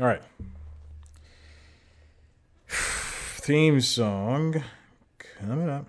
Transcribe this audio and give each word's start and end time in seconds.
All 0.00 0.06
right. 0.06 0.22
Theme 2.68 3.80
song 3.80 4.62
coming 5.18 5.68
up 5.68 5.86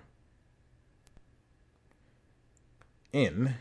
in 3.12 3.54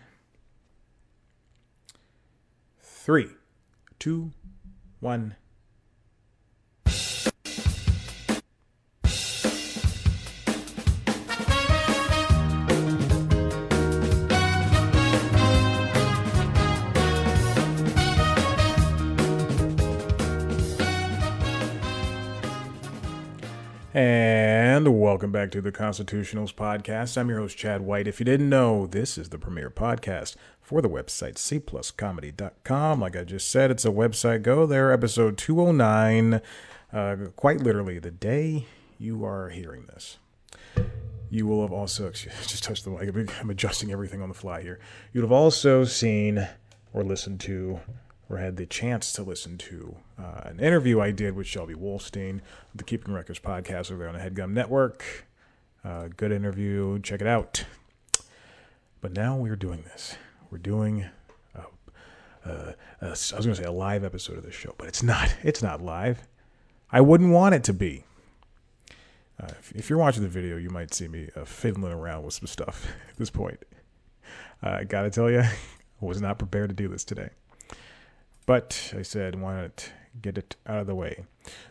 three, 2.81 3.29
two, 3.99 4.31
one. 4.99 5.35
Back 25.43 25.51
to 25.51 25.59
the 25.59 25.73
Constitutionals 25.73 26.55
podcast. 26.55 27.17
I'm 27.17 27.27
your 27.27 27.39
host, 27.39 27.57
Chad 27.57 27.81
White. 27.81 28.07
If 28.07 28.17
you 28.21 28.23
didn't 28.23 28.47
know, 28.47 28.87
this 28.87 29.17
is 29.17 29.27
the 29.27 29.37
premier 29.37 29.69
podcast 29.69 30.37
for 30.61 30.81
the 30.81 30.87
website 30.87 31.35
cpluscomedy.com. 31.35 33.01
Like 33.01 33.17
I 33.17 33.25
just 33.25 33.51
said, 33.51 33.69
it's 33.69 33.83
a 33.83 33.89
website. 33.89 34.41
Go 34.41 34.65
there, 34.65 34.93
episode 34.93 35.37
209. 35.37 36.39
Uh, 36.93 37.15
quite 37.35 37.59
literally, 37.59 37.99
the 37.99 38.09
day 38.09 38.67
you 38.97 39.25
are 39.25 39.49
hearing 39.49 39.85
this. 39.87 40.17
You 41.29 41.45
will 41.45 41.61
have 41.61 41.73
also, 41.73 42.09
just 42.11 42.63
touched 42.63 42.85
the 42.85 42.91
mic. 42.91 43.29
I'm 43.41 43.49
adjusting 43.49 43.91
everything 43.91 44.21
on 44.21 44.29
the 44.29 44.35
fly 44.35 44.61
here. 44.61 44.79
You'd 45.11 45.23
have 45.23 45.31
also 45.33 45.83
seen 45.83 46.47
or 46.93 47.03
listened 47.03 47.41
to 47.41 47.81
or 48.29 48.37
had 48.37 48.55
the 48.55 48.65
chance 48.65 49.11
to 49.13 49.23
listen 49.23 49.57
to 49.57 49.97
uh, 50.17 50.41
an 50.45 50.59
interview 50.61 51.01
I 51.01 51.11
did 51.11 51.35
with 51.35 51.47
Shelby 51.47 51.75
Wolstein 51.75 52.35
of 52.37 52.77
the 52.77 52.83
Keeping 52.83 53.13
Records 53.13 53.39
podcast 53.39 53.91
over 53.91 53.97
there 53.97 54.07
on 54.07 54.15
the 54.15 54.21
Headgum 54.21 54.51
Network. 54.51 55.27
Uh, 55.85 56.07
good 56.15 56.31
interview. 56.31 56.99
Check 56.99 57.21
it 57.21 57.27
out. 57.27 57.65
But 59.01 59.13
now 59.13 59.35
we're 59.35 59.55
doing 59.55 59.83
this. 59.83 60.15
We're 60.49 60.57
doing. 60.57 61.05
I 62.45 63.09
was 63.09 63.31
going 63.31 63.55
to 63.55 63.55
say 63.55 63.63
a 63.63 63.71
live 63.71 64.03
episode 64.03 64.37
of 64.37 64.43
this 64.43 64.55
show, 64.55 64.75
but 64.77 64.87
it's 64.87 65.03
not. 65.03 65.35
It's 65.43 65.61
not 65.61 65.81
live. 65.81 66.27
I 66.91 67.01
wouldn't 67.01 67.31
want 67.31 67.55
it 67.55 67.63
to 67.65 67.73
be. 67.73 68.03
Uh, 69.41 69.47
if, 69.59 69.71
if, 69.73 69.89
you're 69.89 69.99
watching 69.99 70.23
the 70.23 70.29
video, 70.29 70.57
you 70.57 70.69
might 70.69 70.93
see 70.93 71.07
me 71.07 71.29
uh, 71.35 71.43
fiddling 71.43 71.91
around 71.91 72.23
with 72.23 72.35
some 72.35 72.47
stuff 72.47 72.87
at 73.09 73.17
this 73.17 73.29
point. 73.29 73.59
Uh, 74.61 74.77
I 74.79 74.83
got 74.83 75.01
to 75.01 75.09
tell 75.09 75.29
you, 75.29 75.39
I 75.41 75.51
was 75.99 76.21
not 76.21 76.37
prepared 76.37 76.69
to 76.69 76.75
do 76.75 76.87
this 76.87 77.03
today. 77.03 77.29
But 78.45 78.93
I 78.97 79.01
said, 79.01 79.39
why 79.39 79.61
not 79.61 79.91
get 80.21 80.37
it 80.37 80.55
out 80.65 80.79
of 80.79 80.87
the 80.87 80.95
way? 80.95 81.25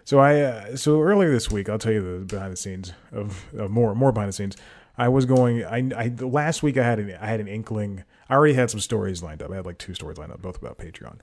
So 0.05 0.19
I 0.19 0.41
uh, 0.41 0.77
so 0.77 1.01
earlier 1.01 1.31
this 1.31 1.51
week, 1.51 1.69
I'll 1.69 1.79
tell 1.79 1.93
you 1.93 2.21
the 2.21 2.25
behind 2.25 2.53
the 2.53 2.57
scenes 2.57 2.93
of, 3.13 3.45
of 3.55 3.71
more 3.71 3.95
more 3.95 4.13
behind 4.13 4.29
the 4.29 4.35
scenes. 4.35 4.57
I 4.97 5.09
was 5.09 5.25
going. 5.25 5.65
I, 5.65 5.91
I 5.97 6.09
last 6.21 6.63
week 6.63 6.77
I 6.77 6.85
had 6.85 6.99
an 6.99 7.17
I 7.21 7.27
had 7.27 7.41
an 7.41 7.49
inkling. 7.49 8.05
I 8.29 8.35
already 8.35 8.55
had 8.55 8.71
some 8.71 8.81
stories 8.81 9.23
lined 9.23 9.43
up. 9.43 9.51
I 9.51 9.57
had 9.57 9.67
like 9.67 9.79
two 9.79 9.95
stories 9.95 10.19
lined 10.19 10.33
up, 10.33 10.43
both 10.43 10.61
about 10.61 10.79
Patreon. 10.79 11.17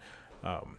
Um, 0.44 0.78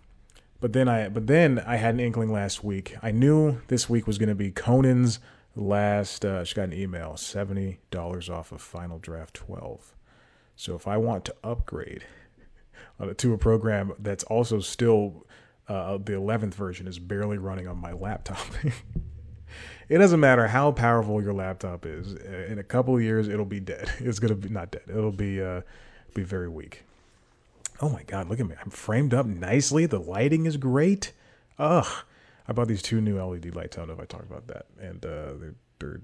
but 0.61 0.72
then 0.72 0.88
I 0.88 1.08
but 1.08 1.27
then 1.27 1.58
I 1.61 1.77
had 1.77 1.94
an 1.94 2.00
inkling 2.00 2.33
last 2.33 2.64
week. 2.64 2.96
I 3.02 3.11
knew 3.11 3.61
this 3.68 3.88
week 3.88 4.06
was 4.06 4.18
going 4.18 4.28
to 4.28 4.34
be 4.34 4.50
Conan's 4.50 5.20
last. 5.55 6.24
Uh, 6.24 6.44
she 6.44 6.55
got 6.55 6.64
an 6.64 6.72
email 6.72 7.16
seventy 7.16 7.78
dollars 7.91 8.28
off 8.28 8.52
of 8.52 8.61
Final 8.61 8.98
Draft 8.98 9.34
twelve. 9.34 9.94
So 10.56 10.74
if 10.74 10.86
I 10.86 10.96
want 10.96 11.24
to 11.27 11.34
upgrade 11.42 12.05
to 13.16 13.33
a 13.33 13.38
program 13.38 13.94
that's 13.98 14.24
also 14.24 14.61
still 14.61 15.27
uh, 15.70 15.98
the 15.98 16.12
11th 16.12 16.54
version 16.54 16.88
is 16.88 16.98
barely 16.98 17.38
running 17.38 17.68
on 17.68 17.78
my 17.78 17.92
laptop. 17.92 18.44
it 19.88 19.98
doesn't 19.98 20.18
matter 20.18 20.48
how 20.48 20.72
powerful 20.72 21.22
your 21.22 21.33
laptop 21.33 21.86
is. 21.86 22.14
In 22.14 22.58
a 22.58 22.64
couple 22.64 22.96
of 22.96 23.02
years, 23.02 23.28
it'll 23.28 23.45
be 23.45 23.61
dead. 23.61 23.89
It's 24.00 24.18
gonna 24.18 24.34
be 24.34 24.48
not 24.48 24.72
dead. 24.72 24.83
It'll 24.89 25.12
be 25.12 25.40
uh, 25.40 25.61
be 26.12 26.24
very 26.24 26.48
weak. 26.48 26.83
Oh 27.80 27.89
my 27.89 28.02
god, 28.02 28.28
look 28.28 28.40
at 28.40 28.46
me! 28.46 28.56
I'm 28.61 28.70
framed 28.70 29.14
up 29.14 29.27
nicely. 29.27 29.86
The 29.86 30.00
lighting 30.00 30.45
is 30.45 30.56
great. 30.56 31.12
Ugh, 31.56 31.86
I 32.48 32.52
bought 32.52 32.66
these 32.66 32.83
two 32.83 33.00
new 33.00 33.22
LED 33.22 33.55
lights. 33.55 33.77
I 33.77 33.83
don't 33.83 33.89
know 33.89 33.95
if 33.95 34.00
I 34.00 34.06
talked 34.06 34.28
about 34.28 34.48
that. 34.48 34.66
And 34.80 35.06
uh, 35.06 35.34
they're, 35.39 35.55
they're 35.78 36.00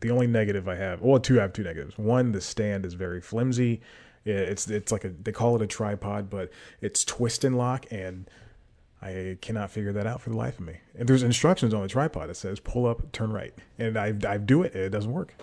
the 0.00 0.10
only 0.10 0.26
negative 0.26 0.68
I 0.68 0.74
have. 0.74 1.02
Well, 1.02 1.20
two 1.20 1.38
I 1.38 1.42
have 1.42 1.52
two 1.52 1.62
negatives. 1.62 1.96
One, 1.96 2.32
the 2.32 2.40
stand 2.40 2.84
is 2.84 2.94
very 2.94 3.20
flimsy 3.20 3.80
it's 4.24 4.68
it's 4.70 4.90
like 4.90 5.04
a 5.04 5.10
they 5.10 5.32
call 5.32 5.56
it 5.56 5.62
a 5.62 5.66
tripod, 5.66 6.30
but 6.30 6.50
it's 6.80 7.04
twist 7.04 7.44
and 7.44 7.58
lock, 7.58 7.86
and 7.90 8.28
I 9.04 9.36
cannot 9.42 9.70
figure 9.70 9.92
that 9.92 10.06
out 10.06 10.22
for 10.22 10.30
the 10.30 10.36
life 10.36 10.58
of 10.58 10.64
me. 10.64 10.78
And 10.98 11.06
there's 11.06 11.22
instructions 11.22 11.74
on 11.74 11.82
the 11.82 11.88
tripod 11.88 12.30
that 12.30 12.36
says 12.36 12.58
pull 12.58 12.86
up, 12.86 13.12
turn 13.12 13.32
right, 13.32 13.52
and 13.78 13.98
I 13.98 14.14
I 14.26 14.38
do 14.38 14.62
it, 14.62 14.74
it 14.74 14.90
doesn't 14.90 15.12
work. 15.12 15.34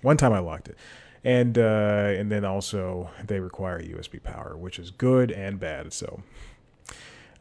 One 0.00 0.16
time 0.16 0.32
I 0.32 0.38
locked 0.38 0.68
it, 0.68 0.76
and 1.22 1.58
uh, 1.58 2.14
and 2.16 2.32
then 2.32 2.44
also 2.44 3.10
they 3.26 3.38
require 3.38 3.80
USB 3.80 4.22
power, 4.22 4.56
which 4.56 4.78
is 4.78 4.90
good 4.90 5.30
and 5.30 5.60
bad. 5.60 5.92
So 5.92 6.22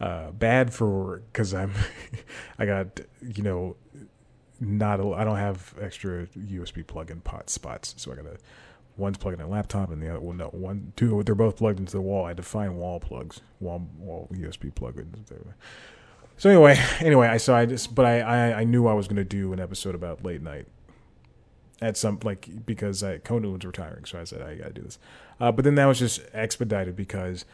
uh, 0.01 0.31
bad 0.31 0.73
for 0.73 1.21
because 1.31 1.53
I'm 1.53 1.71
I 2.59 2.65
got 2.65 2.99
you 3.21 3.43
know 3.43 3.77
not 4.59 4.99
a, 4.99 5.07
I 5.13 5.23
don't 5.23 5.38
have 5.38 5.73
extra 5.79 6.27
USB 6.27 6.85
plug-in 6.85 7.21
pot 7.21 7.49
spots, 7.49 7.95
so 7.97 8.11
I 8.11 8.15
gotta 8.15 8.38
one's 8.97 9.18
plugged 9.18 9.40
in 9.40 9.46
a 9.46 9.50
laptop 9.50 9.91
and 9.91 10.02
the 10.02 10.09
other 10.09 10.19
well 10.19 10.35
no 10.35 10.47
one 10.47 10.94
two 10.96 11.24
they're 11.24 11.35
both 11.35 11.57
plugged 11.57 11.79
into 11.79 11.94
the 11.94 12.02
wall. 12.02 12.25
I 12.25 12.34
define 12.34 12.75
wall 12.75 13.00
plugs, 13.00 13.41
wall 13.59 13.88
wall 13.97 14.28
USB 14.34 14.74
plug. 14.74 15.03
So 16.38 16.50
anyway, 16.50 16.78
anyway, 17.00 17.28
I 17.28 17.38
so 17.38 17.56
I 17.56 17.66
just 17.66 17.96
but 17.96 18.06
I 18.06 18.19
I, 18.19 18.59
I 18.59 18.63
knew 18.63 18.88
I 18.88 18.94
was 18.94 19.07
gonna 19.07 19.24
do 19.24 19.53
an 19.53 19.59
episode 19.59 19.96
about 19.96 20.24
late 20.24 20.41
night 20.41 20.68
at 21.81 21.97
some 21.97 22.19
like 22.24 22.66
because 22.66 23.03
I, 23.03 23.18
Conan 23.18 23.51
was 23.53 23.66
retiring, 23.66 24.06
so 24.06 24.19
I 24.19 24.24
said 24.24 24.41
I 24.41 24.56
gotta 24.56 24.74
do 24.74 24.81
this. 24.81 25.00
Uh, 25.40 25.51
but 25.51 25.66
then 25.66 25.75
that 25.75 25.85
was 25.85 26.00
just 26.00 26.22
expedited 26.34 26.96
because 26.96 27.46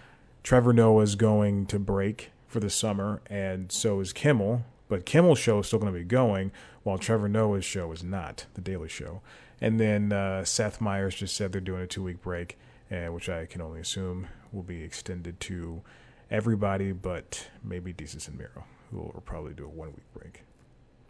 Trevor 0.43 0.73
Noah's 0.73 1.15
going 1.15 1.65
to 1.67 1.79
break 1.79 2.31
for 2.47 2.59
the 2.59 2.69
summer, 2.69 3.21
and 3.29 3.71
so 3.71 3.99
is 3.99 4.13
Kimmel. 4.13 4.65
But 4.89 5.05
Kimmel's 5.05 5.39
show 5.39 5.59
is 5.59 5.67
still 5.67 5.79
going 5.79 5.91
to 5.91 5.99
be 5.99 6.05
going, 6.05 6.51
while 6.83 6.97
Trevor 6.97 7.27
Noah's 7.27 7.65
show 7.65 7.91
is 7.91 8.03
not, 8.03 8.45
The 8.53 8.61
Daily 8.61 8.87
Show. 8.87 9.21
And 9.59 9.79
then 9.79 10.11
uh, 10.13 10.45
Seth 10.45 10.79
Meyers 10.79 11.15
just 11.15 11.35
said 11.35 11.51
they're 11.51 11.61
doing 11.61 11.81
a 11.81 11.87
two 11.87 12.03
week 12.03 12.21
break, 12.21 12.57
uh, 12.91 13.11
which 13.11 13.29
I 13.29 13.45
can 13.45 13.61
only 13.61 13.81
assume 13.81 14.27
will 14.51 14.63
be 14.63 14.83
extended 14.83 15.39
to 15.41 15.81
everybody 16.29 16.91
but 16.91 17.49
maybe 17.63 17.93
Desus 17.93 18.27
and 18.27 18.37
Mero, 18.37 18.65
who 18.91 18.97
will 18.97 19.23
probably 19.25 19.53
do 19.53 19.65
a 19.65 19.69
one 19.69 19.89
week 19.89 20.13
break 20.13 20.43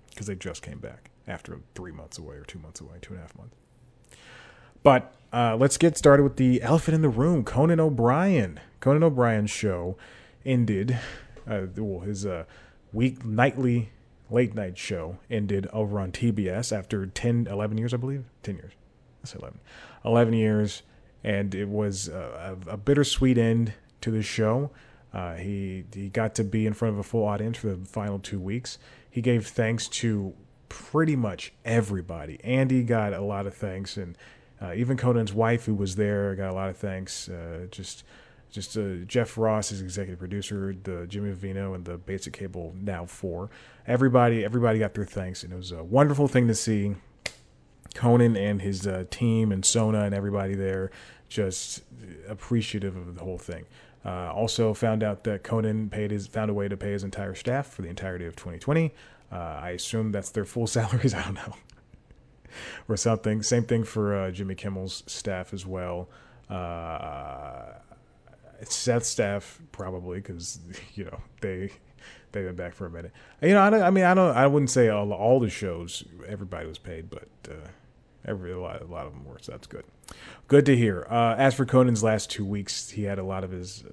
because 0.09 0.27
they 0.27 0.35
just 0.35 0.61
came 0.61 0.79
back 0.79 1.09
after 1.27 1.59
three 1.75 1.91
months 1.91 2.17
away 2.17 2.35
or 2.35 2.43
two 2.43 2.59
months 2.59 2.81
away, 2.81 2.95
two 3.01 3.13
and 3.13 3.19
a 3.19 3.21
half 3.21 3.37
months. 3.37 3.55
But 4.83 5.13
uh, 5.33 5.57
let's 5.59 5.77
get 5.77 5.97
started 5.97 6.23
with 6.23 6.37
the 6.37 6.61
elephant 6.61 6.95
in 6.95 7.01
the 7.01 7.09
room. 7.09 7.43
Conan 7.43 7.79
O'Brien. 7.79 8.59
Conan 8.79 9.03
O'Brien's 9.03 9.51
show 9.51 9.97
ended. 10.45 10.97
Uh, 11.47 11.67
well, 11.75 12.01
his 12.01 12.25
uh, 12.25 12.45
week 12.93 13.25
nightly 13.25 13.91
late 14.29 14.53
night 14.55 14.77
show 14.77 15.17
ended 15.29 15.67
over 15.73 15.99
on 15.99 16.11
TBS 16.11 16.75
after 16.75 17.05
10, 17.05 17.47
11 17.49 17.77
years, 17.77 17.93
I 17.93 17.97
believe. 17.97 18.25
10 18.43 18.55
years. 18.55 18.73
Say 19.23 19.37
11. 19.39 19.59
11 20.05 20.33
years. 20.33 20.83
And 21.23 21.53
it 21.53 21.67
was 21.67 22.07
a, 22.07 22.57
a 22.67 22.77
bittersweet 22.77 23.37
end 23.37 23.73
to 24.01 24.11
the 24.11 24.21
show. 24.21 24.71
Uh, 25.13 25.35
he 25.35 25.85
he 25.93 26.09
got 26.09 26.35
to 26.35 26.43
be 26.43 26.67
in 26.67 26.73
front 26.73 26.93
of 26.93 26.99
a 26.99 27.03
full 27.03 27.25
audience 27.25 27.57
for 27.57 27.67
the 27.67 27.85
final 27.85 28.19
two 28.19 28.39
weeks. 28.39 28.77
He 29.09 29.21
gave 29.21 29.47
thanks 29.47 29.87
to 29.87 30.33
pretty 30.69 31.15
much 31.15 31.53
everybody. 31.65 32.39
Andy 32.43 32.83
got 32.83 33.13
a 33.13 33.21
lot 33.21 33.47
of 33.47 33.55
thanks, 33.55 33.97
and 33.97 34.17
uh, 34.61 34.73
even 34.75 34.97
Conan's 34.97 35.33
wife, 35.33 35.65
who 35.65 35.73
was 35.73 35.95
there, 35.95 36.35
got 36.35 36.51
a 36.51 36.53
lot 36.53 36.69
of 36.69 36.77
thanks. 36.77 37.29
Uh, 37.29 37.67
just 37.71 38.03
just 38.51 38.77
uh, 38.77 38.95
Jeff 39.05 39.37
Ross 39.37 39.71
is 39.71 39.81
executive 39.81 40.19
producer, 40.19 40.75
the 40.83 41.05
Jimmy 41.07 41.33
Vivino 41.33 41.75
and 41.75 41.85
the 41.85 41.97
Basic 41.97 42.33
Cable 42.33 42.73
Now 42.81 43.05
Four. 43.05 43.49
Everybody, 43.85 44.43
everybody 44.43 44.79
got 44.79 44.93
their 44.93 45.05
thanks, 45.05 45.43
and 45.43 45.53
it 45.53 45.55
was 45.55 45.71
a 45.71 45.83
wonderful 45.83 46.27
thing 46.27 46.47
to 46.47 46.55
see. 46.55 46.95
Conan 47.93 48.37
and 48.37 48.61
his 48.61 48.85
uh, 48.85 49.05
team 49.09 49.51
and 49.51 49.65
Sona 49.65 50.01
and 50.01 50.13
everybody 50.13 50.53
there 50.53 50.91
just 51.29 51.81
appreciative 52.27 52.95
of 52.95 53.15
the 53.15 53.23
whole 53.23 53.37
thing. 53.37 53.65
Uh, 54.05 54.31
also 54.31 54.73
found 54.73 55.03
out 55.03 55.23
that 55.25 55.43
Conan 55.43 55.89
paid 55.89 56.11
his 56.11 56.27
found 56.27 56.49
a 56.49 56.53
way 56.53 56.67
to 56.67 56.77
pay 56.77 56.91
his 56.91 57.03
entire 57.03 57.35
staff 57.35 57.67
for 57.67 57.81
the 57.81 57.89
entirety 57.89 58.25
of 58.25 58.35
2020. 58.35 58.93
Uh, 59.31 59.35
I 59.35 59.71
assume 59.71 60.11
that's 60.11 60.29
their 60.29 60.45
full 60.45 60.67
salaries. 60.67 61.13
I 61.13 61.23
don't 61.23 61.33
know, 61.33 61.55
or 62.87 62.95
something. 62.95 63.43
Same 63.43 63.63
thing 63.63 63.83
for 63.83 64.15
uh, 64.15 64.31
Jimmy 64.31 64.55
Kimmel's 64.55 65.03
staff 65.07 65.53
as 65.53 65.65
well. 65.65 66.07
Uh, 66.49 67.73
Seth's 68.65 69.07
staff 69.07 69.59
probably 69.71 70.19
because 70.19 70.59
you 70.95 71.05
know 71.05 71.19
they 71.41 71.71
they've 72.31 72.45
been 72.45 72.55
back 72.55 72.73
for 72.73 72.85
a 72.85 72.89
minute. 72.89 73.11
You 73.41 73.53
know, 73.53 73.61
I, 73.61 73.87
I 73.87 73.89
mean, 73.89 74.03
I 74.03 74.13
don't, 74.13 74.35
I 74.35 74.47
wouldn't 74.47 74.69
say 74.69 74.89
all, 74.89 75.11
all 75.13 75.39
the 75.39 75.49
shows 75.49 76.03
everybody 76.27 76.67
was 76.67 76.77
paid, 76.77 77.09
but 77.09 77.27
uh, 77.49 77.67
every 78.25 78.51
a 78.51 78.59
lot, 78.59 78.81
a 78.81 78.85
lot 78.85 79.05
of 79.05 79.13
them 79.13 79.25
were. 79.25 79.37
So 79.41 79.51
that's 79.51 79.67
good. 79.67 79.85
Good 80.47 80.65
to 80.65 80.75
hear. 80.75 81.05
Uh, 81.09 81.35
as 81.37 81.55
for 81.55 81.65
Conan's 81.65 82.03
last 82.03 82.29
two 82.29 82.45
weeks, 82.45 82.89
he 82.91 83.03
had 83.03 83.19
a 83.19 83.23
lot 83.23 83.43
of 83.43 83.51
his 83.51 83.83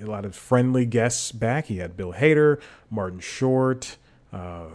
a 0.00 0.06
lot 0.06 0.24
of 0.24 0.34
friendly 0.34 0.86
guests 0.86 1.32
back. 1.32 1.66
He 1.66 1.78
had 1.78 1.96
Bill 1.96 2.14
Hader, 2.14 2.60
Martin 2.90 3.20
Short, 3.20 3.96
uh, 4.32 4.66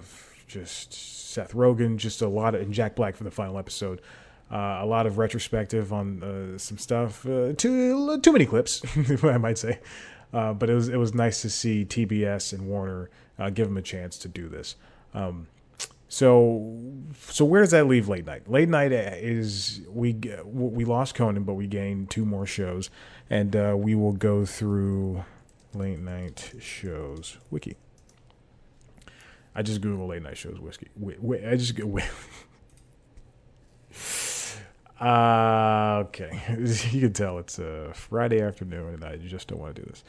just 0.48 0.94
Seth 0.94 1.54
Rogen, 1.54 1.98
just 1.98 2.22
a 2.22 2.28
lot 2.28 2.56
of, 2.56 2.62
and 2.62 2.74
Jack 2.74 2.96
Black 2.96 3.16
for 3.16 3.24
the 3.24 3.32
final 3.32 3.58
episode. 3.58 4.02
Uh, 4.50 4.80
a 4.82 4.86
lot 4.86 5.06
of 5.06 5.18
retrospective 5.18 5.92
on 5.92 6.24
uh, 6.24 6.58
some 6.58 6.78
stuff. 6.78 7.26
Uh, 7.26 7.54
too 7.54 8.20
too 8.22 8.32
many 8.32 8.46
clips, 8.46 8.82
I 9.24 9.38
might 9.38 9.58
say. 9.58 9.80
Uh, 10.34 10.54
but 10.54 10.70
it 10.70 10.74
was 10.74 10.90
it 10.90 10.98
was 10.98 11.14
nice 11.14 11.42
to 11.42 11.50
see 11.50 11.86
TBS 11.86 12.54
and 12.54 12.68
Warner 12.68 13.10
uh, 13.40 13.50
give 13.50 13.68
him 13.68 13.78
a 13.78 13.82
chance 13.82 14.18
to 14.20 14.28
do 14.28 14.48
this. 14.48 14.76
Um, 15.14 15.48
so 16.10 16.80
so 17.20 17.44
where 17.44 17.62
does 17.62 17.72
that 17.72 17.88
leave 17.88 18.08
late 18.08 18.26
night? 18.26 18.50
Late 18.50 18.70
night 18.70 18.92
is 18.94 19.82
we 19.90 20.14
we 20.46 20.86
lost 20.86 21.16
Conan, 21.16 21.44
but 21.44 21.54
we 21.56 21.68
gained 21.68 22.10
two 22.10 22.26
more 22.26 22.46
shows, 22.46 22.90
and 23.30 23.56
uh, 23.56 23.76
we 23.78 23.96
will 23.96 24.14
go 24.14 24.46
through 24.46 25.26
late 25.74 26.00
night 26.00 26.54
shows 26.60 27.38
wiki. 27.52 27.76
I 29.54 29.62
just 29.62 29.82
Google 29.82 30.08
late 30.08 30.22
night 30.22 30.38
shows 30.38 30.60
whiskey. 30.60 30.88
Wait, 30.96 31.22
wait, 31.22 31.44
I 31.46 31.58
just 31.58 31.78
wait. 31.84 32.06
Uh, 35.00 36.04
okay. 36.08 36.42
you 36.92 37.02
can 37.02 37.14
tell 37.14 37.38
it's 37.38 37.60
a 37.60 37.92
Friday 37.94 38.42
afternoon, 38.42 38.96
and 38.96 39.04
I 39.04 39.18
just 39.18 39.48
don't 39.48 39.60
want 39.60 39.76
to 39.76 39.82
do 39.82 39.88
this. 39.90 40.04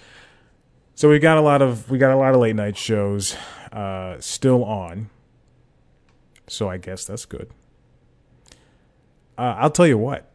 So 0.94 1.08
we 1.08 1.18
got 1.18 1.38
a 1.38 1.40
lot 1.40 1.62
of 1.62 1.90
we 1.90 1.98
got 1.98 2.12
a 2.12 2.16
lot 2.16 2.34
of 2.34 2.40
late 2.40 2.56
night 2.56 2.76
shows 2.76 3.36
uh, 3.70 4.16
still 4.20 4.64
on. 4.64 5.10
So 6.48 6.68
I 6.68 6.78
guess 6.78 7.04
that's 7.04 7.24
good. 7.24 7.50
Uh, 9.36 9.54
I'll 9.58 9.70
tell 9.70 9.86
you 9.86 9.98
what. 9.98 10.32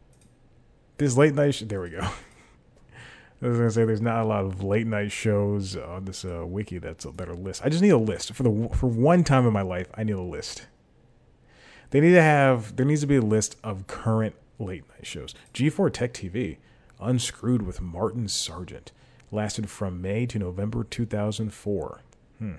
This 0.96 1.16
late 1.16 1.34
night. 1.34 1.62
There 1.66 1.82
we 1.82 1.90
go. 1.90 2.00
I 3.42 3.48
was 3.48 3.58
gonna 3.58 3.70
say 3.72 3.84
there's 3.84 4.00
not 4.00 4.22
a 4.22 4.24
lot 4.24 4.44
of 4.44 4.62
late 4.62 4.86
night 4.86 5.12
shows 5.12 5.76
on 5.76 6.06
this 6.06 6.24
uh, 6.24 6.46
wiki 6.46 6.78
that's 6.78 7.04
a 7.04 7.12
better 7.12 7.34
list. 7.34 7.60
I 7.62 7.68
just 7.68 7.82
need 7.82 7.90
a 7.90 7.98
list 7.98 8.32
for 8.32 8.44
the 8.44 8.70
for 8.72 8.86
one 8.86 9.24
time 9.24 9.46
in 9.46 9.52
my 9.52 9.60
life. 9.62 9.88
I 9.94 10.04
need 10.04 10.12
a 10.12 10.22
list. 10.22 10.66
They 11.90 12.00
need 12.00 12.12
to 12.12 12.22
have 12.22 12.76
there 12.76 12.86
needs 12.86 13.02
to 13.02 13.06
be 13.06 13.16
a 13.16 13.20
list 13.20 13.56
of 13.62 13.86
current 13.86 14.34
late 14.58 14.84
night 14.88 15.06
shows. 15.06 15.34
G4 15.52 15.92
Tech 15.92 16.12
TV, 16.12 16.58
Unscrewed 17.00 17.62
with 17.62 17.80
Martin 17.80 18.28
Sargent, 18.28 18.92
lasted 19.30 19.68
from 19.68 20.00
May 20.00 20.26
to 20.26 20.38
November 20.38 20.84
2004. 20.84 22.00
Hmm. 22.38 22.52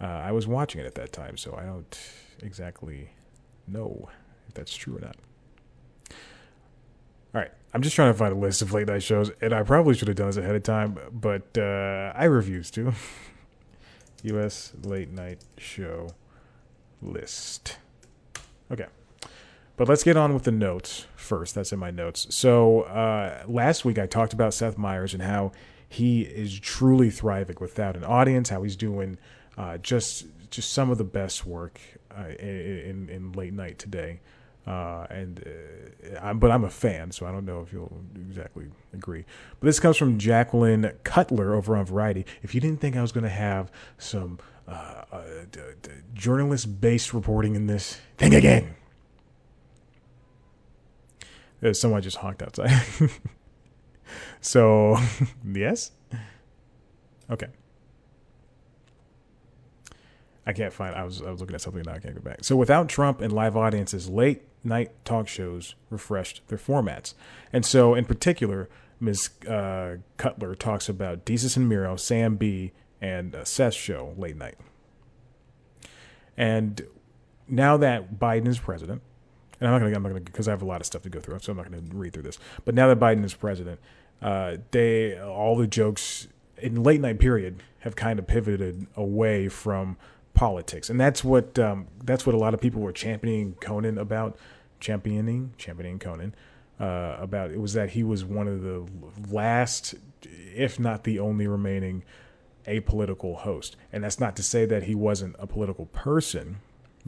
Uh, 0.00 0.04
I 0.04 0.32
was 0.32 0.46
watching 0.46 0.80
it 0.80 0.86
at 0.86 0.94
that 0.94 1.12
time, 1.12 1.36
so 1.36 1.54
I 1.56 1.64
don't 1.64 1.98
exactly 2.40 3.10
know 3.66 4.08
if 4.46 4.54
that's 4.54 4.74
true 4.74 4.96
or 4.96 5.00
not. 5.00 5.16
All 7.34 7.40
right, 7.42 7.50
I'm 7.74 7.82
just 7.82 7.96
trying 7.96 8.12
to 8.12 8.18
find 8.18 8.32
a 8.32 8.36
list 8.36 8.62
of 8.62 8.72
late 8.72 8.86
night 8.86 9.02
shows, 9.02 9.30
and 9.40 9.52
I 9.52 9.62
probably 9.64 9.94
should 9.94 10.08
have 10.08 10.16
done 10.16 10.28
this 10.28 10.36
ahead 10.36 10.54
of 10.54 10.62
time, 10.62 10.98
but 11.12 11.58
uh, 11.58 12.12
I 12.14 12.24
refuse 12.24 12.70
to. 12.72 12.92
U.S. 14.22 14.72
late 14.82 15.10
night 15.10 15.44
show 15.58 16.08
list. 17.02 17.78
Okay. 18.70 18.86
But 19.78 19.88
let's 19.88 20.02
get 20.02 20.16
on 20.16 20.34
with 20.34 20.42
the 20.42 20.50
notes 20.52 21.06
first. 21.14 21.54
That's 21.54 21.72
in 21.72 21.78
my 21.78 21.92
notes. 21.92 22.26
So 22.34 22.82
uh, 22.82 23.44
last 23.46 23.84
week 23.84 23.96
I 23.96 24.06
talked 24.06 24.32
about 24.32 24.52
Seth 24.52 24.76
Meyers 24.76 25.14
and 25.14 25.22
how 25.22 25.52
he 25.88 26.22
is 26.22 26.58
truly 26.58 27.10
thriving 27.10 27.56
without 27.60 27.96
an 27.96 28.02
audience. 28.02 28.48
How 28.48 28.64
he's 28.64 28.74
doing 28.76 29.18
uh, 29.56 29.78
just 29.78 30.26
just 30.50 30.72
some 30.72 30.90
of 30.90 30.98
the 30.98 31.04
best 31.04 31.46
work 31.46 31.80
uh, 32.10 32.28
in 32.40 33.08
in 33.08 33.32
late 33.32 33.52
night 33.54 33.78
today. 33.78 34.20
Uh, 34.66 35.06
and 35.08 35.44
uh, 35.46 36.18
I'm, 36.20 36.38
but 36.40 36.50
I'm 36.50 36.64
a 36.64 36.70
fan, 36.70 37.10
so 37.12 37.24
I 37.24 37.32
don't 37.32 37.46
know 37.46 37.62
if 37.62 37.72
you'll 37.72 38.02
exactly 38.16 38.66
agree. 38.92 39.24
But 39.60 39.66
this 39.66 39.80
comes 39.80 39.96
from 39.96 40.18
Jacqueline 40.18 40.92
Cutler 41.04 41.54
over 41.54 41.74
on 41.74 41.86
Variety. 41.86 42.26
If 42.42 42.54
you 42.54 42.60
didn't 42.60 42.80
think 42.80 42.94
I 42.94 43.00
was 43.00 43.12
going 43.12 43.24
to 43.24 43.30
have 43.30 43.72
some 43.96 44.40
uh, 44.66 45.04
d- 45.50 45.60
d- 45.80 45.90
journalist-based 46.12 47.14
reporting 47.14 47.54
in 47.54 47.66
this, 47.66 47.98
think 48.18 48.34
again. 48.34 48.74
Uh, 51.62 51.72
someone 51.72 52.02
just 52.02 52.18
honked 52.18 52.42
outside. 52.42 52.82
so, 54.40 54.96
yes? 55.52 55.92
Okay. 57.30 57.48
I 60.46 60.52
can't 60.54 60.72
find. 60.72 60.94
I 60.94 61.04
was 61.04 61.20
I 61.20 61.30
was 61.30 61.40
looking 61.40 61.54
at 61.54 61.60
something 61.60 61.82
now. 61.84 61.92
I 61.92 61.98
can't 61.98 62.14
go 62.14 62.22
back. 62.22 62.42
So 62.42 62.56
without 62.56 62.88
Trump 62.88 63.20
and 63.20 63.30
live 63.30 63.54
audiences, 63.54 64.08
late 64.08 64.44
night 64.64 64.92
talk 65.04 65.28
shows 65.28 65.74
refreshed 65.90 66.40
their 66.48 66.56
formats, 66.56 67.12
and 67.52 67.66
so 67.66 67.94
in 67.94 68.06
particular, 68.06 68.66
Ms. 68.98 69.28
Uh, 69.46 69.96
Cutler 70.16 70.54
talks 70.54 70.88
about 70.88 71.26
Desus 71.26 71.58
and 71.58 71.68
Mero, 71.68 71.96
Sam 71.96 72.36
Bee, 72.36 72.72
and 72.98 73.34
uh, 73.34 73.44
Seth's 73.44 73.76
show 73.76 74.14
late 74.16 74.36
night. 74.36 74.56
And 76.34 76.86
now 77.46 77.76
that 77.76 78.18
Biden 78.18 78.48
is 78.48 78.58
president, 78.58 79.02
and 79.60 79.68
I'm 79.68 79.74
not 79.74 79.78
gonna, 79.78 79.96
I'm 79.96 80.02
not 80.02 80.08
gonna, 80.10 80.20
because 80.20 80.48
I 80.48 80.52
have 80.52 80.62
a 80.62 80.66
lot 80.66 80.80
of 80.80 80.86
stuff 80.86 81.02
to 81.02 81.08
go 81.08 81.20
through, 81.20 81.38
so 81.40 81.52
I'm 81.52 81.56
not 81.56 81.70
gonna 81.70 81.82
read 81.92 82.12
through 82.12 82.22
this. 82.22 82.38
But 82.64 82.74
now 82.74 82.88
that 82.88 82.98
Biden 82.98 83.24
is 83.24 83.34
president, 83.34 83.80
uh, 84.22 84.58
they 84.70 85.18
all 85.18 85.56
the 85.56 85.66
jokes 85.66 86.28
in 86.58 86.82
late 86.82 87.00
night 87.00 87.18
period 87.18 87.62
have 87.80 87.96
kind 87.96 88.18
of 88.18 88.26
pivoted 88.26 88.86
away 88.96 89.48
from 89.48 89.96
politics, 90.34 90.90
and 90.90 91.00
that's 91.00 91.24
what 91.24 91.58
um, 91.58 91.86
that's 92.04 92.26
what 92.26 92.34
a 92.34 92.38
lot 92.38 92.54
of 92.54 92.60
people 92.60 92.80
were 92.80 92.92
championing 92.92 93.54
Conan 93.60 93.98
about, 93.98 94.38
championing 94.80 95.52
championing 95.58 95.98
Conan 95.98 96.34
uh, 96.80 97.16
about. 97.18 97.50
It 97.50 97.60
was 97.60 97.72
that 97.74 97.90
he 97.90 98.02
was 98.02 98.24
one 98.24 98.48
of 98.48 98.62
the 98.62 98.86
last, 99.30 99.94
if 100.22 100.78
not 100.78 101.04
the 101.04 101.18
only 101.18 101.46
remaining 101.46 102.04
apolitical 102.66 103.36
host, 103.36 103.76
and 103.92 104.04
that's 104.04 104.20
not 104.20 104.36
to 104.36 104.42
say 104.42 104.66
that 104.66 104.84
he 104.84 104.94
wasn't 104.94 105.34
a 105.38 105.46
political 105.46 105.86
person 105.86 106.58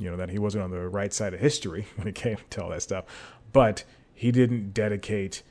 you 0.01 0.11
know 0.11 0.17
that 0.17 0.31
he 0.31 0.39
wasn't 0.39 0.63
on 0.63 0.71
the 0.71 0.89
right 0.89 1.13
side 1.13 1.35
of 1.35 1.41
history 1.41 1.87
when 1.97 2.09
it 2.09 2.15
came 2.15 2.39
to 2.51 2.63
all 2.63 2.71
that 2.71 2.83
stuff 2.83 3.05
but 3.53 3.85
he 4.15 4.31
didn't 4.31 4.73
dedicate 4.73 5.43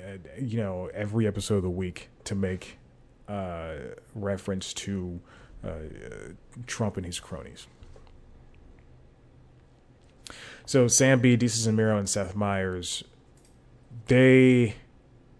uh, 0.00 0.18
you 0.38 0.58
know 0.58 0.90
every 0.94 1.26
episode 1.26 1.56
of 1.56 1.62
the 1.62 1.70
week 1.70 2.08
to 2.24 2.34
make 2.34 2.78
uh, 3.28 3.74
reference 4.14 4.72
to 4.74 5.20
uh, 5.64 5.78
Trump 6.66 6.96
and 6.96 7.06
his 7.06 7.20
cronies. 7.20 7.66
So 10.66 10.88
Sam 10.88 11.20
Bee, 11.20 11.36
Desus 11.36 11.66
and 11.66 11.76
Mero, 11.76 11.98
and 11.98 12.08
Seth 12.08 12.34
Meyers, 12.34 13.04
they 14.06 14.76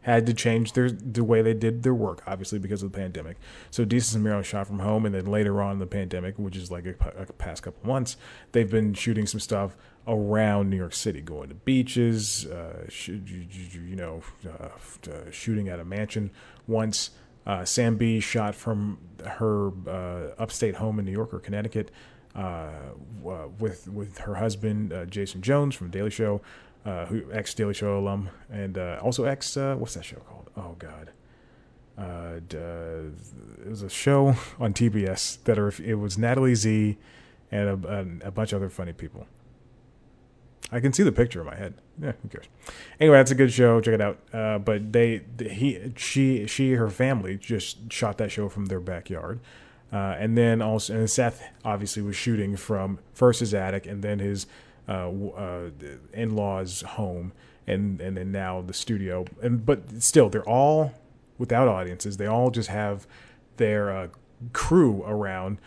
had 0.05 0.27
to 0.27 0.35
change 0.35 0.75
their 0.75 0.91
the 0.91 1.25
way 1.25 1.41
they 1.41 1.55
did 1.55 1.83
their 1.83 1.95
work, 1.95 2.23
obviously 2.27 2.59
because 2.59 2.83
of 2.83 2.93
the 2.93 2.99
pandemic. 2.99 3.39
So 3.71 3.87
Desus 3.87 4.15
and 4.15 4.23
Mero 4.23 4.43
shot 4.43 4.67
from 4.67 4.81
home, 4.81 5.07
and 5.07 5.15
then 5.15 5.25
later 5.25 5.63
on 5.63 5.73
in 5.73 5.79
the 5.79 5.87
pandemic, 5.87 6.39
which 6.39 6.57
is 6.57 6.71
like 6.71 6.85
a, 6.85 6.95
a 7.23 7.33
past 7.33 7.63
couple 7.63 7.89
months, 7.89 8.19
they've 8.53 8.71
been 8.71 8.93
shooting 8.93 9.27
some 9.27 9.41
stuff 9.41 9.77
around 10.07 10.69
New 10.69 10.77
York 10.77 10.93
City, 10.93 11.23
going 11.23 11.49
to 11.49 11.55
beaches, 11.55 12.45
uh, 12.47 12.85
sh- 12.91 13.09
you 13.09 13.97
know, 13.97 14.21
uh, 14.47 14.69
uh, 15.11 15.31
shooting 15.31 15.71
at 15.71 15.81
a 15.81 15.85
mansion 15.87 16.31
once. 16.67 17.11
Uh, 17.47 17.65
Sam 17.65 17.97
Bee 17.97 18.21
shot 18.21 18.55
from 18.55 18.99
her 19.25 19.71
uh, 19.89 20.35
upstate 20.39 20.77
home 20.77 20.99
in 20.99 21.07
New 21.07 21.13
York 21.13 21.33
or 21.33 21.41
Connecticut 21.41 21.91
uh, 22.35 22.69
with 23.23 23.89
with 23.89 24.19
her 24.19 24.35
husband 24.35 24.93
Jason 25.11 25.41
Jones 25.41 25.75
from 25.75 25.89
Daily 25.89 26.11
Show 26.11 26.43
uh, 26.85 27.07
who 27.07 27.31
ex 27.33 27.55
Daily 27.55 27.75
Show 27.75 27.99
alum, 27.99 28.31
and 28.51 28.79
uh, 28.79 29.01
also 29.03 29.25
ex 29.25 29.57
uh, 29.57 29.75
what's 29.77 29.95
that 29.95 30.05
show 30.05 30.17
called? 30.17 30.51
Oh 30.57 30.77
God, 30.79 31.11
uh, 31.97 32.41
it 32.49 33.69
was 33.69 33.83
a 33.83 33.89
show 33.89 34.35
on 34.59 34.73
TBS 34.75 35.43
that 35.45 35.59
are, 35.59 35.73
it 35.83 35.95
was 35.95 36.19
Natalie 36.19 36.55
Zea 36.55 36.99
and 37.51 37.85
a, 37.85 38.27
a, 38.29 38.31
bunch 38.31 38.53
of 38.53 38.57
other 38.57 38.69
funny 38.69 38.93
people. 38.93 39.27
I 40.73 40.81
can 40.81 40.93
see 40.93 41.05
the 41.05 41.13
picture 41.13 41.41
in 41.41 41.47
my 41.47 41.55
head. 41.55 41.75
Yeah, 42.03 42.13
who 42.23 42.29
cares? 42.29 42.47
Anyway, 42.99 43.17
that's 43.17 43.31
a 43.31 43.37
good 43.37 43.53
show. 43.53 43.81
Check 43.81 43.95
it 43.95 44.01
out. 44.01 44.19
Uh, 44.33 44.59
but 44.59 44.93
they, 44.93 45.23
he, 45.39 45.93
she, 45.97 46.47
she, 46.47 46.73
her 46.73 46.91
family 46.91 47.37
just 47.37 47.93
shot 47.93 48.19
that 48.19 48.33
show 48.33 48.49
from 48.49 48.67
their 48.67 48.81
backyard. 48.81 49.39
Uh, 49.93 50.17
and 50.19 50.37
then 50.37 50.61
also, 50.61 50.95
and 50.95 51.09
Seth 51.09 51.45
obviously 51.65 52.03
was 52.03 52.17
shooting 52.17 52.57
from 52.57 52.99
first 53.13 53.39
his 53.39 53.55
attic 53.55 53.87
and 53.87 54.03
then 54.03 54.19
his 54.19 54.47
uh, 54.89 55.09
uh, 55.11 55.71
in-laws 56.13 56.83
home 56.83 57.33
and 57.67 58.01
and 58.01 58.17
then 58.17 58.33
now 58.33 58.63
the 58.63 58.75
studio. 58.75 59.25
And 59.43 59.65
but 59.65 60.03
still 60.03 60.29
they're 60.29 60.49
all 60.49 60.93
without 61.39 61.69
audiences 61.69 62.17
they 62.17 62.27
all 62.27 62.51
just 62.51 62.69
have 62.69 63.07
their 63.57 63.91
uh, 63.91 64.09
crew 64.53 65.03
around 65.05 65.59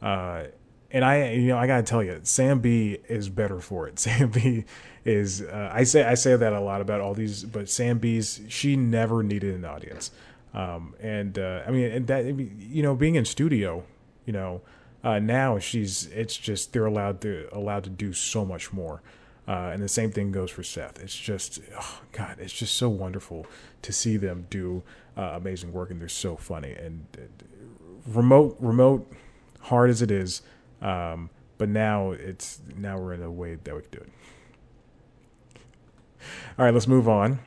uh, 0.00 0.44
and 0.90 1.04
I 1.04 1.32
you 1.32 1.48
know 1.48 1.58
I 1.58 1.66
gotta 1.66 1.82
tell 1.82 2.02
you 2.02 2.20
Sam 2.22 2.60
Bee 2.60 2.98
is 3.08 3.28
better 3.28 3.60
for 3.60 3.88
it. 3.88 3.98
Sam 3.98 4.30
Bee 4.30 4.64
is 5.04 5.42
uh, 5.42 5.70
I 5.72 5.84
say 5.84 6.04
I 6.04 6.14
say 6.14 6.36
that 6.36 6.52
a 6.52 6.60
lot 6.60 6.80
about 6.80 7.00
all 7.00 7.14
these 7.14 7.44
but 7.44 7.68
Sam 7.68 7.98
Bee's 7.98 8.40
she 8.48 8.76
never 8.76 9.22
needed 9.22 9.54
an 9.54 9.64
audience. 9.64 10.10
Um, 10.54 10.94
and 11.00 11.38
uh, 11.38 11.62
I 11.66 11.70
mean 11.70 11.90
and 11.90 12.06
that 12.08 12.26
you 12.26 12.82
know 12.82 12.94
being 12.94 13.14
in 13.14 13.24
studio 13.24 13.84
you 14.26 14.32
know 14.32 14.60
uh, 15.04 15.18
now 15.18 15.58
she's 15.58 16.06
it's 16.06 16.36
just 16.36 16.72
they're 16.72 16.86
allowed 16.86 17.20
to 17.22 17.48
allowed 17.52 17.84
to 17.84 17.90
do 17.90 18.12
so 18.12 18.44
much 18.44 18.72
more. 18.72 19.02
Uh, 19.46 19.70
and 19.72 19.82
the 19.82 19.88
same 19.88 20.12
thing 20.12 20.30
goes 20.30 20.52
for 20.52 20.62
Seth. 20.62 21.02
It's 21.02 21.16
just, 21.16 21.58
oh, 21.76 22.02
God, 22.12 22.36
it's 22.38 22.52
just 22.52 22.76
so 22.76 22.88
wonderful 22.88 23.44
to 23.82 23.92
see 23.92 24.16
them 24.16 24.46
do 24.50 24.84
uh, 25.16 25.32
amazing 25.34 25.72
work, 25.72 25.90
and 25.90 26.00
they're 26.00 26.08
so 26.08 26.36
funny. 26.36 26.72
And 26.72 27.06
uh, 27.18 27.22
remote, 28.06 28.56
remote, 28.60 29.10
hard 29.62 29.90
as 29.90 30.00
it 30.00 30.12
is, 30.12 30.42
um, 30.80 31.28
but 31.58 31.68
now 31.68 32.12
it's 32.12 32.60
now 32.76 32.98
we're 32.98 33.14
in 33.14 33.22
a 33.22 33.30
way 33.30 33.56
that 33.56 33.74
we 33.74 33.82
can 33.82 33.90
do 33.90 33.98
it. 33.98 34.12
All 36.56 36.64
right, 36.64 36.72
let's 36.72 36.86
move 36.86 37.08
on. 37.08 37.40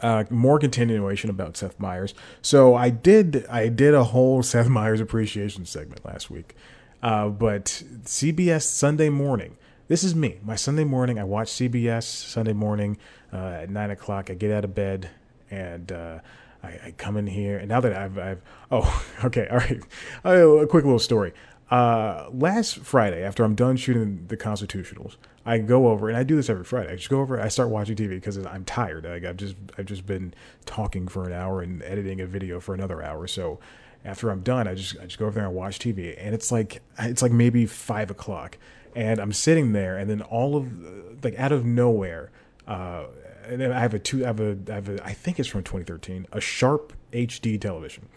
Uh, 0.00 0.24
more 0.30 0.58
continuation 0.58 1.28
about 1.28 1.56
Seth 1.56 1.78
Meyers. 1.80 2.14
So 2.40 2.74
I 2.74 2.90
did 2.90 3.46
I 3.46 3.68
did 3.68 3.94
a 3.94 4.04
whole 4.04 4.42
Seth 4.44 4.68
Meyers 4.68 5.00
appreciation 5.00 5.66
segment 5.66 6.04
last 6.04 6.30
week, 6.30 6.54
uh, 7.02 7.28
but 7.28 7.82
CBS 8.04 8.62
Sunday 8.62 9.08
morning. 9.08 9.56
This 9.88 10.04
is 10.04 10.14
me. 10.14 10.38
My 10.44 10.54
Sunday 10.54 10.84
morning. 10.84 11.18
I 11.18 11.24
watch 11.24 11.48
CBS 11.48 12.02
Sunday 12.02 12.52
morning 12.52 12.98
uh, 13.32 13.60
at 13.62 13.70
nine 13.70 13.90
o'clock. 13.90 14.30
I 14.30 14.34
get 14.34 14.52
out 14.52 14.64
of 14.64 14.74
bed 14.74 15.08
and 15.50 15.90
uh, 15.90 16.18
I, 16.62 16.68
I, 16.68 16.94
come 16.96 17.16
in 17.16 17.26
here. 17.26 17.56
And 17.58 17.68
now 17.68 17.80
that 17.80 17.94
I've, 17.94 18.18
I've 18.18 18.42
oh 18.70 19.04
okay 19.24 19.48
all 19.48 19.56
right, 19.56 19.80
a 20.24 20.66
quick 20.66 20.84
little 20.84 20.98
story. 20.98 21.32
Uh, 21.70 22.28
last 22.32 22.78
Friday, 22.78 23.22
after 23.22 23.44
I'm 23.44 23.54
done 23.54 23.76
shooting 23.76 24.24
the 24.28 24.36
constitutionals, 24.36 25.16
I 25.44 25.58
go 25.58 25.88
over 25.88 26.08
and 26.08 26.16
I 26.16 26.22
do 26.22 26.36
this 26.36 26.48
every 26.48 26.64
Friday. 26.64 26.92
I 26.92 26.96
just 26.96 27.10
go 27.10 27.20
over, 27.20 27.38
I 27.40 27.48
start 27.48 27.68
watching 27.68 27.94
TV 27.94 28.10
because 28.10 28.38
I'm 28.38 28.64
tired. 28.64 29.04
Like 29.04 29.24
I've 29.24 29.36
just 29.36 29.54
I've 29.76 29.86
just 29.86 30.06
been 30.06 30.32
talking 30.64 31.08
for 31.08 31.26
an 31.26 31.32
hour 31.32 31.60
and 31.60 31.82
editing 31.82 32.20
a 32.20 32.26
video 32.26 32.58
for 32.58 32.74
another 32.74 33.02
hour. 33.02 33.26
So 33.26 33.58
after 34.04 34.30
I'm 34.30 34.40
done, 34.40 34.66
I 34.66 34.74
just 34.74 34.96
I 34.98 35.04
just 35.04 35.18
go 35.18 35.26
over 35.26 35.34
there 35.34 35.46
and 35.46 35.54
watch 35.54 35.78
TV, 35.78 36.14
and 36.18 36.34
it's 36.34 36.50
like 36.50 36.82
it's 36.98 37.20
like 37.20 37.32
maybe 37.32 37.66
five 37.66 38.10
o'clock, 38.10 38.56
and 38.94 39.20
I'm 39.20 39.32
sitting 39.32 39.72
there, 39.72 39.98
and 39.98 40.08
then 40.08 40.22
all 40.22 40.56
of 40.56 41.24
like 41.24 41.38
out 41.38 41.52
of 41.52 41.66
nowhere, 41.66 42.30
uh, 42.66 43.04
and 43.46 43.60
then 43.60 43.72
I 43.72 43.80
have 43.80 43.94
a 43.94 43.98
two, 43.98 44.24
I 44.24 44.28
have 44.28 44.40
a, 44.40 44.56
I 44.70 44.74
have 44.74 44.88
a, 44.88 45.04
I 45.04 45.12
think 45.12 45.38
it's 45.38 45.48
from 45.48 45.62
2013, 45.62 46.26
a 46.32 46.40
Sharp 46.40 46.92
HD 47.12 47.60
television. 47.60 48.08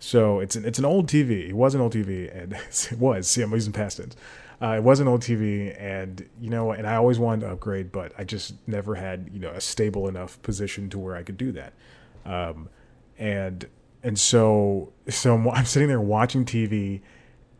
So 0.00 0.40
it's 0.40 0.56
an, 0.56 0.64
it's 0.64 0.78
an 0.78 0.86
old 0.86 1.06
TV. 1.06 1.50
It 1.50 1.52
was 1.52 1.74
an 1.74 1.80
old 1.80 1.92
TV, 1.92 2.34
and 2.34 2.54
it 2.90 2.98
was. 2.98 3.28
See, 3.28 3.42
I'm 3.42 3.52
using 3.52 3.72
past 3.72 3.98
tense. 3.98 4.16
Uh, 4.60 4.76
it 4.76 4.82
was 4.82 4.98
an 4.98 5.06
old 5.06 5.20
TV, 5.20 5.74
and 5.80 6.26
you 6.40 6.50
know, 6.50 6.72
and 6.72 6.86
I 6.86 6.96
always 6.96 7.18
wanted 7.18 7.42
to 7.42 7.52
upgrade, 7.52 7.92
but 7.92 8.12
I 8.18 8.24
just 8.24 8.54
never 8.66 8.96
had 8.96 9.30
you 9.32 9.38
know 9.38 9.50
a 9.50 9.60
stable 9.60 10.08
enough 10.08 10.40
position 10.42 10.90
to 10.90 10.98
where 10.98 11.14
I 11.14 11.22
could 11.22 11.36
do 11.36 11.52
that. 11.52 11.74
Um, 12.24 12.68
and 13.18 13.66
and 14.02 14.18
so 14.18 14.92
so 15.08 15.34
I'm, 15.34 15.48
I'm 15.50 15.64
sitting 15.66 15.88
there 15.88 16.00
watching 16.00 16.44
TV, 16.46 17.00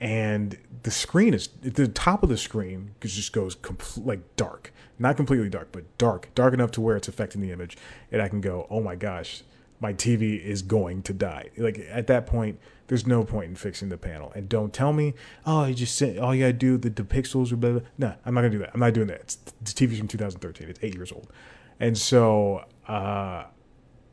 and 0.01 0.57
the 0.83 0.91
screen 0.91 1.35
is 1.35 1.49
the 1.61 1.89
top 1.89 2.23
of 2.23 2.31
the 2.31 2.39
screen 2.39 2.93
just 3.01 3.33
goes 3.35 3.55
compl- 3.55 4.05
like 4.05 4.37
dark, 4.37 4.73
not 4.99 5.17
completely 5.17 5.51
dark, 5.51 5.69
but 5.73 5.85
dark, 5.99 6.31
dark 6.35 6.55
enough 6.55 6.71
to 6.73 6.81
where 6.81 6.97
it's 6.97 7.09
affecting 7.09 7.43
the 7.43 7.53
image, 7.53 7.77
and 8.11 8.23
I 8.23 8.29
can 8.29 8.41
go, 8.41 8.67
oh 8.71 8.81
my 8.81 8.95
gosh, 8.95 9.43
my 9.81 9.95
TV 9.95 10.43
is 10.43 10.63
going 10.63 11.03
to 11.03 11.13
die. 11.13 11.51
Like 11.57 11.81
at 11.91 12.07
that 12.07 12.27
point, 12.27 12.59
there's 12.87 13.07
no 13.07 13.25
point 13.25 13.49
in 13.49 13.57
fixing 13.57 13.89
the 13.89 13.97
panel. 13.97 14.33
And 14.35 14.49
don't 14.49 14.73
tell 14.73 14.93
me, 14.93 15.15
oh, 15.47 15.65
you 15.65 15.75
just 15.75 15.97
said 15.97 16.19
all 16.19 16.35
you 16.35 16.43
gotta 16.43 16.53
do 16.53 16.77
the, 16.77 16.91
the 16.91 17.03
pixels 17.03 17.53
or 17.53 17.57
blah, 17.57 17.71
blah. 17.71 17.81
No, 17.99 18.15
I'm 18.25 18.35
not 18.35 18.43
gonna 18.43 18.51
do 18.51 18.59
that. 18.59 18.71
I'm 18.75 18.81
not 18.81 18.93
doing 18.93 19.07
that. 19.09 19.21
It's, 19.21 19.37
the 19.37 19.73
TV's 19.73 19.99
from 19.99 20.09
2013. 20.09 20.69
It's 20.69 20.81
eight 20.83 20.95
years 20.95 21.13
old, 21.13 21.33
and 21.79 21.97
so 21.97 22.65
uh, 22.87 23.45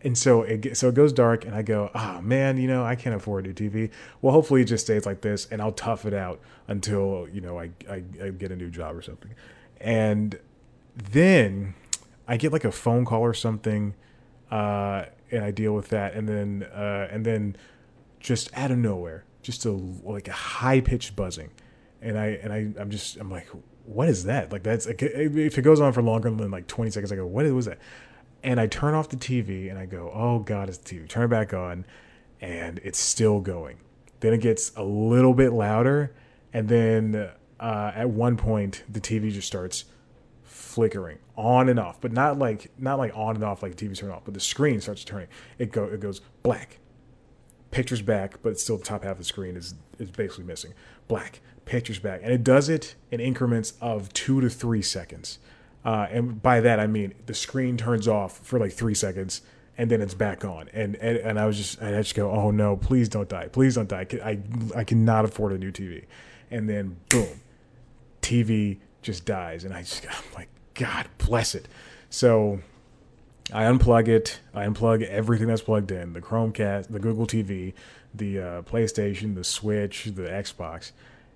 and 0.02 0.18
so 0.18 0.44
it 0.44 0.78
so 0.78 0.90
it 0.90 0.96
goes 0.96 1.12
dark, 1.12 1.44
and 1.46 1.56
I 1.56 1.64
go, 1.64 1.90
oh 1.94 2.22
man, 2.22 2.58
you 2.58 2.68
know 2.68 2.86
I 2.86 2.96
can't 2.96 3.16
afford 3.16 3.46
a 3.46 3.48
new 3.50 3.54
TV. 3.54 3.90
Well, 4.22 4.32
hopefully 4.32 4.62
it 4.62 4.66
just 4.66 4.86
stays 4.86 5.06
like 5.06 5.22
this, 5.22 5.48
and 5.52 5.62
I'll 5.62 5.72
tough 5.72 6.06
it 6.06 6.14
out 6.14 6.40
until 6.68 7.28
you 7.32 7.42
know 7.42 7.60
I 7.60 7.72
I, 7.90 8.04
I 8.24 8.30
get 8.30 8.52
a 8.52 8.56
new 8.56 8.70
job 8.70 8.96
or 8.96 9.02
something, 9.02 9.34
and 9.82 10.40
then 10.94 11.74
I 12.28 12.38
get 12.38 12.54
like 12.54 12.64
a 12.64 12.72
phone 12.72 13.06
call 13.06 13.22
or 13.22 13.34
something. 13.34 13.96
Uh, 14.52 15.06
and 15.32 15.44
I 15.44 15.52
deal 15.52 15.74
with 15.74 15.90
that, 15.90 16.14
and 16.14 16.28
then 16.28 16.64
uh, 16.74 17.08
and 17.12 17.26
then 17.26 17.56
just 18.20 18.50
out 18.58 18.72
of 18.72 18.78
nowhere, 18.78 19.26
just 19.42 19.66
a 19.66 19.72
like 19.72 20.28
a 20.28 20.34
high 20.34 20.82
pitched 20.82 21.16
buzzing, 21.16 21.52
and 22.02 22.18
I 22.18 22.28
and 22.42 22.54
I 22.54 22.74
I'm 22.80 22.90
just 22.90 23.18
I'm 23.18 23.32
like, 23.32 23.48
what 23.86 24.10
is 24.10 24.26
that? 24.26 24.52
Like 24.52 24.64
that's 24.64 24.86
if 24.86 25.58
it 25.58 25.62
goes 25.62 25.80
on 25.80 25.94
for 25.94 26.02
longer 26.02 26.30
than 26.30 26.52
like 26.52 26.68
20 26.68 26.92
seconds, 26.92 27.12
I 27.12 27.16
go, 27.16 27.26
what 27.26 27.46
was 27.46 27.66
that? 27.66 27.80
And 28.44 28.60
I 28.60 28.68
turn 28.68 28.94
off 28.94 29.10
the 29.10 29.18
TV 29.18 29.70
and 29.70 29.80
I 29.80 29.86
go, 29.86 30.12
oh 30.14 30.40
god, 30.40 30.70
it's 30.70 30.78
the 30.78 30.96
TV. 30.96 31.10
Turn 31.10 31.24
it 31.24 31.30
back 31.30 31.54
on, 31.54 31.86
and 32.42 32.80
it's 32.84 33.00
still 33.00 33.40
going. 33.40 33.78
Then 34.20 34.34
it 34.34 34.42
gets 34.42 34.72
a 34.76 34.84
little 34.84 35.34
bit 35.34 35.54
louder, 35.54 36.14
and 36.54 36.68
then 36.68 37.30
uh, 37.60 37.92
at 37.96 38.10
one 38.10 38.38
point 38.38 38.84
the 38.90 39.00
TV 39.00 39.32
just 39.32 39.48
starts 39.48 39.86
flickering 40.78 41.18
on 41.36 41.70
and 41.70 41.80
off, 41.80 42.00
but 42.00 42.12
not 42.12 42.38
like 42.38 42.70
not 42.78 43.00
like 43.00 43.12
on 43.18 43.34
and 43.34 43.44
off 43.44 43.64
like 43.64 43.76
TV's 43.76 43.98
turn 43.98 44.12
off, 44.12 44.22
but 44.24 44.36
the 44.36 44.40
screen 44.40 44.80
starts 44.80 45.04
turning. 45.04 45.28
It 45.58 45.72
go 45.72 45.86
it 45.86 46.00
goes 46.00 46.22
black. 46.44 46.78
Pictures 47.72 48.04
back, 48.04 48.44
but 48.44 48.60
still 48.60 48.78
the 48.78 48.84
top 48.84 49.04
half 49.04 49.14
of 49.14 49.18
the 49.18 49.24
screen 49.24 49.58
is 49.58 49.74
is 49.98 50.12
basically 50.12 50.44
missing. 50.44 50.76
Black 51.08 51.40
pictures 51.66 51.98
back, 51.98 52.22
and 52.22 52.32
it 52.32 52.44
does 52.44 52.70
it 52.70 52.94
in 53.10 53.20
increments 53.20 53.74
of 53.82 54.14
two 54.14 54.40
to 54.40 54.52
three 54.52 54.84
seconds. 54.84 55.40
Uh, 55.84 56.06
and 56.12 56.44
by 56.44 56.62
that 56.62 56.80
I 56.80 56.86
mean 56.86 57.16
the 57.26 57.34
screen 57.34 57.76
turns 57.76 58.08
off 58.08 58.38
for 58.46 58.60
like 58.60 58.72
three 58.72 58.94
seconds, 58.94 59.42
and 59.80 59.90
then 59.90 60.00
it's 60.00 60.14
back 60.14 60.46
on. 60.46 60.70
And 60.74 60.96
and, 60.98 61.18
and 61.18 61.40
I 61.40 61.48
was 61.48 61.58
just 61.58 61.82
I 61.82 61.90
just 61.94 62.14
go, 62.14 62.30
oh 62.30 62.52
no, 62.52 62.78
please 62.78 63.10
don't 63.10 63.28
die, 63.28 63.48
please 63.48 63.74
don't 63.74 63.90
die. 63.90 64.06
I 64.24 64.38
I 64.76 64.84
cannot 64.84 65.26
afford 65.26 65.54
a 65.54 65.58
new 65.58 65.72
TV. 65.72 66.06
And 66.52 66.70
then 66.70 66.98
boom, 67.10 67.42
TV 68.22 68.78
just 69.02 69.26
dies, 69.26 69.64
and 69.64 69.74
I 69.74 69.80
just 69.80 70.06
I'm 70.06 70.24
like, 70.36 70.50
God 70.78 71.08
bless 71.18 71.56
it. 71.56 71.68
So 72.10 72.60
I 73.52 73.64
unplug 73.64 74.08
it. 74.08 74.40
I 74.54 74.66
unplug 74.66 75.04
everything 75.04 75.48
that's 75.48 75.62
plugged 75.62 75.92
in: 75.92 76.14
the 76.14 76.22
Chromecast, 76.22 76.88
the 76.90 77.00
Google 77.00 77.28
TV, 77.28 77.74
the 78.14 78.40
uh, 78.40 78.62
PlayStation, 78.64 79.36
the 79.36 79.44
Switch, 79.44 80.06
the 80.06 80.24
Xbox, 80.24 80.92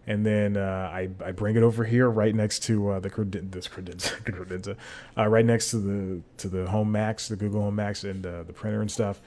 and 0.08 0.26
then 0.26 0.58
uh, 0.58 0.90
I 0.94 1.10
I 1.24 1.32
bring 1.32 1.56
it 1.56 1.64
over 1.64 1.84
here 1.84 2.10
right 2.10 2.34
next 2.34 2.60
to 2.64 2.90
uh, 2.90 3.00
the 3.00 3.10
this 3.10 3.68
credenza, 3.68 4.22
credenza 4.24 4.76
uh, 5.18 5.28
right 5.28 5.46
next 5.46 5.72
to 5.72 5.78
the 5.78 6.22
to 6.38 6.48
the 6.48 6.70
Home 6.70 6.92
Max, 6.92 7.28
the 7.28 7.36
Google 7.36 7.62
Home 7.62 7.76
Max, 7.76 8.04
and 8.04 8.26
uh, 8.26 8.44
the 8.44 8.54
printer 8.54 8.82
and 8.82 8.92
stuff. 8.92 9.22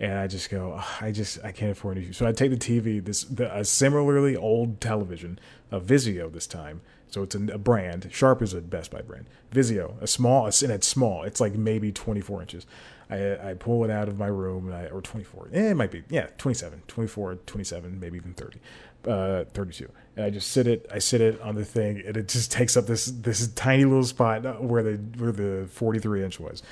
And 0.00 0.12
I 0.12 0.28
just 0.28 0.48
go, 0.48 0.80
I 1.00 1.10
just 1.10 1.44
I 1.44 1.50
can't 1.50 1.72
afford 1.72 1.98
it. 1.98 2.14
So 2.14 2.24
I 2.24 2.30
take 2.30 2.50
the 2.50 2.56
TV, 2.56 3.04
this 3.04 3.24
the, 3.24 3.54
a 3.54 3.64
similarly 3.64 4.36
old 4.36 4.80
television, 4.80 5.40
a 5.72 5.80
Vizio 5.80 6.32
this 6.32 6.46
time, 6.46 6.82
so 7.10 7.22
it's 7.22 7.34
a, 7.34 7.38
brand. 7.38 8.08
Sharp 8.12 8.42
is 8.42 8.54
a 8.54 8.60
Best 8.60 8.90
Buy 8.90 9.00
brand. 9.02 9.26
Vizio, 9.52 10.00
a 10.00 10.06
small, 10.06 10.46
and 10.46 10.70
it's 10.70 10.86
small. 10.86 11.22
It's 11.22 11.40
like 11.40 11.54
maybe 11.54 11.92
24 11.92 12.42
inches. 12.42 12.66
I, 13.10 13.50
I 13.50 13.54
pull 13.54 13.84
it 13.84 13.90
out 13.90 14.08
of 14.08 14.18
my 14.18 14.26
room, 14.26 14.66
and 14.66 14.74
I, 14.74 14.86
or 14.86 15.00
24. 15.00 15.48
Eh, 15.52 15.70
it 15.70 15.74
might 15.74 15.90
be, 15.90 16.02
yeah, 16.10 16.26
27, 16.36 16.82
24, 16.86 17.36
27, 17.46 17.98
maybe 17.98 18.18
even 18.18 18.34
30, 18.34 18.60
uh, 19.06 19.44
32. 19.54 19.90
And 20.16 20.24
I 20.26 20.30
just 20.30 20.50
sit 20.50 20.66
it, 20.66 20.86
I 20.92 20.98
sit 20.98 21.20
it 21.20 21.40
on 21.40 21.54
the 21.54 21.64
thing, 21.64 22.02
and 22.06 22.16
it 22.16 22.28
just 22.28 22.52
takes 22.52 22.76
up 22.76 22.86
this 22.86 23.06
this 23.06 23.48
tiny 23.48 23.84
little 23.84 24.04
spot 24.04 24.62
where 24.62 24.82
the 24.82 24.96
where 25.16 25.32
the 25.32 25.66
43 25.70 26.24
inch 26.24 26.40
was. 26.40 26.62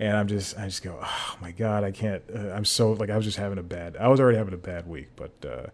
And 0.00 0.16
I'm 0.16 0.28
just, 0.28 0.56
I 0.56 0.66
just 0.66 0.84
go, 0.84 1.00
oh 1.02 1.36
my 1.40 1.50
god, 1.50 1.82
I 1.82 1.90
can't. 1.90 2.22
Uh, 2.32 2.50
I'm 2.50 2.64
so 2.64 2.92
like 2.92 3.10
I 3.10 3.16
was 3.16 3.24
just 3.24 3.38
having 3.38 3.58
a 3.58 3.62
bad. 3.64 3.96
I 3.96 4.08
was 4.08 4.20
already 4.20 4.38
having 4.38 4.54
a 4.54 4.58
bad 4.58 4.86
week, 4.86 5.08
but. 5.16 5.32
Uh, 5.44 5.66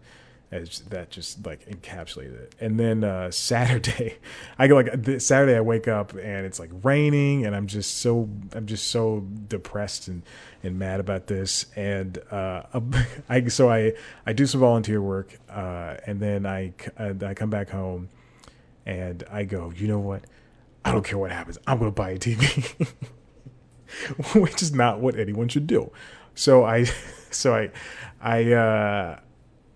as 0.51 0.79
that 0.89 1.09
just 1.09 1.45
like 1.45 1.67
encapsulated 1.67 2.41
it. 2.41 2.55
And 2.59 2.79
then 2.79 3.03
uh, 3.03 3.31
Saturday, 3.31 4.17
I 4.57 4.67
go 4.67 4.75
like 4.75 5.21
Saturday 5.21 5.55
I 5.55 5.61
wake 5.61 5.87
up 5.87 6.13
and 6.13 6.45
it's 6.45 6.59
like 6.59 6.71
raining 6.83 7.45
and 7.45 7.55
I'm 7.55 7.67
just 7.67 7.99
so 7.99 8.29
I'm 8.53 8.65
just 8.65 8.87
so 8.87 9.25
depressed 9.47 10.07
and 10.07 10.23
and 10.63 10.79
mad 10.79 10.99
about 10.99 11.27
this. 11.27 11.65
And 11.75 12.17
uh, 12.31 12.63
I 13.29 13.47
so 13.47 13.69
I 13.69 13.93
I 14.25 14.33
do 14.33 14.45
some 14.45 14.61
volunteer 14.61 15.01
work 15.01 15.37
uh, 15.49 15.97
and 16.05 16.19
then 16.19 16.45
I 16.45 16.73
I 16.97 17.33
come 17.33 17.49
back 17.49 17.69
home 17.69 18.09
and 18.85 19.23
I 19.31 19.43
go 19.43 19.71
you 19.75 19.87
know 19.87 19.99
what 19.99 20.23
I 20.83 20.91
don't 20.91 21.03
care 21.03 21.17
what 21.17 21.31
happens 21.31 21.57
I'm 21.67 21.79
gonna 21.79 21.91
buy 21.91 22.11
a 22.11 22.17
TV. 22.19 22.87
Which 24.35 24.61
is 24.61 24.73
not 24.73 24.99
what 24.99 25.17
anyone 25.17 25.47
should 25.47 25.67
do. 25.67 25.91
So 26.33 26.65
I, 26.65 26.83
so 27.31 27.55
I, 27.55 27.71
I, 28.21 28.51
uh, 28.51 29.19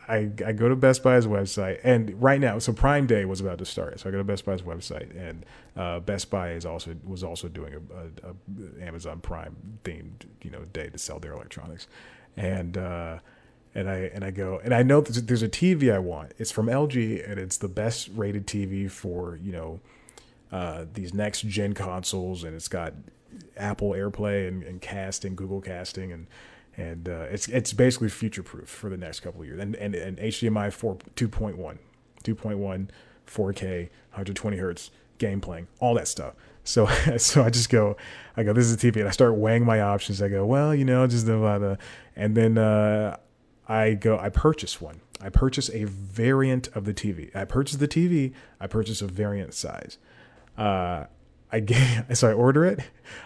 I, 0.09 0.31
I 0.45 0.51
go 0.53 0.67
to 0.67 0.75
Best 0.75 1.03
Buy's 1.03 1.27
website, 1.27 1.79
and 1.83 2.19
right 2.21 2.41
now, 2.41 2.57
so 2.57 2.73
Prime 2.73 3.05
Day 3.05 3.25
was 3.25 3.39
about 3.39 3.59
to 3.59 3.65
start, 3.65 3.99
so 3.99 4.09
I 4.09 4.11
go 4.11 4.17
to 4.17 4.23
Best 4.23 4.43
Buy's 4.43 4.63
website, 4.63 5.15
and 5.15 5.45
uh, 5.77 5.99
Best 5.99 6.31
Buy 6.31 6.51
is 6.51 6.65
also 6.65 6.95
was 7.05 7.23
also 7.23 7.47
doing 7.47 7.75
a, 7.75 8.27
a, 8.27 8.31
a, 8.31 8.85
Amazon 8.85 9.19
Prime 9.19 9.55
themed 9.83 10.25
you 10.41 10.49
know 10.49 10.65
day 10.73 10.89
to 10.89 10.97
sell 10.97 11.19
their 11.19 11.33
electronics, 11.33 11.87
and 12.35 12.77
uh, 12.77 13.19
and 13.75 13.87
I 13.87 14.09
and 14.13 14.23
I 14.23 14.31
go 14.31 14.59
and 14.63 14.73
I 14.73 14.81
know 14.81 15.01
there's, 15.01 15.21
there's 15.23 15.43
a 15.43 15.49
TV 15.49 15.93
I 15.93 15.99
want. 15.99 16.33
It's 16.37 16.51
from 16.51 16.67
LG, 16.67 17.29
and 17.29 17.39
it's 17.39 17.57
the 17.57 17.69
best 17.69 18.09
rated 18.15 18.47
TV 18.47 18.89
for 18.89 19.37
you 19.41 19.51
know 19.51 19.79
uh, 20.51 20.85
these 20.93 21.13
next 21.13 21.43
gen 21.43 21.73
consoles, 21.73 22.43
and 22.43 22.55
it's 22.55 22.67
got 22.67 22.93
Apple 23.55 23.91
AirPlay 23.91 24.47
and, 24.47 24.63
and 24.63 24.81
casting, 24.81 25.35
Google 25.35 25.61
casting, 25.61 26.11
and 26.11 26.25
and 26.77 27.09
uh, 27.09 27.27
it's 27.29 27.47
it's 27.47 27.73
basically 27.73 28.09
future 28.09 28.43
proof 28.43 28.69
for 28.69 28.89
the 28.89 28.97
next 28.97 29.21
couple 29.21 29.41
of 29.41 29.47
years. 29.47 29.59
And 29.59 29.75
and, 29.75 29.95
and 29.95 30.17
HDMI 30.17 30.71
4 30.71 30.95
2.1, 31.15 31.77
2.1, 32.23 32.87
4K, 33.27 33.89
120 34.11 34.57
hertz 34.57 34.91
game 35.17 35.41
playing, 35.41 35.67
all 35.79 35.93
that 35.95 36.07
stuff. 36.07 36.33
So 36.63 36.85
so 37.17 37.43
I 37.43 37.49
just 37.49 37.69
go, 37.69 37.97
I 38.37 38.43
go, 38.43 38.53
this 38.53 38.65
is 38.65 38.73
a 38.73 38.77
TV, 38.77 38.97
and 38.97 39.07
I 39.07 39.11
start 39.11 39.35
weighing 39.35 39.65
my 39.65 39.81
options. 39.81 40.21
I 40.21 40.29
go, 40.29 40.45
well, 40.45 40.73
you 40.73 40.85
know, 40.85 41.05
just 41.07 41.25
the 41.25 41.37
blah, 41.37 41.75
and 42.15 42.35
then 42.35 42.57
uh, 42.57 43.17
I 43.67 43.93
go, 43.93 44.17
I 44.17 44.29
purchase 44.29 44.81
one. 44.81 45.01
I 45.21 45.29
purchase 45.29 45.69
a 45.69 45.83
variant 45.83 46.69
of 46.69 46.85
the 46.85 46.93
TV. 46.93 47.35
I 47.35 47.43
purchase 47.45 47.77
the 47.77 47.87
TV. 47.87 48.33
I 48.59 48.67
purchase 48.67 49.01
a 49.01 49.07
variant 49.07 49.53
size. 49.53 49.97
Uh, 50.57 51.05
I 51.51 51.59
get 51.59 52.17
so 52.17 52.29
I 52.29 52.33
order 52.33 52.65
it. 52.65 52.79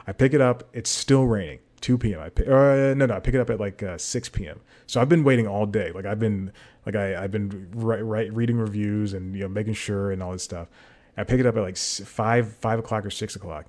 I 0.08 0.12
pick 0.12 0.34
it 0.34 0.42
up. 0.42 0.70
It's 0.74 0.90
still 0.90 1.26
raining. 1.26 1.60
2 1.84 1.98
p.m. 1.98 2.22
I 2.22 2.30
pick, 2.30 2.48
uh, 2.48 2.94
no 2.96 3.06
no 3.06 3.14
I 3.14 3.20
pick 3.20 3.36
it 3.36 3.42
up 3.42 3.50
at 3.50 3.60
like 3.60 3.84
uh, 3.84 3.98
6 3.98 4.30
p.m. 4.30 4.62
So 4.88 5.02
I've 5.02 5.10
been 5.10 5.26
waiting 5.26 5.48
all 5.48 5.66
day. 5.66 5.92
Like 5.92 6.06
I've 6.06 6.18
been 6.18 6.54
like 6.86 6.96
I 6.96 7.22
I've 7.22 7.32
been 7.32 7.70
right, 7.76 8.00
right 8.00 8.34
reading 8.34 8.58
reviews 8.58 9.14
and 9.14 9.36
you 9.36 9.42
know 9.42 9.50
making 9.50 9.74
sure 9.74 10.10
and 10.10 10.24
all 10.24 10.32
this 10.32 10.44
stuff. 10.44 10.70
I 11.18 11.26
pick 11.26 11.42
it 11.42 11.46
up 11.46 11.58
at 11.58 11.62
like 11.62 11.76
five 11.78 12.56
five 12.56 12.80
o'clock 12.80 13.06
or 13.06 13.12
six 13.12 13.36
o'clock, 13.36 13.66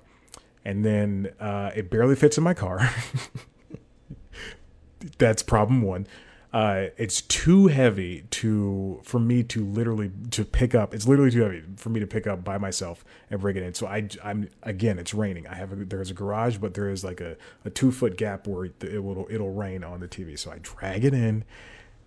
and 0.63 0.85
then 0.85 1.33
uh, 1.41 1.71
it 1.75 1.91
barely 1.91 2.15
fits 2.15 2.37
in 2.37 2.43
my 2.43 2.53
car. 2.53 2.89
That's 5.17 5.43
problem 5.43 5.81
one 5.81 6.07
uh, 6.55 6.87
it's 6.95 7.21
too 7.23 7.67
heavy 7.67 8.21
to 8.31 9.01
for 9.03 9.19
me 9.19 9.43
to 9.43 9.65
literally 9.65 10.09
to 10.31 10.45
pick 10.45 10.73
up. 10.73 10.93
It's 10.93 11.05
literally 11.05 11.29
too 11.29 11.41
heavy 11.41 11.63
for 11.75 11.89
me 11.89 11.99
to 11.99 12.07
pick 12.07 12.27
up 12.27 12.45
by 12.45 12.57
myself 12.57 13.03
and 13.29 13.41
bring 13.41 13.57
it 13.57 13.63
in. 13.63 13.73
So 13.73 13.87
I 13.87 14.07
I'm 14.23 14.49
again 14.63 14.97
it's 14.97 15.13
raining. 15.13 15.47
I 15.47 15.55
have 15.55 15.73
a, 15.73 15.75
there's 15.75 16.11
a 16.11 16.13
garage, 16.13 16.55
but 16.55 16.73
there 16.73 16.89
is 16.89 17.03
like 17.03 17.19
a, 17.19 17.35
a 17.65 17.69
two 17.69 17.91
foot 17.91 18.15
gap 18.15 18.47
where 18.47 18.69
it 18.79 19.03
will 19.03 19.27
it'll 19.29 19.51
rain 19.51 19.83
on 19.83 19.99
the 19.99 20.07
TV. 20.07 20.39
So 20.39 20.49
I 20.49 20.59
drag 20.61 21.03
it 21.03 21.13
in, 21.13 21.43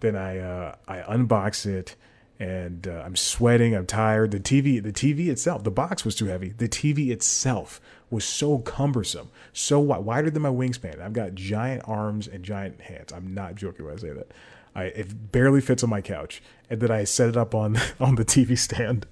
then 0.01 0.17
I 0.17 0.39
uh, 0.39 0.77
I 0.89 1.01
unbox 1.01 1.67
it 1.67 1.95
and 2.41 2.89
uh, 2.89 3.03
I'm 3.05 3.17
sweating. 3.17 3.75
I'm 3.75 3.85
tired. 3.85 4.31
The 4.31 4.41
TV, 4.41 4.83
the 4.83 4.93
TV 4.93 5.29
itself, 5.29 5.63
the 5.63 5.71
box 5.71 6.07
was 6.07 6.15
too 6.15 6.27
heavy. 6.27 6.51
The 6.51 6.69
TV 6.71 7.11
itself 7.11 7.83
was 8.11 8.25
so 8.25 8.59
cumbersome, 8.59 9.31
so 9.53 9.79
wide, 9.81 10.05
wider 10.05 10.31
than 10.31 10.43
my 10.43 10.51
wingspan. 10.51 11.01
I've 11.01 11.13
got 11.13 11.35
giant 11.35 11.83
arms 11.87 12.27
and 12.27 12.45
giant 12.45 12.81
hands. 12.81 13.13
I'm 13.13 13.35
not 13.35 13.55
joking 13.55 13.85
when 13.85 13.95
I 13.95 13.99
say 13.99 14.11
that. 14.11 14.33
I, 14.75 14.85
it 14.85 15.33
barely 15.33 15.61
fits 15.61 15.83
on 15.83 15.91
my 15.91 16.01
couch, 16.01 16.43
and 16.71 16.81
then 16.81 16.91
I 16.91 17.05
set 17.05 17.29
it 17.29 17.37
up 17.37 17.55
on 17.55 17.79
on 18.01 18.15
the 18.15 18.25
TV 18.25 18.57
stand, 18.57 19.07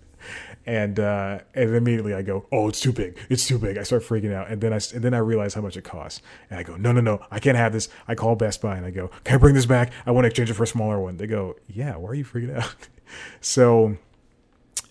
and 0.65 0.99
uh, 0.99 1.41
and 1.55 1.75
immediately 1.75 2.15
I 2.15 2.23
go, 2.23 2.47
oh, 2.53 2.69
it's 2.69 2.81
too 2.81 2.93
big, 2.93 3.19
it's 3.29 3.47
too 3.47 3.59
big. 3.59 3.77
I 3.79 3.83
start 3.83 4.03
freaking 4.03 4.33
out, 4.33 4.49
and 4.49 4.61
then 4.61 4.73
I 4.73 4.81
and 4.95 5.03
then 5.03 5.15
I 5.15 5.19
realize 5.19 5.55
how 5.55 5.61
much 5.61 5.77
it 5.77 5.85
costs, 5.85 6.23
and 6.51 6.59
I 6.59 6.63
go, 6.63 6.77
no, 6.77 6.93
no, 6.93 7.01
no, 7.01 7.21
I 7.31 7.39
can't 7.41 7.57
have 7.57 7.73
this. 7.73 7.89
I 8.07 8.15
call 8.15 8.37
Best 8.37 8.63
Buy 8.63 8.77
and 8.77 8.87
I 8.87 8.91
go, 8.91 9.11
can 9.25 9.37
I 9.37 9.39
bring 9.39 9.55
this 9.55 9.67
back? 9.67 9.93
I 10.07 10.11
want 10.11 10.25
to 10.25 10.29
exchange 10.29 10.51
it 10.51 10.55
for 10.55 10.65
a 10.65 10.69
smaller 10.69 11.01
one. 11.01 11.17
They 11.17 11.27
go, 11.27 11.57
yeah, 11.69 11.97
why 11.97 12.11
are 12.11 12.15
you 12.15 12.25
freaking 12.25 12.57
out? 12.57 12.75
so 13.41 13.97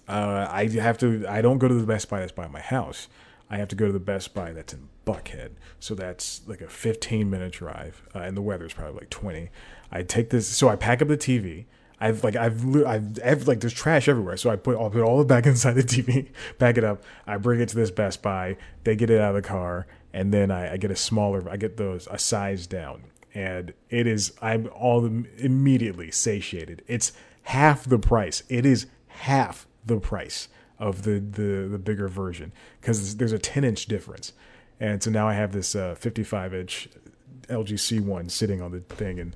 uh, 0.07 0.47
I 0.49 0.67
have 0.67 0.97
to. 0.99 1.25
I 1.27 1.41
don't 1.41 1.57
go 1.57 1.67
to 1.67 1.73
the 1.73 1.85
Best 1.85 2.09
Buy 2.09 2.19
that's 2.19 2.31
by 2.31 2.47
my 2.47 2.61
house. 2.61 3.07
I 3.49 3.57
have 3.57 3.67
to 3.69 3.75
go 3.75 3.87
to 3.87 3.91
the 3.91 3.99
Best 3.99 4.33
Buy 4.33 4.51
that's 4.53 4.73
in 4.73 4.89
Buckhead. 5.05 5.51
So 5.79 5.95
that's 5.95 6.41
like 6.47 6.61
a 6.61 6.67
15 6.67 7.29
minute 7.29 7.53
drive, 7.53 8.03
uh, 8.13 8.19
and 8.19 8.35
the 8.35 8.41
weather's 8.41 8.73
probably 8.73 8.99
like 8.99 9.09
20. 9.09 9.49
I 9.91 10.03
take 10.03 10.29
this, 10.29 10.47
so 10.47 10.67
I 10.67 10.75
pack 10.75 11.01
up 11.01 11.07
the 11.07 11.17
TV. 11.17 11.65
I've 11.99 12.23
like 12.23 12.35
I've, 12.35 12.85
I've, 12.85 13.19
I've 13.23 13.47
like 13.47 13.61
there's 13.61 13.73
trash 13.73 14.07
everywhere, 14.09 14.37
so 14.37 14.49
I 14.49 14.55
put 14.55 14.77
I'll 14.77 14.89
put 14.89 15.01
all 15.01 15.21
it 15.21 15.27
back 15.27 15.45
inside 15.45 15.73
the 15.73 15.83
TV, 15.83 16.29
pack 16.59 16.77
it 16.77 16.83
up. 16.83 17.03
I 17.25 17.37
bring 17.37 17.61
it 17.61 17.69
to 17.69 17.75
this 17.75 17.91
Best 17.91 18.21
Buy. 18.21 18.57
They 18.83 18.95
get 18.95 19.09
it 19.09 19.21
out 19.21 19.35
of 19.35 19.41
the 19.41 19.47
car, 19.47 19.87
and 20.11 20.33
then 20.33 20.51
I, 20.51 20.73
I 20.73 20.77
get 20.77 20.91
a 20.91 20.95
smaller. 20.95 21.47
I 21.49 21.57
get 21.57 21.77
those 21.77 22.07
a 22.11 22.17
size 22.17 22.67
down, 22.67 23.03
and 23.33 23.73
it 23.89 24.07
is 24.07 24.33
I'm 24.41 24.69
all 24.75 25.05
immediately 25.05 26.11
satiated. 26.11 26.83
It's 26.87 27.13
half 27.43 27.85
the 27.85 27.99
price. 27.99 28.43
It 28.49 28.65
is 28.65 28.87
half 29.07 29.67
the 29.85 29.99
price 29.99 30.49
of 30.79 31.03
the 31.03 31.19
the, 31.19 31.67
the 31.69 31.79
bigger 31.79 32.07
version 32.07 32.51
because 32.79 33.17
there's 33.17 33.31
a 33.31 33.39
10 33.39 33.63
inch 33.63 33.85
difference. 33.85 34.33
And 34.79 35.01
so 35.01 35.09
now 35.09 35.27
I 35.27 35.33
have 35.33 35.53
this 35.53 35.75
uh, 35.75 35.95
55 35.95 36.53
inch 36.53 36.89
LG 37.47 37.73
C1 37.73 38.29
sitting 38.31 38.61
on 38.61 38.71
the 38.71 38.79
thing, 38.81 39.19
and 39.19 39.35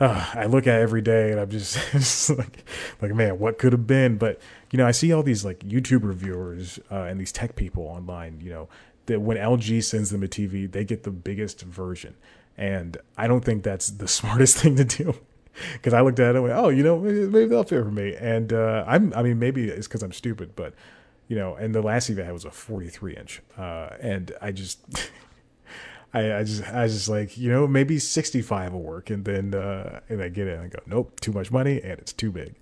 uh, 0.00 0.30
I 0.34 0.46
look 0.46 0.66
at 0.66 0.80
every 0.80 1.02
day, 1.02 1.32
and 1.32 1.40
I'm 1.40 1.50
just, 1.50 1.76
just 1.92 2.30
like, 2.30 2.64
like 3.02 3.14
man, 3.14 3.38
what 3.38 3.58
could 3.58 3.72
have 3.72 3.86
been? 3.86 4.16
But 4.16 4.40
you 4.70 4.78
know, 4.78 4.86
I 4.86 4.92
see 4.92 5.12
all 5.12 5.22
these 5.22 5.44
like 5.44 5.60
YouTube 5.60 6.04
reviewers 6.04 6.78
uh, 6.90 7.02
and 7.02 7.20
these 7.20 7.32
tech 7.32 7.56
people 7.56 7.84
online. 7.84 8.40
You 8.40 8.50
know, 8.50 8.68
that 9.06 9.20
when 9.20 9.36
LG 9.36 9.84
sends 9.84 10.10
them 10.10 10.22
a 10.22 10.28
TV, 10.28 10.70
they 10.70 10.84
get 10.84 11.02
the 11.02 11.10
biggest 11.10 11.62
version, 11.62 12.14
and 12.56 12.96
I 13.16 13.26
don't 13.26 13.44
think 13.44 13.64
that's 13.64 13.90
the 13.90 14.08
smartest 14.18 14.58
thing 14.58 14.76
to 14.76 14.84
do 14.84 15.14
because 15.74 15.94
I 15.94 16.00
looked 16.00 16.20
at 16.20 16.30
it 16.30 16.36
and 16.36 16.44
went, 16.44 16.56
oh, 16.56 16.68
you 16.68 16.82
know, 16.82 16.98
maybe 16.98 17.46
they'll 17.46 17.64
fit 17.64 17.82
for 17.82 17.90
me. 17.90 18.14
And 18.14 18.52
uh, 18.52 18.84
I'm, 18.86 19.12
I 19.14 19.22
mean, 19.22 19.38
maybe 19.38 19.68
it's 19.68 19.86
because 19.86 20.02
I'm 20.02 20.12
stupid, 20.12 20.54
but 20.56 20.74
you 21.28 21.36
know, 21.36 21.54
and 21.54 21.74
the 21.74 21.82
last 21.82 22.10
TV 22.10 22.22
I 22.22 22.24
had 22.24 22.32
was 22.32 22.44
a 22.44 22.50
43 22.50 23.16
inch, 23.16 23.42
uh, 23.56 23.90
and 24.00 24.32
I 24.40 24.52
just. 24.52 24.80
I, 26.14 26.38
I 26.38 26.42
just 26.42 26.66
I 26.72 26.86
just 26.86 27.08
like 27.10 27.36
you 27.36 27.50
know 27.50 27.66
maybe 27.66 27.98
65 27.98 28.72
will 28.72 28.80
work 28.80 29.10
and 29.10 29.26
then 29.26 29.54
uh, 29.54 30.00
and 30.08 30.22
I 30.22 30.30
get 30.30 30.46
it 30.46 30.54
and 30.54 30.62
I 30.62 30.68
go 30.68 30.78
nope 30.86 31.20
too 31.20 31.32
much 31.32 31.50
money 31.50 31.82
and 31.82 31.98
it's 31.98 32.14
too 32.14 32.30
big 32.30 32.54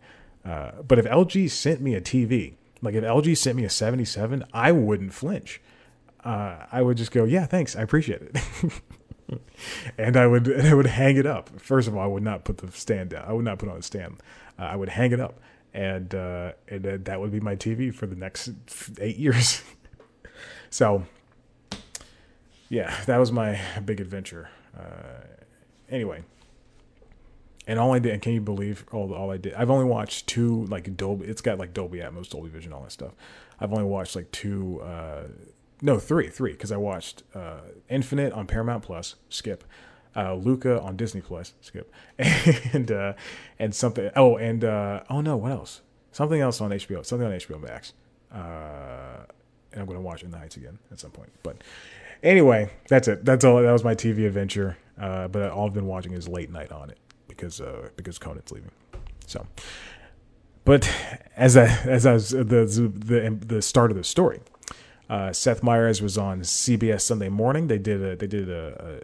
uh, 0.44 0.72
but 0.86 0.98
if 0.98 1.04
LG 1.04 1.48
sent 1.50 1.80
me 1.80 1.94
a 1.94 2.00
TV 2.00 2.54
like 2.82 2.96
if 2.96 3.04
LG 3.04 3.36
sent 3.36 3.56
me 3.56 3.64
a 3.64 3.70
77 3.70 4.44
I 4.52 4.72
wouldn't 4.72 5.14
flinch 5.14 5.60
uh, 6.24 6.66
I 6.72 6.82
would 6.82 6.96
just 6.96 7.12
go 7.12 7.22
yeah 7.22 7.46
thanks 7.46 7.76
I 7.76 7.82
appreciate 7.82 8.20
it 8.20 8.36
and 9.98 10.16
I 10.16 10.26
would 10.26 10.46
and 10.48 10.66
I 10.66 10.74
would 10.74 10.86
hang 10.86 11.16
it 11.16 11.26
up. 11.26 11.60
First 11.60 11.88
of 11.88 11.96
all, 11.96 12.02
I 12.02 12.06
would 12.06 12.22
not 12.22 12.44
put 12.44 12.58
the 12.58 12.70
stand 12.72 13.10
down. 13.10 13.24
I 13.26 13.32
would 13.32 13.44
not 13.44 13.58
put 13.58 13.68
on 13.68 13.78
a 13.78 13.82
stand. 13.82 14.22
Uh, 14.58 14.62
I 14.62 14.76
would 14.76 14.88
hang 14.88 15.12
it 15.12 15.20
up, 15.20 15.40
and 15.74 16.14
uh, 16.14 16.52
and 16.68 16.86
uh, 16.86 16.98
that 17.02 17.20
would 17.20 17.32
be 17.32 17.40
my 17.40 17.56
TV 17.56 17.94
for 17.94 18.06
the 18.06 18.16
next 18.16 18.50
eight 19.00 19.16
years. 19.16 19.62
so, 20.70 21.04
yeah, 22.68 22.94
that 23.06 23.18
was 23.18 23.32
my 23.32 23.60
big 23.84 24.00
adventure. 24.00 24.48
Uh, 24.76 25.24
anyway, 25.90 26.22
and 27.66 27.78
all 27.78 27.94
I 27.94 27.98
did, 27.98 28.20
can 28.22 28.32
you 28.32 28.40
believe 28.40 28.84
all 28.92 29.12
all 29.14 29.30
I 29.30 29.36
did? 29.36 29.54
I've 29.54 29.70
only 29.70 29.86
watched 29.86 30.26
two 30.26 30.64
like 30.66 30.96
Dolby. 30.96 31.26
It's 31.26 31.40
got 31.40 31.58
like 31.58 31.74
Dolby 31.74 31.98
Atmos, 31.98 32.30
Dolby 32.30 32.48
Vision, 32.48 32.72
all 32.72 32.82
that 32.82 32.92
stuff. 32.92 33.12
I've 33.58 33.72
only 33.72 33.84
watched 33.84 34.14
like 34.14 34.30
two 34.32 34.80
uh, 34.82 35.24
no 35.82 35.98
three 35.98 36.28
three 36.28 36.52
because 36.52 36.72
I 36.72 36.76
watched 36.76 37.22
uh, 37.34 37.60
Infinite 37.88 38.32
on 38.32 38.46
Paramount 38.46 38.82
Plus, 38.82 39.16
skip. 39.28 39.64
Uh, 40.14 40.32
Luca 40.32 40.80
on 40.80 40.96
Disney 40.96 41.20
Plus, 41.20 41.52
skip, 41.60 41.92
and 42.18 42.90
uh, 42.90 43.12
and 43.58 43.74
something. 43.74 44.10
Oh, 44.16 44.36
and 44.38 44.64
uh, 44.64 45.02
oh 45.10 45.20
no, 45.20 45.36
what 45.36 45.52
else? 45.52 45.82
Something 46.10 46.40
else 46.40 46.62
on 46.62 46.70
HBO. 46.70 47.04
Something 47.04 47.28
on 47.28 47.34
HBO 47.34 47.60
Max. 47.60 47.92
Uh, 48.32 49.26
and 49.72 49.82
I'm 49.82 49.86
going 49.86 49.98
to 49.98 50.02
watch 50.02 50.22
In 50.22 50.30
the 50.30 50.38
Heights 50.38 50.56
again 50.56 50.78
at 50.90 50.98
some 50.98 51.10
point. 51.10 51.30
But 51.42 51.62
anyway, 52.22 52.70
that's 52.88 53.08
it. 53.08 53.24
That's 53.26 53.44
all. 53.44 53.60
That 53.60 53.72
was 53.72 53.84
my 53.84 53.94
TV 53.94 54.26
adventure. 54.26 54.78
Uh, 54.98 55.28
but 55.28 55.50
all 55.50 55.66
I've 55.66 55.74
been 55.74 55.86
watching 55.86 56.12
is 56.12 56.26
late 56.26 56.50
night 56.50 56.72
on 56.72 56.88
it 56.88 56.98
because 57.28 57.60
uh, 57.60 57.90
because 57.96 58.18
Conan's 58.18 58.50
leaving. 58.50 58.70
So, 59.26 59.46
but 60.64 60.90
as 61.36 61.56
I, 61.56 61.66
as 61.84 62.06
I 62.06 62.14
was 62.14 62.30
the 62.30 62.42
the 62.44 63.38
the 63.38 63.60
start 63.60 63.90
of 63.90 63.96
the 63.98 64.04
story, 64.04 64.40
uh, 65.08 65.32
Seth 65.32 65.62
Meyers 65.62 66.02
was 66.02 66.18
on 66.18 66.40
CBS 66.40 67.02
Sunday 67.02 67.28
Morning. 67.28 67.68
They 67.68 67.78
did 67.78 68.02
a 68.02 68.16
they 68.16 68.26
did 68.26 68.48
a, 68.48 69.00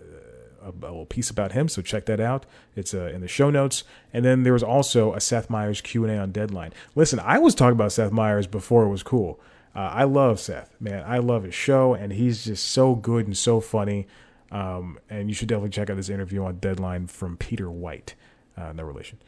a, 0.65 0.69
a 0.69 0.73
little 0.73 1.07
piece 1.07 1.31
about 1.31 1.53
him, 1.53 1.69
so 1.69 1.83
check 1.83 2.07
that 2.07 2.21
out. 2.21 2.47
It's 2.75 2.95
uh, 2.95 3.11
in 3.15 3.21
the 3.21 3.29
show 3.29 3.51
notes. 3.51 3.85
And 4.13 4.25
then 4.25 4.43
there 4.43 4.53
was 4.53 4.63
also 4.63 5.15
a 5.15 5.21
Seth 5.21 5.49
Meyers 5.49 5.81
Q 5.81 6.05
and 6.05 6.13
A 6.13 6.19
on 6.19 6.33
Deadline. 6.33 6.73
Listen, 6.95 7.21
I 7.21 7.39
was 7.39 7.55
talking 7.55 7.73
about 7.73 7.93
Seth 7.93 8.13
Meyers 8.13 8.47
before 8.47 8.85
it 8.85 8.89
was 8.89 9.03
cool. 9.03 9.41
Uh, 9.75 9.91
I 9.93 10.05
love 10.05 10.39
Seth, 10.39 10.75
man. 10.81 11.03
I 11.07 11.19
love 11.19 11.45
his 11.45 11.55
show, 11.55 11.95
and 11.95 12.13
he's 12.13 12.45
just 12.45 12.67
so 12.67 12.95
good 12.95 13.27
and 13.27 13.37
so 13.37 13.61
funny. 13.61 14.07
Um, 14.51 14.99
and 15.09 15.31
you 15.31 15.35
should 15.35 15.49
definitely 15.49 15.71
check 15.71 15.89
out 15.89 15.97
this 15.97 16.11
interview 16.11 16.45
on 16.45 16.57
Deadline 16.57 17.07
from 17.07 17.39
Peter 17.39 17.71
White. 17.71 18.15
Uh, 18.57 18.73
no 18.73 18.83
relation. 18.83 19.19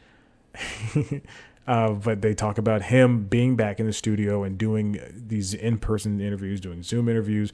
Uh, 1.67 1.91
but 1.91 2.21
they 2.21 2.33
talk 2.33 2.57
about 2.57 2.83
him 2.83 3.25
being 3.25 3.55
back 3.55 3.79
in 3.79 3.87
the 3.87 3.93
studio 3.93 4.43
and 4.43 4.57
doing 4.57 4.99
these 5.11 5.53
in-person 5.53 6.21
interviews, 6.21 6.61
doing 6.61 6.83
Zoom 6.83 7.09
interviews, 7.09 7.51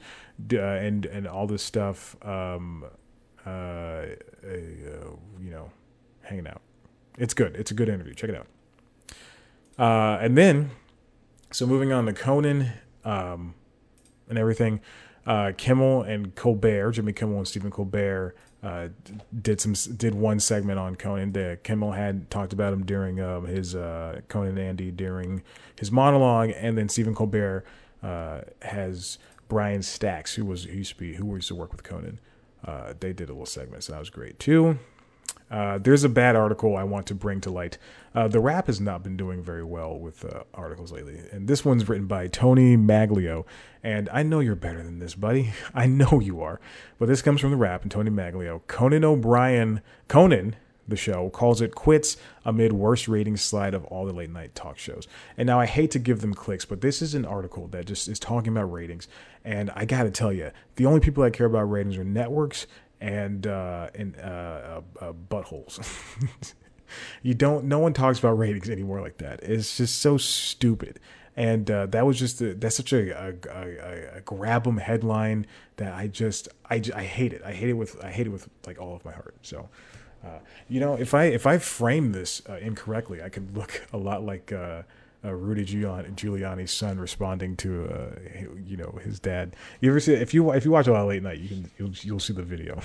uh, 0.52 0.58
and 0.58 1.06
and 1.06 1.26
all 1.26 1.46
this 1.46 1.62
stuff. 1.62 2.16
Um, 2.22 2.84
uh, 3.46 3.48
uh, 3.50 4.56
you 5.40 5.50
know, 5.50 5.70
hanging 6.22 6.46
out. 6.46 6.60
It's 7.18 7.34
good. 7.34 7.56
It's 7.56 7.70
a 7.70 7.74
good 7.74 7.88
interview. 7.88 8.14
Check 8.14 8.30
it 8.30 8.36
out. 8.36 8.46
Uh, 9.78 10.18
and 10.20 10.36
then, 10.36 10.70
so 11.50 11.66
moving 11.66 11.92
on 11.92 12.06
to 12.06 12.12
Conan 12.12 12.72
um, 13.04 13.54
and 14.28 14.38
everything. 14.38 14.80
Uh, 15.26 15.52
Kimmel 15.56 16.02
and 16.02 16.34
Colbert, 16.34 16.92
Jimmy 16.92 17.12
Kimmel 17.12 17.38
and 17.38 17.48
Stephen 17.48 17.70
Colbert 17.70 18.36
uh, 18.62 18.88
did 19.40 19.60
some 19.60 19.72
did 19.96 20.14
one 20.14 20.38
segment 20.38 20.78
on 20.78 20.94
Conan. 20.94 21.32
The 21.32 21.58
Kimmel 21.64 21.92
had 21.92 22.30
talked 22.30 22.52
about 22.52 22.72
him 22.72 22.84
during 22.84 23.20
um, 23.20 23.46
his 23.46 23.74
uh, 23.74 24.20
Conan 24.28 24.50
and 24.50 24.58
Andy 24.58 24.90
during 24.90 25.42
his 25.78 25.90
monologue, 25.90 26.50
and 26.54 26.78
then 26.78 26.88
Stephen 26.88 27.14
Colbert 27.14 27.64
uh, 28.02 28.42
has 28.62 29.18
Brian 29.48 29.82
Stacks, 29.82 30.34
who 30.34 30.44
was 30.44 30.64
who 30.64 30.78
used 30.78 30.92
to 30.92 30.98
be 30.98 31.14
who 31.14 31.34
used 31.34 31.48
to 31.48 31.54
work 31.54 31.72
with 31.72 31.82
Conan. 31.82 32.20
Uh, 32.64 32.94
they 33.00 33.12
did 33.12 33.28
a 33.28 33.32
little 33.32 33.46
segment, 33.46 33.82
so 33.82 33.92
that 33.92 33.98
was 33.98 34.10
great 34.10 34.38
too. 34.38 34.78
Uh, 35.52 35.76
there's 35.76 36.02
a 36.02 36.08
bad 36.08 36.34
article 36.34 36.78
I 36.78 36.82
want 36.82 37.06
to 37.08 37.14
bring 37.14 37.42
to 37.42 37.50
light. 37.50 37.76
Uh, 38.14 38.26
the 38.26 38.40
Wrap 38.40 38.68
has 38.68 38.80
not 38.80 39.02
been 39.02 39.18
doing 39.18 39.42
very 39.42 39.62
well 39.62 39.98
with 39.98 40.24
uh, 40.24 40.44
articles 40.54 40.92
lately, 40.92 41.20
and 41.30 41.46
this 41.46 41.62
one's 41.62 41.86
written 41.86 42.06
by 42.06 42.26
Tony 42.26 42.74
Maglio. 42.74 43.44
And 43.82 44.08
I 44.10 44.22
know 44.22 44.40
you're 44.40 44.54
better 44.54 44.82
than 44.82 44.98
this, 44.98 45.14
buddy. 45.14 45.52
I 45.74 45.86
know 45.86 46.20
you 46.20 46.40
are. 46.40 46.58
But 46.98 47.08
this 47.08 47.20
comes 47.20 47.42
from 47.42 47.50
the 47.50 47.58
Wrap 47.58 47.82
and 47.82 47.90
Tony 47.90 48.10
Maglio. 48.10 48.62
Conan 48.66 49.04
O'Brien, 49.04 49.82
Conan, 50.08 50.56
the 50.88 50.96
show, 50.96 51.28
calls 51.28 51.60
it 51.60 51.74
quits 51.74 52.16
amid 52.46 52.72
worst 52.72 53.06
ratings 53.06 53.42
slide 53.42 53.74
of 53.74 53.84
all 53.84 54.06
the 54.06 54.12
late 54.12 54.30
night 54.30 54.54
talk 54.54 54.78
shows. 54.78 55.06
And 55.36 55.46
now 55.46 55.60
I 55.60 55.66
hate 55.66 55.90
to 55.90 55.98
give 55.98 56.22
them 56.22 56.32
clicks, 56.32 56.64
but 56.64 56.80
this 56.80 57.02
is 57.02 57.14
an 57.14 57.26
article 57.26 57.68
that 57.68 57.84
just 57.84 58.08
is 58.08 58.18
talking 58.18 58.52
about 58.52 58.72
ratings. 58.72 59.06
And 59.44 59.70
I 59.74 59.84
got 59.84 60.04
to 60.04 60.10
tell 60.10 60.32
you, 60.32 60.50
the 60.76 60.86
only 60.86 61.00
people 61.00 61.22
that 61.24 61.34
care 61.34 61.46
about 61.46 61.70
ratings 61.70 61.98
are 61.98 62.04
networks 62.04 62.66
and 63.02 63.46
uh, 63.48 63.90
and 63.94 64.16
uh, 64.16 64.20
uh, 64.20 64.80
uh 65.00 65.12
buttholes. 65.12 66.54
you 67.22 67.34
don't. 67.34 67.64
No 67.64 67.80
one 67.80 67.92
talks 67.92 68.18
about 68.20 68.38
ratings 68.38 68.70
anymore 68.70 69.00
like 69.00 69.18
that. 69.18 69.42
It's 69.42 69.76
just 69.76 70.00
so 70.00 70.16
stupid. 70.16 71.00
And 71.34 71.70
uh, 71.70 71.86
that 71.86 72.04
was 72.06 72.18
just 72.18 72.42
a, 72.42 72.54
that's 72.54 72.76
such 72.76 72.92
a, 72.92 73.10
a, 73.10 73.34
a, 73.50 74.18
a 74.18 74.20
grab 74.20 74.66
'em 74.66 74.76
headline 74.76 75.46
that 75.76 75.94
I 75.94 76.06
just 76.06 76.48
I, 76.70 76.80
I 76.94 77.02
hate 77.02 77.32
it. 77.32 77.42
I 77.44 77.52
hate 77.52 77.70
it 77.70 77.74
with 77.74 78.02
I 78.04 78.10
hate 78.10 78.26
it 78.26 78.30
with 78.30 78.48
like 78.66 78.80
all 78.80 78.94
of 78.96 79.04
my 79.04 79.12
heart. 79.12 79.34
So. 79.42 79.68
Uh, 80.24 80.38
you 80.68 80.78
know, 80.78 80.94
if 80.94 81.14
I 81.14 81.24
if 81.24 81.48
I 81.48 81.58
frame 81.58 82.12
this 82.12 82.38
incorrectly, 82.60 83.20
I 83.20 83.28
could 83.28 83.56
look 83.56 83.84
a 83.92 83.96
lot 83.96 84.24
like 84.24 84.52
uh, 85.24 85.32
Rudy 85.32 85.64
Giuliani's 85.64 86.72
son 86.72 86.98
responding 86.98 87.56
to 87.58 87.88
uh, 87.88 88.20
you 88.64 88.76
know 88.76 88.98
his 89.02 89.20
dad. 89.20 89.54
You 89.80 89.90
ever 89.90 90.00
see 90.00 90.14
if 90.14 90.34
you 90.34 90.50
if 90.52 90.64
you 90.64 90.70
watch 90.70 90.86
a 90.86 90.92
lot 90.92 91.02
of 91.02 91.08
late 91.08 91.22
night, 91.22 91.38
you 91.38 91.48
can 91.48 91.70
you'll, 91.78 91.92
you'll 92.02 92.20
see 92.20 92.32
the 92.32 92.42
video 92.42 92.80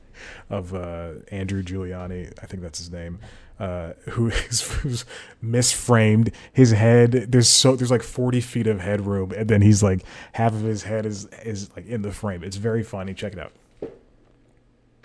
of 0.50 0.74
uh, 0.74 1.12
Andrew 1.30 1.62
Giuliani. 1.62 2.32
I 2.42 2.46
think 2.46 2.62
that's 2.62 2.78
his 2.78 2.90
name. 2.90 3.18
Uh, 3.60 3.92
who 4.10 4.28
is 4.28 4.62
who's 4.62 5.04
misframed 5.44 6.32
his 6.52 6.72
head? 6.72 7.12
There's 7.12 7.48
so 7.48 7.76
there's 7.76 7.90
like 7.90 8.02
40 8.02 8.40
feet 8.40 8.66
of 8.66 8.80
headroom, 8.80 9.32
and 9.32 9.48
then 9.48 9.62
he's 9.62 9.82
like 9.82 10.04
half 10.32 10.52
of 10.52 10.62
his 10.62 10.84
head 10.84 11.06
is 11.06 11.26
is 11.44 11.70
like 11.76 11.86
in 11.86 12.02
the 12.02 12.12
frame. 12.12 12.42
It's 12.42 12.56
very 12.56 12.82
funny. 12.82 13.14
Check 13.14 13.34
it 13.34 13.38
out. 13.38 13.52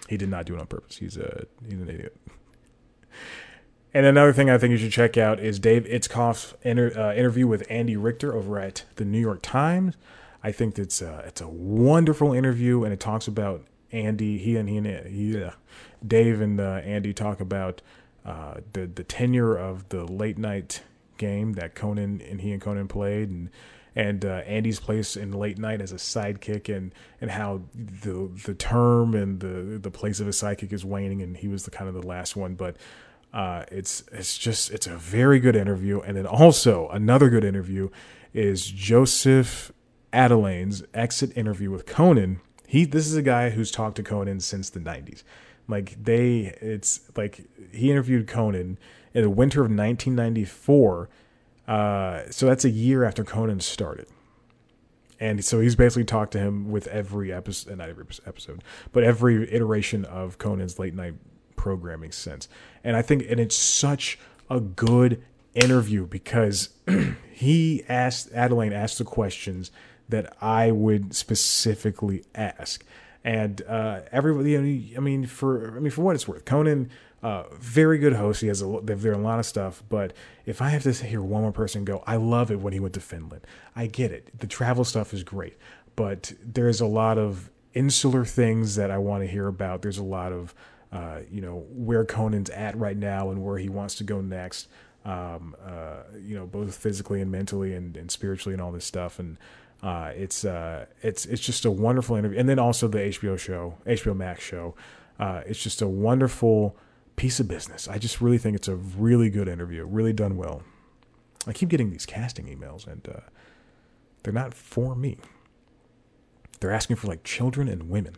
He 0.07 0.15
did 0.15 0.29
not 0.29 0.45
do 0.45 0.55
it 0.55 0.61
on 0.61 0.67
purpose. 0.67 0.97
He's 0.97 1.17
a 1.17 1.45
he's 1.67 1.81
an 1.81 1.89
idiot. 1.89 2.15
And 3.97 4.05
another 4.05 4.31
thing 4.31 4.47
I 4.47 4.59
think 4.59 4.69
you 4.73 4.77
should 4.77 4.91
check 4.91 5.17
out 5.17 5.39
is 5.39 5.57
Dave 5.57 5.85
Itzkoff's 5.85 6.53
inter, 6.61 6.91
uh, 6.95 7.15
interview 7.15 7.47
with 7.47 7.65
Andy 7.67 7.97
Richter 7.97 8.35
over 8.35 8.59
at 8.59 8.83
the 8.97 9.03
New 9.03 9.19
York 9.19 9.39
Times. 9.41 9.95
I 10.43 10.51
think 10.51 10.77
it's 10.77 11.01
a, 11.01 11.23
it's 11.25 11.41
a 11.41 11.47
wonderful 11.47 12.31
interview, 12.31 12.83
and 12.83 12.93
it 12.93 12.99
talks 12.99 13.27
about 13.27 13.65
Andy. 13.91 14.37
He 14.37 14.55
and 14.55 14.69
he 14.69 14.77
and 14.77 15.07
he, 15.07 15.43
uh, 15.43 15.49
Dave 16.05 16.41
and 16.41 16.61
uh, 16.61 16.81
Andy 16.85 17.11
talk 17.11 17.41
about 17.41 17.81
uh, 18.23 18.59
the 18.73 18.85
the 18.85 19.03
tenure 19.03 19.57
of 19.57 19.89
the 19.89 20.03
late 20.05 20.37
night 20.37 20.83
game 21.17 21.53
that 21.53 21.73
Conan 21.73 22.21
and 22.21 22.41
he 22.41 22.51
and 22.51 22.61
Conan 22.61 22.87
played, 22.87 23.31
and 23.31 23.49
and 23.95 24.23
uh, 24.23 24.43
Andy's 24.45 24.79
place 24.79 25.17
in 25.17 25.31
late 25.31 25.57
night 25.57 25.81
as 25.81 25.91
a 25.91 25.95
sidekick, 25.95 26.71
and 26.71 26.93
and 27.19 27.31
how 27.31 27.63
the 27.73 28.29
the 28.45 28.53
term 28.53 29.15
and 29.15 29.39
the 29.39 29.79
the 29.79 29.89
place 29.89 30.19
of 30.19 30.27
a 30.27 30.29
sidekick 30.29 30.71
is 30.71 30.85
waning, 30.85 31.23
and 31.23 31.37
he 31.37 31.47
was 31.47 31.63
the 31.63 31.71
kind 31.71 31.87
of 31.87 31.95
the 31.95 32.05
last 32.05 32.35
one, 32.35 32.53
but 32.53 32.75
uh, 33.33 33.65
it's 33.71 34.03
it's 34.11 34.37
just 34.37 34.71
it's 34.71 34.87
a 34.87 34.95
very 34.95 35.39
good 35.39 35.55
interview, 35.55 35.99
and 36.01 36.17
then 36.17 36.25
also 36.25 36.87
another 36.89 37.29
good 37.29 37.43
interview 37.43 37.89
is 38.33 38.67
Josef 38.67 39.71
Adalian's 40.13 40.83
exit 40.93 41.35
interview 41.35 41.69
with 41.69 41.85
Conan. 41.85 42.39
He 42.65 42.85
this 42.85 43.07
is 43.07 43.15
a 43.15 43.21
guy 43.21 43.51
who's 43.51 43.71
talked 43.71 43.95
to 43.97 44.03
Conan 44.03 44.39
since 44.39 44.69
the 44.69 44.79
'90s. 44.79 45.23
Like 45.67 46.01
they, 46.01 46.55
it's 46.61 47.01
like 47.17 47.41
he 47.73 47.91
interviewed 47.91 48.27
Conan 48.27 48.77
in 49.13 49.21
the 49.21 49.29
winter 49.29 49.59
of 49.61 49.65
1994. 49.65 51.09
Uh, 51.67 52.21
so 52.29 52.45
that's 52.45 52.63
a 52.63 52.69
year 52.69 53.03
after 53.03 53.25
Conan 53.25 53.59
started 53.59 54.07
and 55.19 55.43
so 55.43 55.59
he's 55.59 55.75
basically 55.75 56.03
talked 56.03 56.31
to 56.33 56.39
him 56.39 56.69
with 56.69 56.87
every 56.87 57.33
episode, 57.33 57.77
not 57.77 57.89
every 57.89 58.05
episode, 58.25 58.63
but 58.91 59.03
every 59.03 59.51
iteration 59.51 60.05
of 60.05 60.37
Conan's 60.37 60.77
late 60.77 60.93
night 60.93 61.15
programming 61.67 62.13
sense. 62.13 62.47
And 62.81 62.95
I 62.95 63.01
think, 63.01 63.25
and 63.29 63.41
it's 63.41 63.57
such 63.57 64.17
a 64.49 64.61
good 64.61 65.21
interview 65.53 66.05
because 66.05 66.69
he 67.31 67.83
asked, 67.89 68.31
Adalian 68.31 68.73
asked 68.73 68.99
the 68.99 69.03
questions 69.03 69.69
that 70.07 70.33
I 70.41 70.71
would 70.71 71.13
specifically 71.13 72.23
ask. 72.33 72.85
And 73.21 73.61
uh, 73.67 74.01
everybody, 74.13 74.51
you 74.51 74.61
know, 74.61 74.97
I 74.97 75.01
mean, 75.01 75.25
for 75.25 75.75
I 75.75 75.79
mean, 75.81 75.91
for 75.91 76.03
what 76.03 76.15
it's 76.15 76.25
worth, 76.25 76.45
Conan, 76.45 76.89
uh, 77.21 77.43
very 77.59 77.97
good 77.97 78.13
host. 78.13 78.39
He 78.39 78.47
has 78.47 78.61
a 78.61 78.79
they've 78.81 79.01
there 79.01 79.11
a 79.11 79.17
lot 79.17 79.39
of 79.39 79.45
stuff. 79.45 79.83
But 79.89 80.13
if 80.45 80.61
I 80.61 80.69
have 80.69 80.83
to 80.83 80.93
hear 80.93 81.21
one 81.21 81.41
more 81.41 81.51
person 81.51 81.83
go, 81.83 82.01
I 82.07 82.15
love 82.15 82.51
it 82.51 82.61
when 82.61 82.71
he 82.71 82.79
went 82.79 82.93
to 82.93 83.01
Finland. 83.01 83.41
I 83.75 83.87
get 83.87 84.13
it. 84.13 84.39
The 84.39 84.47
travel 84.47 84.85
stuff 84.85 85.13
is 85.13 85.23
great, 85.23 85.57
but 85.97 86.31
there's 86.41 86.79
a 86.79 86.85
lot 86.85 87.17
of 87.17 87.49
insular 87.73 88.23
things 88.23 88.75
that 88.75 88.89
I 88.89 88.97
want 88.97 89.23
to 89.23 89.27
hear 89.27 89.47
about. 89.47 89.81
There's 89.81 89.97
a 89.97 90.03
lot 90.03 90.31
of 90.31 90.55
uh, 90.91 91.19
you 91.29 91.41
know 91.41 91.65
where 91.69 92.05
Conan's 92.05 92.49
at 92.49 92.77
right 92.77 92.97
now 92.97 93.29
and 93.29 93.43
where 93.43 93.57
he 93.57 93.69
wants 93.69 93.95
to 93.95 94.03
go 94.03 94.21
next. 94.21 94.67
Um, 95.05 95.55
uh, 95.63 96.03
you 96.21 96.35
know, 96.35 96.45
both 96.45 96.75
physically 96.75 97.21
and 97.21 97.31
mentally 97.31 97.73
and, 97.73 97.95
and 97.95 98.11
spiritually 98.11 98.53
and 98.53 98.61
all 98.61 98.73
this 98.73 98.83
stuff. 98.83 99.19
And 99.19 99.37
uh, 99.81 100.11
it's 100.15 100.43
uh, 100.43 100.85
it's 101.01 101.25
it's 101.25 101.41
just 101.41 101.65
a 101.65 101.71
wonderful 101.71 102.15
interview. 102.15 102.39
And 102.39 102.49
then 102.49 102.59
also 102.59 102.87
the 102.87 102.99
HBO 102.99 103.37
show, 103.37 103.77
HBO 103.85 104.15
Max 104.15 104.43
show. 104.43 104.75
Uh, 105.19 105.41
it's 105.45 105.61
just 105.61 105.81
a 105.81 105.87
wonderful 105.87 106.75
piece 107.15 107.39
of 107.39 107.47
business. 107.47 107.87
I 107.87 107.97
just 107.97 108.21
really 108.21 108.37
think 108.37 108.55
it's 108.55 108.67
a 108.67 108.75
really 108.75 109.29
good 109.29 109.47
interview, 109.47 109.85
really 109.85 110.13
done 110.13 110.37
well. 110.37 110.61
I 111.47 111.53
keep 111.53 111.69
getting 111.69 111.89
these 111.89 112.05
casting 112.05 112.45
emails, 112.45 112.85
and 112.85 113.07
uh, 113.07 113.19
they're 114.23 114.33
not 114.33 114.53
for 114.53 114.95
me. 114.95 115.17
They're 116.59 116.71
asking 116.71 116.97
for 116.97 117.07
like 117.07 117.23
children 117.23 117.67
and 117.67 117.89
women 117.89 118.15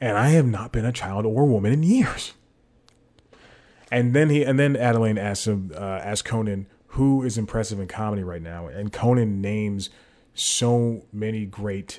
and 0.00 0.16
I 0.16 0.30
have 0.30 0.46
not 0.46 0.72
been 0.72 0.84
a 0.84 0.92
child 0.92 1.26
or 1.26 1.46
woman 1.46 1.72
in 1.72 1.82
years. 1.82 2.32
And 3.90 4.14
then 4.14 4.30
he 4.30 4.42
and 4.42 4.58
then 4.58 4.74
Adalian 4.74 5.18
asks 5.18 5.46
him, 5.46 5.72
uh, 5.74 5.78
asks 5.78 6.28
Conan 6.28 6.66
who 6.94 7.24
is 7.24 7.36
impressive 7.36 7.80
in 7.80 7.88
comedy 7.88 8.22
right 8.22 8.42
now, 8.42 8.68
and 8.68 8.92
Conan 8.92 9.40
names 9.40 9.90
so 10.32 11.02
many 11.12 11.44
great 11.44 11.98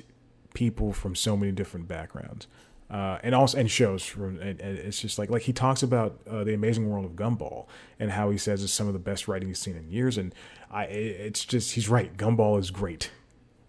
people 0.54 0.90
from 0.94 1.14
so 1.14 1.36
many 1.36 1.52
different 1.52 1.86
backgrounds. 1.86 2.46
Uh, 2.88 3.18
and 3.22 3.34
also 3.34 3.58
and 3.58 3.70
shows 3.70 4.04
from 4.04 4.40
and, 4.40 4.60
and, 4.60 4.78
it's 4.78 5.02
just 5.02 5.18
like 5.18 5.28
like 5.28 5.42
he 5.42 5.52
talks 5.52 5.82
about 5.82 6.20
uh, 6.30 6.44
the 6.44 6.54
amazing 6.54 6.88
world 6.88 7.04
of 7.04 7.12
Gumball 7.12 7.66
and 7.98 8.12
how 8.12 8.30
he 8.30 8.38
says 8.38 8.62
it's 8.62 8.72
some 8.72 8.86
of 8.86 8.92
the 8.92 9.00
best 9.00 9.26
writing 9.26 9.48
he's 9.48 9.58
seen 9.58 9.76
in 9.76 9.90
years 9.90 10.16
and 10.16 10.32
I 10.70 10.84
it's 10.84 11.44
just 11.44 11.72
he's 11.72 11.88
right 11.88 12.16
Gumball 12.16 12.60
is 12.60 12.70
great. 12.70 13.10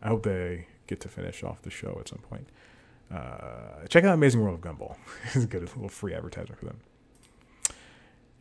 I 0.03 0.09
hope 0.09 0.21
they 0.21 0.67
get 0.85 1.01
to 1.01 1.09
finish 1.09 1.43
off 1.43 1.63
the 1.63 1.71
show 1.71 1.97
at 1.99 2.07
some 2.07 2.19
point. 2.19 2.47
Uh, 3.13 3.85
check 3.89 4.03
out 4.03 4.13
Amazing 4.13 4.41
World 4.41 4.55
of 4.55 4.61
Gumball. 4.61 4.95
it's 5.25 5.43
a 5.43 5.47
good 5.47 5.63
little 5.63 5.89
free 5.89 6.13
advertisement 6.13 6.59
for 6.59 6.65
them. 6.65 6.79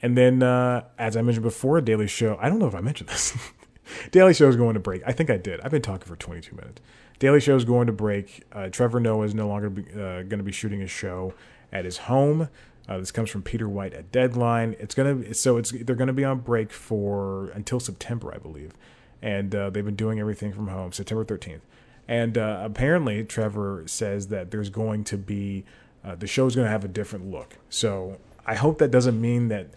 And 0.03 0.17
then, 0.17 0.43
uh, 0.43 0.85
as 0.99 1.17
I 1.17 1.23
mentioned 1.23 1.45
before, 1.45 1.81
Daily 1.81 2.07
Show. 2.07 2.37
I 2.41 2.49
don't 2.49 2.59
know 2.59 2.67
if 2.67 2.75
I 2.75 2.81
mentioned 2.81 3.09
this. 3.09 3.37
Daily 4.11 4.35
Show 4.35 4.49
is 4.49 4.57
going 4.57 4.75
to 4.75 4.81
break. 4.81 5.03
I 5.07 5.13
think 5.13 5.31
I 5.31 5.37
did. 5.37 5.61
I've 5.61 5.71
been 5.71 5.83
talking 5.83 6.07
for 6.07 6.17
22 6.17 6.55
minutes. 6.55 6.81
Daily 7.19 7.41
Show 7.41 7.57
is 7.57 7.65
going 7.65 7.87
to 7.87 7.93
break. 7.93 8.43
Uh, 8.53 8.69
Trevor 8.69 9.01
Noah 9.01 9.25
is 9.25 9.35
no 9.35 9.49
longer 9.49 9.69
uh, 9.69 10.23
going 10.23 10.39
to 10.39 10.43
be 10.43 10.53
shooting 10.53 10.81
his 10.81 10.91
show 10.91 11.33
at 11.73 11.85
his 11.85 11.99
home. 11.99 12.49
Uh, 12.89 12.99
this 12.99 13.11
comes 13.11 13.31
from 13.31 13.43
Peter 13.43 13.69
White 13.69 13.95
at 13.95 14.13
Deadline. 14.13 14.77
It's 14.79 14.95
gonna 14.95 15.35
so 15.35 15.57
it's 15.57 15.73
they're 15.73 15.97
gonna 15.97 16.13
be 16.13 16.25
on 16.25 16.39
break 16.39 16.71
for 16.71 17.49
until 17.49 17.81
September, 17.81 18.33
I 18.33 18.39
believe, 18.39 18.73
and 19.21 19.55
uh, 19.55 19.71
they've 19.71 19.85
been 19.85 19.97
doing 19.97 20.21
everything 20.21 20.53
from 20.53 20.69
home. 20.69 20.93
September 20.93 21.25
13th. 21.25 21.63
And 22.09 22.38
uh, 22.38 22.61
apparently, 22.62 23.25
Trevor 23.25 23.85
says 23.87 24.29
that 24.29 24.51
there's 24.51 24.71
going 24.71 25.05
to 25.05 25.19
be 25.19 25.64
uh, 26.05 26.14
the 26.14 26.27
show's 26.27 26.55
going 26.55 26.66
to 26.66 26.71
have 26.71 26.85
a 26.85 26.88
different 26.88 27.31
look. 27.31 27.57
So 27.69 28.19
I 28.47 28.55
hope 28.55 28.79
that 28.79 28.90
doesn't 28.92 29.21
mean 29.21 29.49
that, 29.49 29.71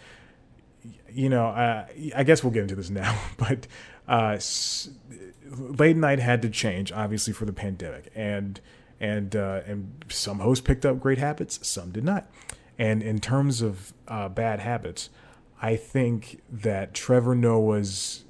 you 1.12 1.28
know, 1.28 1.48
uh, 1.48 1.88
I 2.16 2.24
guess 2.24 2.44
we'll 2.44 2.54
get 2.54 2.64
into 2.64 2.76
this 2.76 2.90
now, 2.92 3.20
but 3.38 3.68
uh, 4.08 4.38
late 5.50 5.98
night 5.98 6.20
had 6.20 6.42
to 6.44 6.50
change, 6.50 6.92
obviously, 6.92 7.34
for 7.34 7.46
the 7.46 7.54
pandemic, 7.54 8.12
and 8.16 8.60
and 9.00 9.36
uh, 9.36 9.62
and 9.66 10.04
some 10.10 10.40
hosts 10.40 10.66
picked 10.66 10.86
up 10.86 11.00
great 11.00 11.18
habits, 11.18 11.66
some 11.68 11.92
did 11.92 12.04
not. 12.04 12.30
And 12.78 13.04
in 13.04 13.20
terms 13.20 13.62
of 13.62 13.94
uh, 14.08 14.30
bad 14.30 14.60
habits, 14.60 15.10
I 15.62 15.76
think 15.76 16.42
that 16.50 16.94
Trevor 16.94 17.36
Noah's 17.36 18.24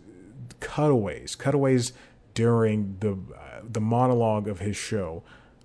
cutaways, 0.59 1.35
cutaways 1.35 1.93
during 2.33 2.97
the 2.99 3.17
the 3.63 3.81
monologue 3.81 4.47
of 4.47 4.59
his 4.59 4.75
show 4.77 5.23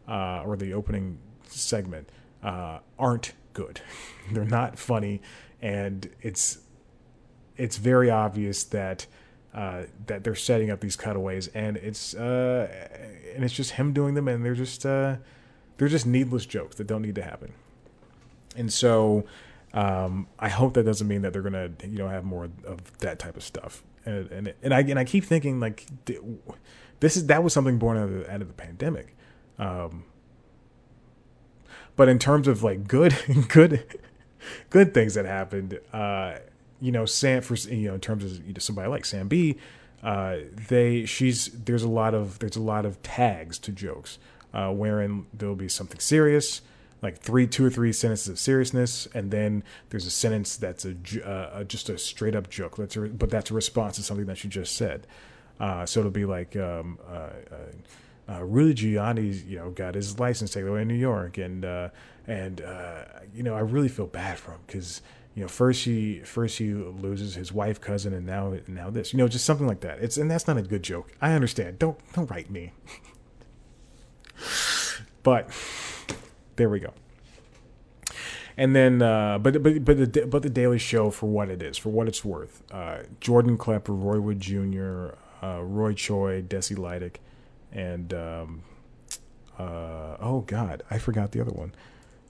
uh, 0.08 0.42
or 0.44 0.56
the 0.56 0.72
opening 0.72 1.18
segment 1.46 2.08
uh, 2.42 2.78
aren't 2.98 3.32
good. 3.52 3.80
They're 4.32 4.44
not 4.44 4.78
funny, 4.78 5.20
and 5.60 6.08
it's 6.20 6.58
it's 7.56 7.76
very 7.76 8.10
obvious 8.10 8.64
that 8.64 9.06
uh, 9.54 9.84
that 10.06 10.24
they're 10.24 10.34
setting 10.34 10.70
up 10.70 10.80
these 10.80 10.96
cutaways, 10.96 11.48
and 11.48 11.76
it's 11.76 12.14
uh, 12.14 12.68
and 13.34 13.44
it's 13.44 13.54
just 13.54 13.72
him 13.72 13.92
doing 13.92 14.14
them, 14.14 14.26
and 14.28 14.44
they're 14.44 14.54
just 14.54 14.84
uh, 14.84 15.16
they're 15.76 15.88
just 15.88 16.06
needless 16.06 16.46
jokes 16.46 16.76
that 16.76 16.86
don't 16.86 17.02
need 17.02 17.14
to 17.14 17.22
happen. 17.22 17.52
and 18.56 18.72
so 18.72 19.24
um, 19.74 20.28
I 20.38 20.48
hope 20.48 20.74
that 20.74 20.84
doesn't 20.84 21.06
mean 21.06 21.22
that 21.22 21.32
they're 21.32 21.42
gonna 21.42 21.70
you 21.82 21.98
know 21.98 22.08
have 22.08 22.24
more 22.24 22.48
of 22.64 22.98
that 22.98 23.18
type 23.18 23.36
of 23.36 23.42
stuff. 23.42 23.82
And 24.06 24.30
and, 24.30 24.54
and 24.62 24.74
I 24.74 24.80
and 24.80 24.98
I 24.98 25.04
keep 25.04 25.24
thinking 25.24 25.60
like 25.60 25.86
this 27.04 27.18
is 27.18 27.26
that 27.26 27.44
was 27.44 27.52
something 27.52 27.78
born 27.78 27.98
out 27.98 28.04
of 28.04 28.14
the, 28.14 28.32
out 28.32 28.40
of 28.40 28.48
the 28.48 28.54
pandemic. 28.54 29.14
Um, 29.58 30.04
but 31.96 32.08
in 32.08 32.18
terms 32.18 32.48
of 32.48 32.62
like 32.62 32.88
good 32.88 33.14
good 33.48 33.84
good 34.70 34.94
things 34.94 35.12
that 35.14 35.26
happened, 35.26 35.78
uh, 35.92 36.36
you 36.80 36.90
know, 36.92 37.04
Sam 37.04 37.42
for 37.42 37.54
you 37.54 37.88
know 37.88 37.94
in 37.94 38.00
terms 38.00 38.24
of 38.24 38.62
somebody 38.62 38.88
like 38.88 39.04
Sam 39.04 39.28
Bee, 39.28 39.58
uh, 40.02 40.38
they 40.68 41.04
she's 41.04 41.46
there's 41.48 41.82
a 41.82 41.88
lot 41.88 42.14
of 42.14 42.38
there's 42.38 42.56
a 42.56 42.62
lot 42.62 42.86
of 42.86 43.02
tags 43.02 43.58
to 43.60 43.72
jokes, 43.72 44.18
uh, 44.54 44.70
wherein 44.70 45.26
there'll 45.34 45.54
be 45.54 45.68
something 45.68 46.00
serious, 46.00 46.62
like 47.02 47.18
three 47.18 47.46
two 47.46 47.66
or 47.66 47.70
three 47.70 47.92
sentences 47.92 48.28
of 48.28 48.38
seriousness, 48.38 49.06
and 49.14 49.30
then 49.30 49.62
there's 49.90 50.06
a 50.06 50.10
sentence 50.10 50.56
that's 50.56 50.86
a 50.86 50.94
uh, 51.28 51.64
just 51.64 51.90
a 51.90 51.98
straight 51.98 52.34
up 52.34 52.48
joke. 52.48 52.76
That's 52.78 52.96
a, 52.96 53.02
but 53.02 53.28
that's 53.28 53.50
a 53.50 53.54
response 53.54 53.96
to 53.96 54.02
something 54.02 54.24
that 54.24 54.42
you 54.42 54.48
just 54.48 54.74
said. 54.74 55.06
Uh, 55.58 55.86
so 55.86 56.00
it'll 56.00 56.12
be 56.12 56.24
like. 56.24 56.56
Um, 56.56 56.98
uh, 57.08 57.12
uh, 57.12 57.56
uh, 58.26 58.42
Rudy 58.42 58.72
Giuliani, 58.72 59.46
you 59.46 59.58
know, 59.58 59.68
got 59.68 59.94
his 59.94 60.18
license 60.18 60.50
taken 60.50 60.70
away 60.70 60.80
in 60.80 60.88
New 60.88 60.94
York, 60.94 61.36
and 61.36 61.62
and 62.26 62.62
you 63.34 63.42
know, 63.42 63.54
I 63.54 63.60
really 63.60 63.90
feel 63.90 64.06
bad 64.06 64.38
for 64.38 64.52
him 64.52 64.60
because 64.66 65.02
you 65.34 65.42
know, 65.42 65.48
first 65.48 65.84
he 65.84 66.20
first 66.20 66.58
he 66.58 66.72
loses 66.72 67.34
his 67.34 67.52
wife, 67.52 67.80
cousin, 67.80 68.14
and 68.14 68.24
now 68.24 68.54
now 68.68 68.88
this, 68.88 69.12
you 69.12 69.18
know, 69.18 69.26
just 69.26 69.44
something 69.44 69.66
like 69.66 69.80
that. 69.80 69.98
It's 69.98 70.16
and 70.16 70.30
that's 70.30 70.46
not 70.46 70.56
a 70.56 70.62
good 70.62 70.82
joke. 70.82 71.12
I 71.20 71.32
understand. 71.32 71.78
Don't 71.78 71.98
don't 72.12 72.30
write 72.30 72.50
me. 72.50 72.72
but 75.22 75.50
there 76.56 76.68
we 76.68 76.78
go. 76.78 76.92
And 78.56 78.76
then, 78.76 79.02
uh, 79.02 79.38
but 79.38 79.60
but 79.60 79.84
but 79.84 80.12
the 80.12 80.26
but 80.26 80.42
the 80.42 80.50
Daily 80.50 80.78
Show 80.78 81.10
for 81.10 81.26
what 81.26 81.48
it 81.50 81.60
is, 81.60 81.76
for 81.76 81.88
what 81.88 82.06
it's 82.06 82.24
worth. 82.24 82.62
Uh, 82.70 82.98
Jordan 83.18 83.58
Klepper, 83.58 83.92
Roy 83.92 84.20
Wood 84.20 84.38
Jr., 84.38 85.14
uh, 85.44 85.60
Roy 85.62 85.94
Choi, 85.94 86.42
Desi 86.42 86.78
Lydic, 86.78 87.20
and 87.72 88.14
um, 88.14 88.62
uh, 89.58 90.16
oh 90.20 90.44
God, 90.46 90.82
I 90.90 90.98
forgot 90.98 91.32
the 91.32 91.40
other 91.40 91.52
one. 91.52 91.74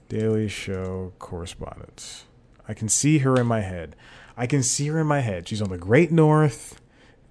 Daily 0.09 0.47
Show 0.47 1.13
correspondents. 1.19 2.25
I 2.67 2.73
can 2.73 2.89
see 2.89 3.19
her 3.19 3.35
in 3.35 3.47
my 3.47 3.61
head. 3.61 3.95
I 4.37 4.47
can 4.47 4.63
see 4.63 4.87
her 4.87 4.99
in 4.99 5.07
my 5.07 5.21
head. 5.21 5.47
She's 5.47 5.61
on 5.61 5.69
the 5.69 5.77
Great 5.77 6.11
North. 6.11 6.81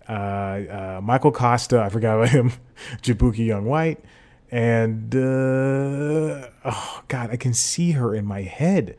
Uh, 0.08 0.12
uh, 0.12 1.00
Michael 1.02 1.32
Kosta, 1.32 1.80
I 1.80 1.88
forgot 1.88 2.16
about 2.16 2.28
him. 2.30 2.52
Jaboukie 3.02 3.46
Young 3.46 3.64
White. 3.64 4.02
And, 4.50 5.14
uh, 5.14 6.48
oh, 6.64 7.02
God, 7.08 7.30
I 7.30 7.36
can 7.36 7.54
see 7.54 7.92
her 7.92 8.14
in 8.14 8.24
my 8.24 8.42
head. 8.42 8.96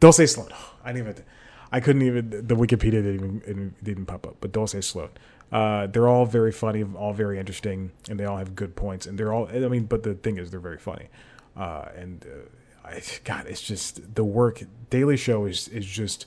Dulce 0.00 0.32
Sloan. 0.32 0.48
I 0.84 0.92
didn't 0.92 1.08
even, 1.08 1.24
I 1.72 1.80
couldn't 1.80 2.02
even, 2.02 2.30
the 2.30 2.56
Wikipedia 2.56 3.02
didn't 3.02 3.42
even, 3.48 3.74
didn't 3.82 4.06
pop 4.06 4.26
up, 4.26 4.36
but 4.40 4.52
Dulce 4.52 4.76
Sloan. 4.84 5.10
Uh, 5.52 5.86
they're 5.86 6.08
all 6.08 6.26
very 6.26 6.52
funny, 6.52 6.82
all 6.82 7.12
very 7.12 7.38
interesting, 7.38 7.92
and 8.08 8.18
they 8.18 8.24
all 8.24 8.36
have 8.36 8.56
good 8.56 8.74
points. 8.74 9.06
And 9.06 9.16
they're 9.18 9.32
all, 9.32 9.48
I 9.48 9.68
mean, 9.68 9.84
but 9.84 10.02
the 10.02 10.14
thing 10.14 10.38
is, 10.38 10.50
they're 10.50 10.60
very 10.60 10.78
funny. 10.78 11.08
Uh, 11.56 11.86
and, 11.96 12.26
uh, 12.26 12.88
I, 12.88 13.02
God, 13.24 13.46
it's 13.46 13.62
just 13.62 14.14
the 14.14 14.24
work. 14.24 14.62
Daily 14.90 15.16
Show 15.16 15.46
is 15.46 15.68
is 15.68 15.86
just 15.86 16.26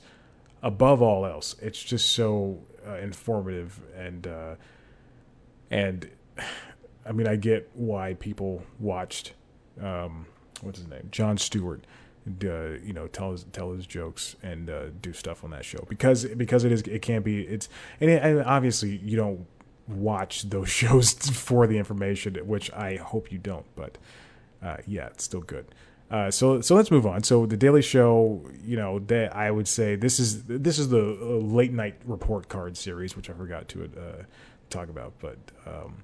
above 0.62 1.02
all 1.02 1.26
else. 1.26 1.56
It's 1.60 1.82
just 1.82 2.10
so 2.10 2.60
uh, 2.86 2.96
informative 2.96 3.80
and 3.96 4.26
uh, 4.26 4.54
and 5.70 6.08
I 7.06 7.12
mean, 7.12 7.26
I 7.26 7.36
get 7.36 7.70
why 7.74 8.14
people 8.14 8.62
watched. 8.78 9.32
Um, 9.80 10.26
what's 10.60 10.78
his 10.78 10.88
name? 10.88 11.08
Jon 11.10 11.38
Stewart. 11.38 11.86
Uh, 12.44 12.78
you 12.84 12.92
know, 12.92 13.06
tell 13.06 13.32
his 13.32 13.44
tell 13.52 13.72
his 13.72 13.86
jokes 13.86 14.36
and 14.42 14.70
uh, 14.70 14.90
do 15.00 15.12
stuff 15.12 15.44
on 15.44 15.50
that 15.50 15.64
show 15.64 15.84
because 15.88 16.24
because 16.24 16.64
it 16.64 16.72
is 16.72 16.82
it 16.82 17.02
can't 17.02 17.24
be 17.24 17.42
it's 17.42 17.68
and, 18.00 18.10
it, 18.10 18.22
and 18.22 18.42
obviously 18.44 18.96
you 18.96 19.16
don't 19.16 19.46
watch 19.88 20.42
those 20.42 20.68
shows 20.80 21.12
for 21.12 21.66
the 21.66 21.78
information, 21.78 22.34
which 22.46 22.72
I 22.72 22.96
hope 22.96 23.32
you 23.32 23.38
don't. 23.38 23.66
But 23.76 23.98
uh, 24.62 24.78
yeah, 24.86 25.06
it's 25.06 25.24
still 25.24 25.40
good. 25.42 25.66
Uh, 26.10 26.30
so 26.30 26.60
so 26.60 26.74
let's 26.74 26.90
move 26.90 27.06
on. 27.06 27.22
So 27.22 27.46
the 27.46 27.56
Daily 27.56 27.82
Show, 27.82 28.44
you 28.64 28.76
know, 28.76 28.98
that 29.00 29.34
I 29.34 29.50
would 29.50 29.68
say 29.68 29.94
this 29.94 30.18
is 30.18 30.44
this 30.44 30.78
is 30.78 30.88
the 30.88 31.00
uh, 31.00 31.24
late 31.36 31.72
night 31.72 32.00
report 32.04 32.48
card 32.48 32.76
series, 32.76 33.16
which 33.16 33.30
I 33.30 33.32
forgot 33.32 33.68
to 33.68 33.84
uh, 33.84 34.22
talk 34.70 34.88
about, 34.88 35.12
but 35.20 35.38
um, 35.66 36.02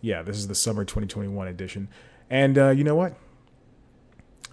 yeah, 0.00 0.22
this 0.22 0.36
is 0.36 0.48
the 0.48 0.54
summer 0.54 0.84
2021 0.84 1.48
edition, 1.48 1.88
and 2.30 2.58
uh, 2.58 2.70
you 2.70 2.82
know 2.82 2.96
what? 2.96 3.14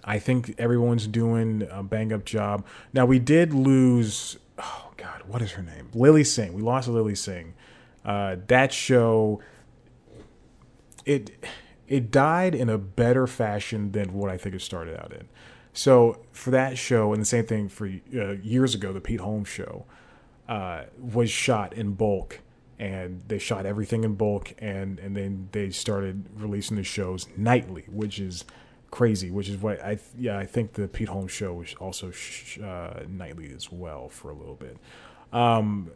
I 0.03 0.19
think 0.19 0.55
everyone's 0.57 1.07
doing 1.07 1.67
a 1.69 1.83
bang 1.83 2.11
up 2.11 2.25
job. 2.25 2.65
Now 2.93 3.05
we 3.05 3.19
did 3.19 3.53
lose. 3.53 4.37
Oh 4.57 4.91
God, 4.97 5.23
what 5.27 5.41
is 5.41 5.51
her 5.51 5.63
name? 5.63 5.89
Lily 5.93 6.23
Singh. 6.23 6.53
We 6.53 6.61
lost 6.61 6.87
Lily 6.87 7.15
Singh. 7.15 7.53
Uh, 8.03 8.37
that 8.47 8.73
show. 8.73 9.41
It 11.05 11.31
it 11.87 12.11
died 12.11 12.55
in 12.55 12.69
a 12.69 12.77
better 12.77 13.27
fashion 13.27 13.91
than 13.91 14.13
what 14.13 14.29
I 14.29 14.37
think 14.37 14.55
it 14.55 14.61
started 14.61 14.97
out 14.99 15.11
in. 15.11 15.27
So 15.73 16.19
for 16.31 16.51
that 16.51 16.77
show, 16.77 17.13
and 17.13 17.21
the 17.21 17.25
same 17.25 17.45
thing 17.45 17.69
for 17.69 17.87
uh, 17.87 18.31
years 18.41 18.75
ago, 18.75 18.93
the 18.93 19.01
Pete 19.01 19.19
Holmes 19.19 19.47
show 19.47 19.85
uh, 20.47 20.83
was 20.99 21.29
shot 21.29 21.73
in 21.73 21.93
bulk, 21.93 22.39
and 22.77 23.23
they 23.27 23.37
shot 23.37 23.65
everything 23.65 24.03
in 24.03 24.15
bulk, 24.15 24.53
and 24.59 24.99
and 24.99 25.15
then 25.15 25.49
they 25.51 25.69
started 25.69 26.25
releasing 26.35 26.77
the 26.77 26.83
shows 26.83 27.27
nightly, 27.37 27.85
which 27.87 28.19
is 28.19 28.45
crazy. 28.91 29.31
Which 29.31 29.49
is 29.49 29.57
what 29.57 29.81
I 29.83 29.97
yeah 30.17 30.37
I 30.37 30.45
think 30.45 30.73
the 30.73 30.87
Pete 30.87 31.09
Holmes 31.09 31.31
show 31.31 31.53
was 31.53 31.73
also 31.79 32.11
sh- 32.11 32.59
uh, 32.59 33.01
nightly 33.09 33.51
as 33.53 33.71
well 33.71 34.09
for 34.09 34.29
a 34.29 34.33
little 34.33 34.55
bit. 34.55 34.77
Um, 35.33 35.91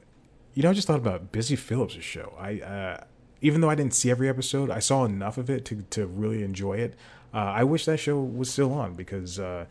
you 0.53 0.63
know, 0.63 0.69
I 0.69 0.73
just 0.73 0.87
thought 0.87 0.99
about 0.99 1.31
Busy 1.31 1.55
Phillips' 1.55 1.93
show. 1.95 2.33
I 2.39 2.59
uh, 2.59 3.03
even 3.41 3.61
though 3.61 3.69
I 3.69 3.75
didn't 3.75 3.93
see 3.93 4.09
every 4.09 4.29
episode, 4.29 4.71
I 4.71 4.79
saw 4.79 5.05
enough 5.05 5.37
of 5.37 5.49
it 5.49 5.65
to 5.65 5.83
to 5.91 6.07
really 6.07 6.43
enjoy 6.43 6.77
it. 6.77 6.95
Uh, 7.33 7.37
I 7.37 7.63
wish 7.65 7.85
that 7.85 7.97
show 7.97 8.19
was 8.19 8.49
still 8.49 8.73
on 8.73 8.95
because 8.95 9.39
uh, 9.39 9.65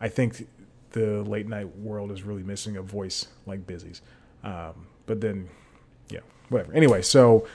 I 0.00 0.08
think 0.08 0.46
the 0.92 1.22
late 1.22 1.48
night 1.48 1.76
world 1.76 2.12
is 2.12 2.22
really 2.22 2.44
missing 2.44 2.76
a 2.76 2.82
voice 2.82 3.26
like 3.46 3.66
Busy's. 3.66 4.00
Um, 4.44 4.86
but 5.06 5.20
then, 5.20 5.48
yeah, 6.08 6.20
whatever. 6.48 6.72
Anyway, 6.72 7.02
so 7.02 7.46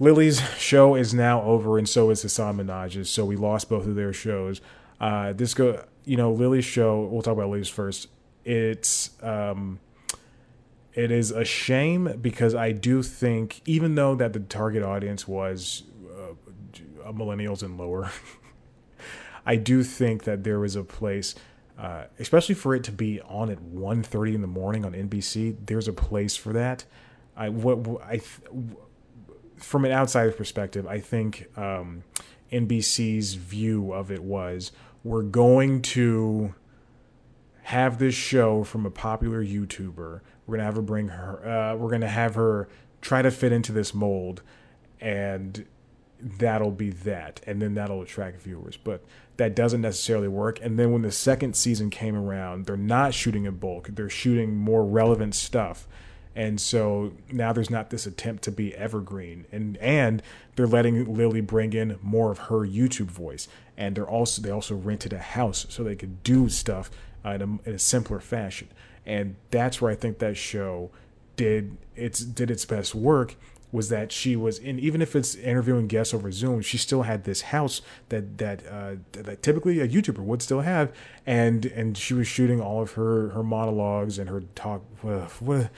Lilly's 0.00 0.40
show 0.56 0.94
is 0.94 1.12
now 1.12 1.42
over, 1.42 1.76
and 1.76 1.86
so 1.86 2.08
is 2.08 2.22
Hasan 2.22 2.56
Minhaj's. 2.56 3.10
So 3.10 3.26
we 3.26 3.36
lost 3.36 3.68
both 3.68 3.86
of 3.86 3.94
their 3.94 4.14
shows. 4.14 4.62
Uh, 4.98 5.34
this 5.34 5.52
go, 5.52 5.84
you 6.04 6.16
know, 6.16 6.32
Lily's 6.32 6.64
show. 6.64 7.02
We'll 7.02 7.20
talk 7.20 7.34
about 7.34 7.50
Lily's 7.50 7.68
first. 7.68 8.08
It's 8.42 9.10
um, 9.22 9.78
it 10.94 11.10
is 11.10 11.30
a 11.30 11.44
shame 11.44 12.18
because 12.20 12.54
I 12.54 12.72
do 12.72 13.02
think, 13.02 13.60
even 13.66 13.94
though 13.94 14.14
that 14.14 14.32
the 14.32 14.40
target 14.40 14.82
audience 14.82 15.28
was 15.28 15.82
uh, 16.10 17.12
millennials 17.12 17.62
and 17.62 17.76
lower, 17.76 18.10
I 19.46 19.56
do 19.56 19.84
think 19.84 20.24
that 20.24 20.44
there 20.44 20.58
was 20.58 20.76
a 20.76 20.82
place, 20.82 21.34
uh, 21.78 22.04
especially 22.18 22.54
for 22.54 22.74
it 22.74 22.84
to 22.84 22.92
be 22.92 23.20
on 23.20 23.50
at 23.50 23.58
1.30 23.58 24.34
in 24.34 24.40
the 24.40 24.46
morning 24.46 24.86
on 24.86 24.92
NBC. 24.92 25.56
There's 25.66 25.88
a 25.88 25.92
place 25.92 26.36
for 26.36 26.54
that. 26.54 26.86
I 27.36 27.50
what 27.50 28.02
I 28.02 28.20
from 29.60 29.84
an 29.84 29.92
outsider's 29.92 30.34
perspective, 30.34 30.86
I 30.86 30.98
think 31.00 31.46
um, 31.56 32.04
NBC's 32.52 33.34
view 33.34 33.92
of 33.92 34.10
it 34.10 34.22
was 34.22 34.72
we're 35.04 35.22
going 35.22 35.82
to 35.82 36.54
have 37.62 37.98
this 37.98 38.14
show 38.14 38.64
from 38.64 38.84
a 38.84 38.90
popular 38.90 39.44
YouTuber 39.44 40.20
we're 40.50 40.56
gonna 40.56 40.66
have 40.66 40.76
her 40.76 40.82
bring 40.82 41.08
her. 41.08 41.48
Uh, 41.48 41.76
we're 41.76 41.90
gonna 41.90 42.08
have 42.08 42.34
her 42.34 42.68
try 43.00 43.22
to 43.22 43.30
fit 43.30 43.52
into 43.52 43.70
this 43.70 43.94
mold, 43.94 44.42
and 45.00 45.64
that'll 46.20 46.72
be 46.72 46.90
that, 46.90 47.40
and 47.46 47.62
then 47.62 47.74
that'll 47.74 48.02
attract 48.02 48.42
viewers. 48.42 48.76
But 48.76 49.04
that 49.36 49.54
doesn't 49.54 49.80
necessarily 49.80 50.26
work. 50.26 50.58
And 50.60 50.76
then 50.76 50.90
when 50.92 51.02
the 51.02 51.12
second 51.12 51.54
season 51.54 51.88
came 51.88 52.16
around, 52.16 52.66
they're 52.66 52.76
not 52.76 53.14
shooting 53.14 53.44
in 53.44 53.58
bulk; 53.58 53.90
they're 53.92 54.10
shooting 54.10 54.56
more 54.56 54.84
relevant 54.84 55.36
stuff. 55.36 55.86
And 56.40 56.58
so 56.58 57.12
now 57.30 57.52
there's 57.52 57.68
not 57.68 57.90
this 57.90 58.06
attempt 58.06 58.44
to 58.44 58.50
be 58.50 58.74
evergreen, 58.74 59.44
and 59.52 59.76
and 59.76 60.22
they're 60.56 60.66
letting 60.66 61.14
lily 61.14 61.42
bring 61.42 61.74
in 61.74 61.98
more 62.00 62.30
of 62.30 62.38
her 62.48 62.60
YouTube 62.60 63.10
voice, 63.10 63.46
and 63.76 63.94
they're 63.94 64.08
also 64.08 64.40
they 64.40 64.48
also 64.48 64.74
rented 64.74 65.12
a 65.12 65.18
house 65.18 65.66
so 65.68 65.84
they 65.84 65.94
could 65.94 66.22
do 66.22 66.48
stuff 66.48 66.90
uh, 67.26 67.32
in, 67.32 67.42
a, 67.42 67.68
in 67.68 67.74
a 67.74 67.78
simpler 67.78 68.20
fashion. 68.20 68.68
And 69.04 69.36
that's 69.50 69.82
where 69.82 69.92
I 69.92 69.94
think 69.94 70.18
that 70.20 70.38
show 70.38 70.90
did 71.36 71.76
its 71.94 72.20
did 72.20 72.50
its 72.50 72.64
best 72.64 72.94
work 72.94 73.36
was 73.70 73.90
that 73.90 74.10
she 74.10 74.34
was 74.34 74.58
in 74.58 74.78
even 74.78 75.02
if 75.02 75.14
it's 75.14 75.34
interviewing 75.34 75.88
guests 75.88 76.14
over 76.14 76.32
Zoom, 76.32 76.62
she 76.62 76.78
still 76.78 77.02
had 77.02 77.24
this 77.24 77.42
house 77.42 77.82
that 78.08 78.38
that 78.38 78.66
uh, 78.66 78.94
that 79.12 79.42
typically 79.42 79.80
a 79.80 79.86
YouTuber 79.86 80.20
would 80.20 80.40
still 80.40 80.62
have, 80.62 80.90
and 81.26 81.66
and 81.66 81.98
she 81.98 82.14
was 82.14 82.26
shooting 82.26 82.62
all 82.62 82.80
of 82.80 82.92
her 82.92 83.28
her 83.28 83.42
monologues 83.42 84.18
and 84.18 84.30
her 84.30 84.40
talk. 84.54 84.80
Uh, 85.04 85.26
what 85.40 85.68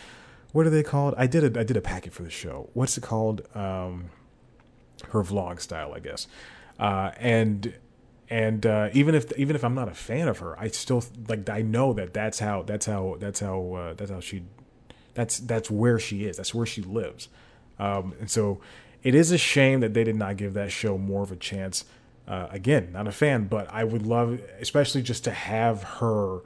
what 0.53 0.67
are 0.67 0.71
they 0.71 0.83
called? 0.83 1.15
I 1.17 1.27
did 1.27 1.57
a 1.57 1.61
I 1.61 1.65
did 1.65 1.77
a 1.77 1.81
packet 1.81 2.12
for 2.12 2.23
the 2.23 2.31
show. 2.31 2.71
What's 2.75 2.97
it 2.97 3.03
called? 3.03 3.43
Um, 3.55 4.11
her 5.11 5.23
vlog 5.23 5.61
style, 5.61 5.93
I 5.95 5.99
guess. 5.99 6.29
Uh, 6.79 7.11
and 7.19 7.75
and 8.29 8.65
uh, 8.65 8.88
even 8.93 9.15
if 9.15 9.37
even 9.38 9.57
if 9.57 9.65
I'm 9.65 9.75
not 9.75 9.88
a 9.88 9.95
fan 9.95 10.29
of 10.29 10.38
her, 10.38 10.59
I 10.59 10.69
still 10.69 11.05
like 11.29 11.49
I 11.49 11.62
know 11.62 11.93
that 11.95 12.15
that's 12.15 12.38
how 12.38 12.62
that's 12.62 12.87
how 12.87 13.17
that's 13.19 13.41
how 13.41 13.75
uh, 13.75 13.95
that's 13.95 14.11
how 14.11 14.21
she 14.21 14.45
that's 15.15 15.38
that's 15.38 15.71
where 15.71 15.99
she 15.99 16.25
is. 16.25 16.37
That's 16.37 16.55
where 16.55 16.67
she 16.67 16.83
lives. 16.83 17.29
Um, 17.79 18.15
and 18.21 18.31
so 18.31 18.61
it 19.03 19.15
is 19.15 19.33
a 19.33 19.38
shame 19.38 19.81
that 19.81 19.95
they 19.95 20.05
did 20.05 20.17
not 20.17 20.37
give 20.37 20.55
that 20.55 20.71
show 20.71 20.97
more 20.97 21.23
of 21.23 21.33
a 21.33 21.37
chance. 21.37 21.85
Uh, 22.27 22.47
again, 22.51 22.93
not 22.93 23.09
a 23.09 23.12
fan, 23.12 23.47
but 23.49 23.67
I 23.73 23.83
would 23.83 24.07
love, 24.07 24.41
especially 24.61 25.03
just 25.03 25.25
to 25.25 25.33
have 25.33 25.83
her, 25.83 26.38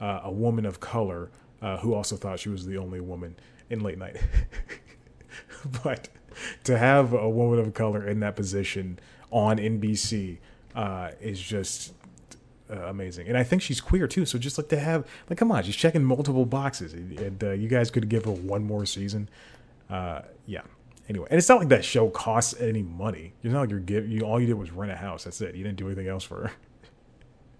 uh, 0.00 0.20
a 0.24 0.32
woman 0.32 0.64
of 0.64 0.80
color, 0.80 1.30
uh, 1.62 1.78
who 1.78 1.94
also 1.94 2.16
thought 2.16 2.40
she 2.40 2.48
was 2.48 2.66
the 2.66 2.78
only 2.78 3.00
woman 3.00 3.36
in 3.70 3.80
late 3.80 3.98
night. 3.98 4.16
but 5.82 6.08
to 6.64 6.78
have 6.78 7.12
a 7.12 7.28
woman 7.28 7.58
of 7.58 7.74
color 7.74 8.06
in 8.06 8.20
that 8.20 8.36
position 8.36 8.98
on 9.30 9.58
NBC 9.58 10.38
uh, 10.74 11.10
is 11.20 11.40
just 11.40 11.92
uh, 12.70 12.76
amazing. 12.86 13.28
And 13.28 13.36
I 13.36 13.42
think 13.42 13.62
she's 13.62 13.80
queer 13.80 14.06
too. 14.06 14.26
So 14.26 14.38
just 14.38 14.58
like 14.58 14.68
to 14.68 14.78
have, 14.78 15.06
like, 15.28 15.38
come 15.38 15.50
on, 15.50 15.62
she's 15.64 15.76
checking 15.76 16.04
multiple 16.04 16.46
boxes. 16.46 16.92
And 16.92 17.42
uh, 17.42 17.50
you 17.50 17.68
guys 17.68 17.90
could 17.90 18.08
give 18.08 18.24
her 18.24 18.32
one 18.32 18.64
more 18.64 18.86
season. 18.86 19.28
Uh, 19.90 20.22
yeah. 20.46 20.62
Anyway, 21.08 21.26
and 21.30 21.38
it's 21.38 21.48
not 21.48 21.58
like 21.58 21.68
that 21.68 21.84
show 21.84 22.10
costs 22.10 22.54
any 22.60 22.82
money. 22.82 23.32
It's 23.42 23.52
not 23.52 23.60
like 23.60 23.70
you're 23.70 23.80
give 23.80 24.06
you 24.06 24.22
all 24.22 24.38
you 24.38 24.46
did 24.46 24.54
was 24.54 24.70
rent 24.70 24.92
a 24.92 24.96
house. 24.96 25.24
That's 25.24 25.40
it. 25.40 25.54
You 25.54 25.64
didn't 25.64 25.78
do 25.78 25.86
anything 25.86 26.06
else 26.06 26.22
for 26.22 26.48
her. 26.48 26.52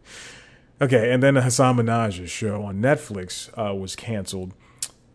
okay, 0.80 1.12
and 1.12 1.22
then 1.22 1.36
Hasan 1.36 1.76
Minhaj's 1.76 2.30
show 2.30 2.62
on 2.64 2.80
Netflix 2.80 3.50
uh, 3.56 3.74
was 3.74 3.96
canceled, 3.96 4.54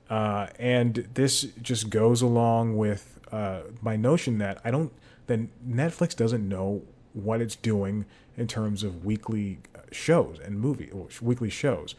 uh, 0.10 0.47
and 0.60 1.08
this 1.13 1.43
just 1.62 1.89
goes 1.89 2.21
along 2.21 2.78
with 2.78 3.19
uh, 3.32 3.62
my 3.82 3.95
notion 3.95 4.38
that 4.38 4.62
I 4.63 4.71
don't 4.71 4.91
that 5.28 5.39
Netflix 5.67 6.15
doesn't 6.15 6.47
know 6.47 6.84
what 7.13 7.41
it's 7.41 7.56
doing 7.56 8.06
in 8.38 8.47
terms 8.47 8.84
of 8.84 9.06
weekly 9.06 9.60
shows 9.91 10.39
and 10.43 10.60
movie 10.60 10.91
weekly 11.21 11.49
shows, 11.49 11.95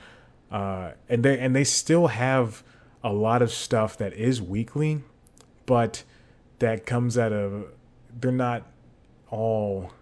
uh, 0.51 0.93
and 1.09 1.25
they 1.25 1.39
and 1.39 1.55
they 1.55 1.65
still 1.65 2.09
have 2.09 2.63
a 3.03 3.13
lot 3.13 3.43
of 3.43 3.51
stuff 3.51 3.99
that 3.99 4.13
is 4.15 4.41
weekly, 4.41 5.03
but 5.67 6.05
that 6.59 6.87
comes 6.87 7.19
out 7.19 7.33
of 7.33 7.67
they're 8.19 8.33
not 8.33 8.67
all 9.31 9.93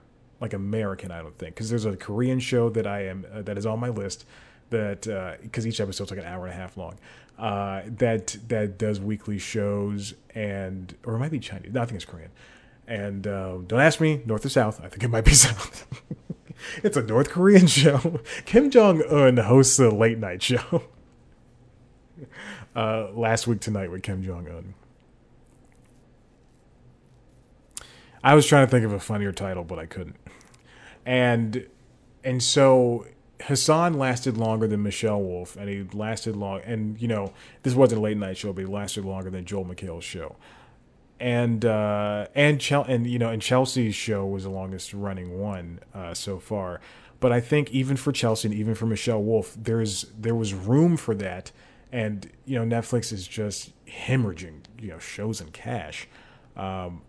like 0.42 0.52
American, 0.52 1.10
I 1.10 1.22
don't 1.22 1.38
think, 1.38 1.54
because 1.54 1.70
there's 1.70 1.86
a 1.86 1.96
Korean 1.96 2.40
show 2.40 2.68
that 2.70 2.86
I 2.86 3.06
am 3.06 3.24
uh, 3.32 3.42
that 3.42 3.56
is 3.56 3.64
on 3.64 3.80
my 3.80 3.88
list 3.88 4.26
that 4.70 5.02
because 5.40 5.64
uh, 5.64 5.68
each 5.68 5.80
episode's 5.80 6.10
like 6.10 6.20
an 6.20 6.26
hour 6.26 6.44
and 6.46 6.52
a 6.52 6.56
half 6.56 6.76
long. 6.76 6.98
Uh, 7.38 7.82
that 7.86 8.36
that 8.48 8.76
does 8.76 9.00
weekly 9.00 9.38
shows 9.38 10.14
and 10.34 10.94
or 11.04 11.14
it 11.14 11.18
might 11.18 11.30
be 11.30 11.38
Chinese. 11.38 11.72
No, 11.72 11.80
I 11.80 11.86
think 11.86 11.96
it's 11.96 12.04
Korean. 12.04 12.30
And 12.86 13.26
uh, 13.26 13.58
don't 13.66 13.80
ask 13.80 14.00
me 14.00 14.22
north 14.26 14.44
or 14.44 14.48
south. 14.48 14.80
I 14.84 14.88
think 14.88 15.02
it 15.04 15.08
might 15.08 15.24
be 15.24 15.34
south. 15.46 15.86
it's 16.82 16.96
a 16.96 17.02
North 17.02 17.30
Korean 17.30 17.66
show. 17.66 18.20
Kim 18.44 18.70
Jong 18.70 19.02
Un 19.02 19.36
hosts 19.36 19.78
a 19.78 19.88
late 19.90 20.18
night 20.18 20.42
show. 20.42 20.82
Uh, 22.74 23.10
last 23.12 23.46
week 23.46 23.60
tonight 23.60 23.90
with 23.90 24.02
Kim 24.02 24.22
Jong 24.22 24.48
Un. 24.48 24.72
I 28.24 28.34
was 28.34 28.46
trying 28.46 28.66
to 28.66 28.70
think 28.70 28.84
of 28.84 28.92
a 28.92 29.00
funnier 29.00 29.32
title, 29.32 29.64
but 29.64 29.78
I 29.78 29.86
couldn't. 29.86 30.16
And 31.04 31.66
and 32.24 32.42
so 32.42 33.06
Hasan 33.40 33.94
lasted 33.94 34.36
longer 34.36 34.68
than 34.68 34.82
Michelle 34.82 35.20
Wolf, 35.20 35.56
and 35.56 35.68
he 35.68 35.84
lasted 35.96 36.36
long. 36.36 36.60
And 36.64 37.00
you 37.00 37.08
know, 37.08 37.32
this 37.62 37.74
wasn't 37.74 37.98
a 37.98 38.02
late 38.02 38.16
night 38.16 38.36
show, 38.36 38.52
but 38.52 38.60
he 38.60 38.66
lasted 38.66 39.04
longer 39.04 39.30
than 39.30 39.44
Joel 39.44 39.64
McHale's 39.64 40.04
show. 40.04 40.36
And 41.18 41.64
uh, 41.64 42.28
and 42.34 42.60
Chel- 42.60 42.84
and 42.84 43.06
you 43.06 43.18
know, 43.18 43.30
and 43.30 43.42
Chelsea's 43.42 43.94
show 43.94 44.24
was 44.26 44.44
the 44.44 44.50
longest 44.50 44.94
running 44.94 45.40
one 45.40 45.80
uh, 45.94 46.14
so 46.14 46.38
far. 46.38 46.80
But 47.20 47.32
I 47.32 47.40
think 47.40 47.70
even 47.70 47.96
for 47.96 48.10
Chelsea 48.10 48.48
and 48.48 48.56
even 48.56 48.74
for 48.74 48.86
Michelle 48.86 49.22
Wolf, 49.22 49.56
there's 49.60 50.06
there 50.18 50.34
was 50.34 50.54
room 50.54 50.96
for 50.96 51.14
that. 51.16 51.52
And 51.90 52.30
you 52.44 52.58
know, 52.58 52.76
Netflix 52.76 53.12
is 53.12 53.26
just 53.26 53.72
hemorrhaging 53.86 54.62
you 54.80 54.88
know 54.88 54.98
shows 54.98 55.40
and 55.40 55.52
cash. 55.52 56.08
Um, 56.56 57.02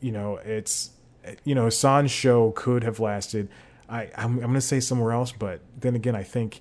you 0.00 0.12
know, 0.12 0.36
it's 0.36 0.90
you 1.44 1.54
know, 1.54 1.66
Hasan's 1.66 2.10
show 2.10 2.52
could 2.52 2.84
have 2.84 3.00
lasted. 3.00 3.48
I 3.88 4.10
I'm, 4.16 4.42
I'm 4.42 4.54
to 4.54 4.60
say 4.60 4.80
somewhere 4.80 5.12
else, 5.12 5.32
but 5.32 5.60
then 5.78 5.94
again, 5.94 6.14
I 6.14 6.22
think 6.22 6.60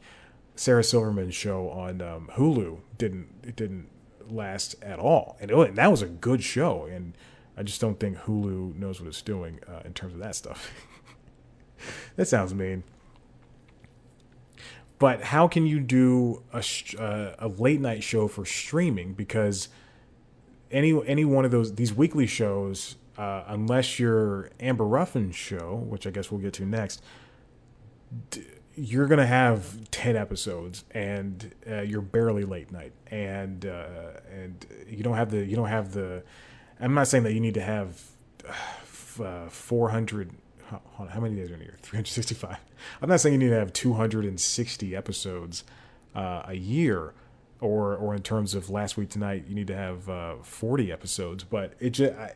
Sarah 0.55 0.83
Silverman's 0.83 1.35
show 1.35 1.69
on 1.69 2.01
um, 2.01 2.29
Hulu 2.33 2.79
didn't 2.97 3.29
it 3.43 3.55
didn't 3.55 3.89
last 4.27 4.75
at 4.83 4.99
all, 4.99 5.37
and, 5.39 5.49
it, 5.49 5.57
and, 5.57 5.77
that 5.77 5.91
was 5.91 6.01
a 6.01 6.07
good 6.07 6.43
show. 6.43 6.85
And 6.85 7.13
I 7.57 7.63
just 7.63 7.81
don't 7.81 7.99
think 7.99 8.17
Hulu 8.19 8.75
knows 8.75 8.99
what 8.99 9.07
it's 9.07 9.21
doing 9.21 9.59
uh, 9.67 9.81
in 9.85 9.93
terms 9.93 10.13
of 10.13 10.19
that 10.19 10.35
stuff. 10.35 10.71
that 12.15 12.27
sounds 12.27 12.53
mean. 12.53 12.83
But 14.97 15.23
how 15.23 15.47
can 15.47 15.65
you 15.65 15.79
do 15.79 16.43
a, 16.51 16.61
uh, 16.99 17.35
a 17.39 17.47
late 17.47 17.79
night 17.79 18.03
show 18.03 18.27
for 18.27 18.45
streaming? 18.45 19.13
Because 19.13 19.69
any 20.71 21.01
any 21.07 21.23
one 21.25 21.45
of 21.45 21.51
those 21.51 21.75
these 21.75 21.93
weekly 21.93 22.27
shows 22.27 22.97
uh, 23.19 23.43
unless 23.47 23.99
you're 23.99 24.49
Amber 24.61 24.85
Ruffin's 24.85 25.35
show, 25.35 25.75
which 25.75 26.07
I 26.07 26.09
guess 26.09 26.31
we'll 26.31 26.39
get 26.39 26.53
to 26.53 26.65
next, 26.65 27.03
d- 28.31 28.45
you're 28.75 29.07
gonna 29.07 29.25
have 29.25 29.91
ten 29.91 30.15
episodes, 30.15 30.85
and 30.91 31.53
uh, 31.69 31.81
you're 31.81 31.99
barely 32.01 32.43
late 32.43 32.71
night, 32.71 32.93
and 33.07 33.65
uh, 33.65 34.21
and 34.31 34.65
you 34.87 35.03
don't 35.03 35.17
have 35.17 35.31
the 35.31 35.43
you 35.43 35.57
don't 35.57 35.67
have 35.67 35.91
the. 35.91 36.23
I'm 36.79 36.93
not 36.93 37.09
saying 37.09 37.23
that 37.23 37.33
you 37.33 37.41
need 37.41 37.55
to 37.55 37.61
have 37.61 38.01
uh, 39.21 39.49
400. 39.49 40.31
How 40.69 41.19
many 41.19 41.35
days 41.35 41.51
are 41.51 41.55
in 41.55 41.61
a 41.61 41.63
year? 41.63 41.77
365. 41.81 42.55
I'm 43.01 43.09
not 43.09 43.19
saying 43.19 43.33
you 43.33 43.39
need 43.39 43.49
to 43.49 43.59
have 43.59 43.73
260 43.73 44.95
episodes 44.95 45.65
uh, 46.15 46.43
a 46.45 46.53
year, 46.53 47.13
or 47.59 47.97
or 47.97 48.15
in 48.15 48.21
terms 48.21 48.55
of 48.55 48.69
last 48.69 48.95
week 48.95 49.09
tonight, 49.09 49.43
you 49.49 49.55
need 49.55 49.67
to 49.67 49.75
have 49.75 50.07
uh, 50.07 50.35
40 50.41 50.89
episodes. 50.89 51.43
But 51.43 51.73
it 51.81 51.89
just 51.89 52.13
I, 52.13 52.35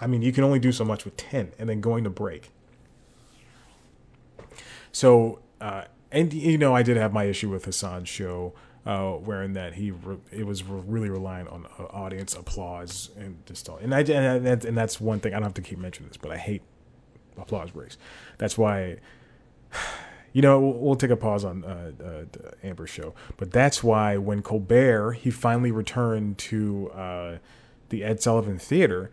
I 0.00 0.06
mean, 0.06 0.22
you 0.22 0.32
can 0.32 0.44
only 0.44 0.58
do 0.58 0.72
so 0.72 0.84
much 0.84 1.04
with 1.04 1.16
10 1.16 1.52
and 1.58 1.68
then 1.68 1.80
going 1.80 2.04
to 2.04 2.10
break. 2.10 2.50
So, 4.92 5.40
uh, 5.60 5.84
and 6.10 6.32
you 6.32 6.58
know, 6.58 6.74
I 6.74 6.82
did 6.82 6.96
have 6.96 7.12
my 7.12 7.24
issue 7.24 7.50
with 7.50 7.66
Hasan's 7.66 8.08
show, 8.08 8.54
uh, 8.86 9.12
wherein 9.12 9.52
that 9.52 9.74
he 9.74 9.90
re- 9.90 10.16
it 10.32 10.46
was 10.46 10.64
re- 10.64 10.82
really 10.86 11.10
reliant 11.10 11.48
on 11.50 11.66
uh, 11.78 11.84
audience 11.84 12.34
applause 12.34 13.10
and 13.16 13.44
just 13.46 13.68
all. 13.68 13.76
And 13.76 13.94
I 13.94 14.00
and, 14.00 14.46
and 14.46 14.76
that's 14.76 15.00
one 15.00 15.20
thing 15.20 15.32
I 15.32 15.36
don't 15.36 15.44
have 15.44 15.54
to 15.54 15.62
keep 15.62 15.78
mentioning 15.78 16.08
this, 16.08 16.16
but 16.16 16.30
I 16.30 16.38
hate 16.38 16.62
applause 17.36 17.70
breaks. 17.70 17.96
That's 18.38 18.56
why. 18.58 18.98
You 20.32 20.42
know, 20.42 20.60
we'll, 20.60 20.74
we'll 20.74 20.94
take 20.94 21.10
a 21.10 21.16
pause 21.16 21.44
on 21.44 21.64
uh, 21.64 21.90
uh, 22.00 22.50
Amber's 22.62 22.88
show, 22.88 23.14
but 23.36 23.50
that's 23.50 23.82
why 23.82 24.16
when 24.16 24.42
Colbert 24.42 25.14
he 25.14 25.28
finally 25.32 25.72
returned 25.72 26.38
to 26.38 26.88
uh, 26.90 27.38
the 27.88 28.04
Ed 28.04 28.22
Sullivan 28.22 28.56
Theater, 28.56 29.10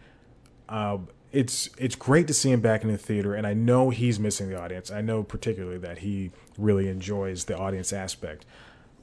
uh, 0.70 0.98
it's 1.32 1.70
it's 1.78 1.96
great 1.96 2.28
to 2.28 2.34
see 2.34 2.52
him 2.52 2.62
back 2.62 2.84
in 2.84 2.92
the 2.92 2.98
theater, 2.98 3.36
and 3.36 3.46
I 3.46 3.54
know 3.54 3.90
he's 3.90 4.20
missing 4.20 4.50
the 4.50 4.62
audience. 4.62 4.90
I 4.90 5.02
know 5.02 5.24
particularly 5.24 5.78
that 5.80 6.00
he 6.00 6.32
really 6.58 6.88
enjoys 6.88 7.46
the 7.46 7.58
audience 7.58 7.92
aspect. 7.94 8.46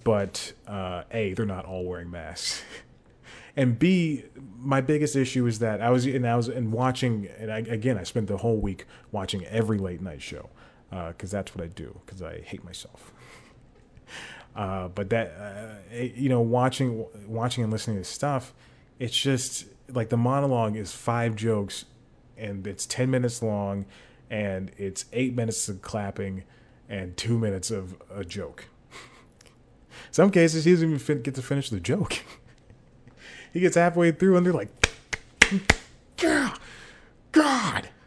But 0.02 0.52
uh, 0.66 1.04
a, 1.10 1.32
they're 1.32 1.46
not 1.46 1.64
all 1.64 1.84
wearing 1.86 2.10
masks, 2.10 2.62
and 3.56 3.78
b, 3.78 4.24
my 4.58 4.82
biggest 4.82 5.16
issue 5.16 5.46
is 5.46 5.58
that 5.60 5.80
I 5.80 5.90
was 5.90 6.04
and 6.06 6.26
I 6.26 6.36
was 6.36 6.48
and 6.48 6.72
watching, 6.72 7.28
and 7.38 7.50
I, 7.50 7.58
again, 7.58 7.96
I 7.96 8.02
spent 8.02 8.26
the 8.28 8.38
whole 8.38 8.58
week 8.58 8.84
watching 9.12 9.44
every 9.46 9.78
late 9.78 10.02
night 10.02 10.20
show 10.20 10.50
because 10.90 11.32
uh, 11.32 11.38
that's 11.38 11.54
what 11.54 11.64
I 11.64 11.68
do 11.68 12.00
because 12.04 12.22
I 12.22 12.40
hate 12.40 12.64
myself. 12.64 13.12
Uh, 14.56 14.86
but 14.86 15.10
that 15.10 15.34
uh, 15.36 15.96
you 15.96 16.28
know, 16.28 16.40
watching 16.40 17.04
watching 17.26 17.64
and 17.64 17.72
listening 17.72 17.96
to 17.96 18.04
stuff, 18.04 18.54
it's 19.00 19.16
just 19.16 19.66
like 19.88 20.08
the 20.08 20.16
monologue 20.16 20.76
is 20.76 20.92
five 20.92 21.36
jokes 21.36 21.84
and 22.36 22.66
it's 22.66 22.86
10 22.86 23.10
minutes 23.10 23.42
long 23.42 23.86
and 24.30 24.70
it's 24.76 25.04
eight 25.12 25.34
minutes 25.34 25.68
of 25.68 25.82
clapping 25.82 26.44
and 26.88 27.16
two 27.16 27.38
minutes 27.38 27.70
of 27.70 27.94
a 28.14 28.24
joke. 28.24 28.66
Some 30.10 30.30
cases 30.30 30.64
he 30.64 30.72
doesn't 30.72 30.88
even 30.88 30.98
fin- 30.98 31.22
get 31.22 31.34
to 31.36 31.42
finish 31.42 31.70
the 31.70 31.80
joke. 31.80 32.22
he 33.52 33.60
gets 33.60 33.76
halfway 33.76 34.12
through 34.12 34.36
and 34.36 34.46
they're 34.46 34.52
like, 34.52 34.68
God. 37.32 37.88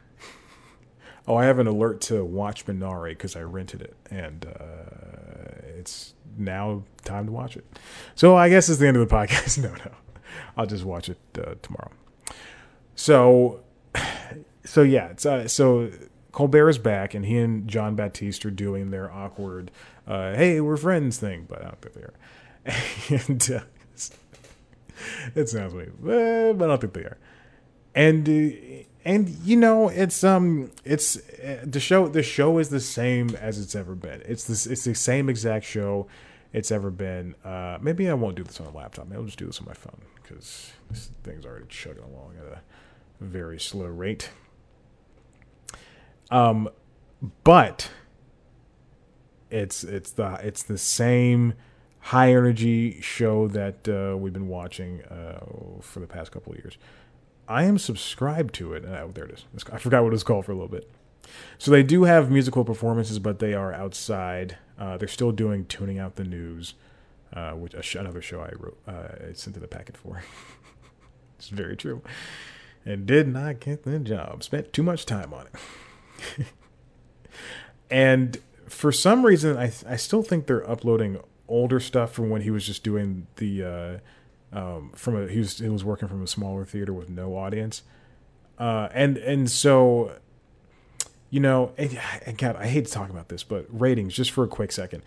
Oh, 1.30 1.36
I 1.36 1.44
have 1.44 1.60
an 1.60 1.68
alert 1.68 2.00
to 2.04 2.24
watch 2.24 2.66
Minari 2.68 3.10
because 3.10 3.36
I 3.36 3.42
rented 3.42 3.82
it 3.82 3.98
and 4.10 4.46
uh, 4.46 5.78
it's 5.78 6.14
now 6.38 6.84
time 7.04 7.26
to 7.26 7.34
watch 7.34 7.58
it. 7.58 7.66
So 8.16 8.38
I 8.38 8.48
guess 8.48 8.70
it's 8.70 8.80
the 8.80 8.88
end 8.88 8.96
of 8.96 9.10
the 9.10 9.14
podcast. 9.14 9.62
no, 9.62 9.74
no. 9.74 9.92
I'll 10.56 10.66
just 10.66 10.86
watch 10.86 11.10
it 11.10 11.20
uh, 11.38 11.56
tomorrow. 11.62 11.92
So, 12.96 13.62
so 14.66 14.82
yeah, 14.82 15.14
uh, 15.26 15.48
so 15.48 15.92
Colbert 16.32 16.70
is 16.70 16.78
back, 16.78 17.14
and 17.14 17.26
he 17.26 17.38
and 17.38 17.68
Jon 17.68 17.96
Batiste 17.96 18.46
are 18.46 18.52
doing 18.52 18.92
their 18.92 19.12
awkward, 19.12 19.72
uh, 20.08 20.34
"Hey, 20.36 20.62
we're 20.62 20.78
friends" 20.78 21.18
thing, 21.18 21.46
but 21.50 21.62
I 21.62 21.66
don't 21.66 21.82
think 21.82 21.96
they 21.96 22.02
are. 22.02 22.14
and 23.28 23.52
uh, 23.52 23.62
it 25.36 25.50
sounds 25.50 25.74
weird, 25.74 25.94
but 26.02 26.66
I 26.66 26.68
don't 26.68 26.82
think 26.82 26.94
they 26.94 27.02
are. 27.02 27.18
and 27.96 28.28
uh, 28.28 28.84
and 29.06 29.30
you 29.46 29.56
know 29.56 29.88
it's 29.88 30.24
um 30.24 30.70
it's 30.84 31.18
uh, 31.18 31.64
the 31.64 31.80
show 31.80 32.08
the 32.10 32.22
show 32.22 32.58
is 32.60 32.70
the 32.70 32.82
same 32.82 33.30
as 33.36 33.58
it's 33.60 33.74
ever 33.74 33.96
been. 33.96 34.22
It's 34.26 34.44
this 34.44 34.68
it's 34.68 34.84
the 34.84 34.94
same 34.94 35.30
exact 35.30 35.66
show 35.66 36.08
it's 36.58 36.72
ever 36.72 36.90
been. 36.90 37.36
Uh, 37.46 37.78
maybe 37.80 38.10
I 38.10 38.16
won't 38.16 38.36
do 38.36 38.44
this 38.44 38.60
on 38.60 38.66
a 38.66 38.76
laptop. 38.76 39.08
Maybe 39.08 39.20
I'll 39.20 39.26
just 39.26 39.38
do 39.38 39.46
this 39.46 39.60
on 39.60 39.68
my 39.68 39.76
phone 39.76 40.02
because 40.16 40.72
this 40.90 41.12
thing's 41.24 41.46
already 41.46 41.68
chugging 41.70 42.02
along 42.02 42.34
at 42.40 42.52
a 42.52 42.62
very 43.22 43.60
slow 43.60 43.86
rate. 43.86 44.32
Um, 46.32 46.68
but 47.44 47.92
it's 49.52 49.84
it's 49.84 50.12
the 50.12 50.40
it's 50.42 50.64
the 50.64 50.80
same 50.80 51.54
high 52.00 52.32
energy 52.32 53.02
show 53.02 53.48
that 53.50 53.88
uh, 53.88 54.18
we've 54.18 54.34
been 54.34 54.48
watching 54.48 55.04
uh, 55.04 55.46
for 55.82 56.00
the 56.00 56.08
past 56.08 56.32
couple 56.32 56.54
of 56.54 56.58
years. 56.58 56.80
I 57.48 57.66
am 57.66 57.78
subscribed 57.78 58.56
to 58.56 58.74
it. 58.74 58.84
Oh, 58.84 59.12
there 59.14 59.26
it 59.26 59.32
is. 59.32 59.46
I 59.72 59.78
forgot 59.78 60.04
what 60.04 60.14
it's 60.14 60.24
called 60.24 60.46
for 60.46 60.54
a 60.54 60.56
little 60.56 60.68
bit. 60.68 60.90
So 61.60 61.70
they 61.70 61.84
do 61.84 62.06
have 62.06 62.32
musical 62.32 62.66
performances, 62.66 63.20
but 63.20 63.38
they 63.38 63.54
are 63.54 63.72
outside. 63.72 64.58
Uh, 64.78 64.98
they're 64.98 65.08
still 65.08 65.32
doing 65.32 65.66
tuning 65.66 65.98
out 65.98 66.16
the 66.16 66.24
news, 66.24 66.76
uh, 67.34 67.52
which 67.52 67.96
another 67.96 68.22
show 68.22 68.42
I 68.42 68.52
wrote, 68.58 68.78
uh, 68.88 69.30
I 69.30 69.34
sent 69.34 69.56
to 69.56 69.60
the 69.60 69.68
packet 69.68 69.98
for. 69.98 70.24
it's 71.38 71.50
very 71.50 71.76
true, 71.76 72.02
and 72.86 73.06
did 73.06 73.28
not 73.28 73.60
get 73.60 73.84
the 73.84 74.00
job. 74.00 74.44
Spent 74.44 74.74
too 74.74 74.84
much 74.84 75.06
time 75.06 75.34
on 75.34 75.48
it, 75.48 76.48
and 77.90 78.40
for 78.68 78.92
some 78.92 79.26
reason, 79.26 79.58
I 79.58 79.72
I 79.88 79.96
still 79.96 80.24
think 80.24 80.46
they're 80.48 80.70
uploading 80.70 81.20
older 81.48 81.80
stuff 81.80 82.12
from 82.12 82.30
when 82.30 82.42
he 82.42 82.52
was 82.52 82.66
just 82.66 82.84
doing 82.84 83.28
the. 83.38 83.64
Uh, 83.64 83.98
um, 84.54 84.92
from 84.96 85.16
a 85.16 85.28
he 85.28 85.40
was 85.40 85.58
he 85.60 85.68
was 85.68 85.84
working 85.84 86.08
from 86.08 86.24
a 86.24 86.28
smaller 86.28 86.64
theater 86.64 86.94
with 86.94 87.10
no 87.10 87.36
audience, 87.36 87.84
uh, 88.58 88.88
and 88.94 89.18
and 89.18 89.52
so 89.52 90.14
you 91.30 91.40
know, 91.40 91.74
and, 91.78 92.00
and 92.26 92.38
God, 92.38 92.56
I 92.56 92.68
hate 92.68 92.86
to 92.86 92.92
talk 92.92 93.10
about 93.10 93.30
this, 93.30 93.44
but 93.44 93.66
ratings, 93.70 94.14
just 94.14 94.32
for 94.32 94.44
a 94.44 94.48
quick 94.48 94.72
second. 94.72 95.04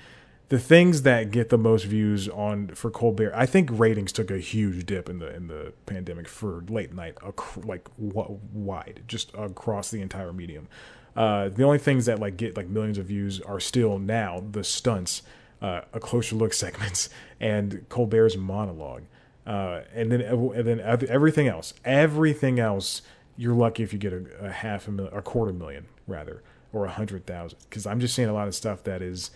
The 0.49 0.59
things 0.59 1.03
that 1.03 1.31
get 1.31 1.49
the 1.49 1.59
most 1.59 1.85
views 1.85 2.29
on 2.29 2.69
for 2.69 2.91
Colbert, 2.91 3.33
I 3.37 3.47
think 3.47 3.71
ratings 3.73 4.11
took 4.11 4.33
a 4.33 4.39
huge 4.39 4.85
dip 4.85 5.09
in 5.09 5.21
the 5.21 5.33
in 5.33 5.47
the 5.47 5.73
pandemic 5.87 6.27
for 6.27 6.65
late 6.69 6.93
night, 6.93 7.17
like 7.65 7.89
wide, 7.97 9.05
just 9.07 9.33
across 9.35 9.93
the 9.93 10.03
entire 10.03 10.33
medium. 10.33 10.67
Uh, 11.15 11.51
the 11.51 11.63
only 11.63 11.79
things 11.79 12.07
that 12.07 12.19
like 12.19 12.37
get 12.37 12.57
like 12.57 12.67
millions 12.69 12.99
of 12.99 13.07
views 13.07 13.41
are 13.41 13.61
still 13.61 14.01
now 14.01 14.43
the 14.51 14.65
stunts, 14.65 15.23
uh, 15.63 15.83
a 15.93 16.01
closer 16.01 16.35
look 16.35 16.53
segments, 16.65 17.09
and 17.39 17.89
Colbert's 17.89 18.37
monologue, 18.37 19.05
uh, 19.47 19.83
and 19.95 20.11
then 20.11 20.21
and 20.21 20.67
then 20.67 20.81
everything 20.81 21.47
else. 21.47 21.75
Everything 21.85 22.59
else, 22.59 23.03
you're 23.37 23.55
lucky 23.55 23.85
if 23.85 23.93
you 23.93 24.01
get 24.01 24.13
a, 24.13 24.25
a 24.41 24.51
half 24.51 24.89
a 24.89 24.91
million, 24.91 25.17
a 25.17 25.23
quarter 25.23 25.53
million 25.53 25.87
rather, 26.11 26.43
or 26.73 26.85
a 26.85 26.91
hundred 26.91 27.27
thousand. 27.27 27.59
Because 27.69 27.87
I'm 27.87 28.01
just 28.01 28.15
seeing 28.15 28.29
a 28.29 28.33
lot 28.33 28.49
of 28.49 28.55
stuff 28.55 28.85
that 28.85 29.03
is 29.03 29.31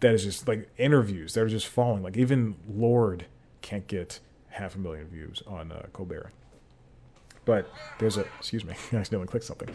that 0.00 0.12
is 0.14 0.24
just 0.24 0.46
like 0.48 0.68
interviews 0.76 1.34
that 1.34 1.42
are 1.42 1.48
just 1.48 1.66
falling. 1.66 2.02
Like 2.02 2.16
even 2.16 2.56
Lorde 2.68 3.26
can't 3.62 3.86
get 3.86 4.18
half 4.48 4.74
a 4.74 4.78
million 4.78 5.06
views 5.06 5.42
on 5.46 5.72
uh, 5.72 5.86
Colbert. 5.92 6.32
But 7.44 7.68
there's 7.98 8.16
a 8.16 8.24
excuse 8.38 8.64
me, 8.64 8.74
I 8.92 8.96
accidentally 8.96 9.28
clicked 9.28 9.46
something. 9.46 9.68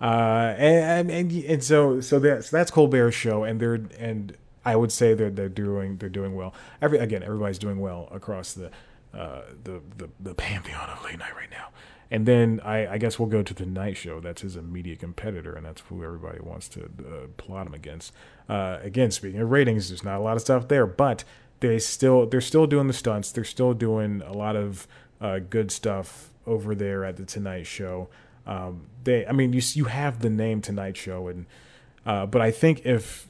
Uh, 0.00 0.54
and, 0.56 1.10
and 1.10 1.32
and 1.32 1.64
so 1.64 2.00
so 2.00 2.18
that's 2.18 2.50
that's 2.50 2.70
Colbert's 2.70 3.16
show, 3.16 3.44
and 3.44 3.58
they're 3.58 3.80
and 3.98 4.36
I 4.64 4.76
would 4.76 4.92
say 4.92 5.14
they're 5.14 5.30
they're 5.30 5.48
doing 5.48 5.96
they're 5.96 6.08
doing 6.08 6.34
well. 6.34 6.54
Every 6.80 6.98
again, 6.98 7.22
everybody's 7.22 7.58
doing 7.58 7.80
well 7.80 8.08
across 8.12 8.52
the 8.52 8.70
uh, 9.14 9.42
the 9.64 9.80
the 9.96 10.08
the 10.20 10.34
pantheon 10.34 10.90
of 10.90 11.02
late 11.04 11.18
night 11.18 11.34
right 11.34 11.50
now. 11.50 11.68
And 12.10 12.24
then 12.24 12.60
I, 12.64 12.94
I, 12.94 12.98
guess 12.98 13.18
we'll 13.18 13.28
go 13.28 13.42
to 13.42 13.52
the 13.52 13.66
Night 13.66 13.96
Show. 13.96 14.18
That's 14.18 14.40
his 14.40 14.56
immediate 14.56 14.98
competitor, 14.98 15.54
and 15.54 15.66
that's 15.66 15.82
who 15.82 16.02
everybody 16.02 16.40
wants 16.40 16.66
to 16.68 16.84
uh, 16.84 17.26
plot 17.36 17.66
him 17.66 17.74
against. 17.74 18.12
Uh, 18.48 18.78
again, 18.82 19.10
speaking 19.10 19.40
of 19.40 19.50
ratings, 19.50 19.88
there's 19.88 20.04
not 20.04 20.16
a 20.16 20.22
lot 20.22 20.36
of 20.36 20.40
stuff 20.40 20.68
there, 20.68 20.86
but 20.86 21.24
they 21.60 21.78
still 21.78 22.26
they're 22.26 22.40
still 22.40 22.66
doing 22.66 22.86
the 22.86 22.94
stunts. 22.94 23.30
They're 23.30 23.44
still 23.44 23.74
doing 23.74 24.22
a 24.22 24.32
lot 24.32 24.56
of 24.56 24.86
uh, 25.20 25.40
good 25.40 25.70
stuff 25.70 26.30
over 26.46 26.74
there 26.74 27.04
at 27.04 27.16
the 27.16 27.24
Tonight 27.24 27.66
Show. 27.66 28.08
Um, 28.46 28.86
they, 29.04 29.26
I 29.26 29.32
mean, 29.32 29.52
you 29.52 29.60
you 29.74 29.84
have 29.84 30.20
the 30.20 30.30
name 30.30 30.62
Tonight 30.62 30.96
Show, 30.96 31.28
and 31.28 31.46
uh, 32.06 32.24
but 32.24 32.40
I 32.40 32.50
think 32.50 32.86
if 32.86 33.28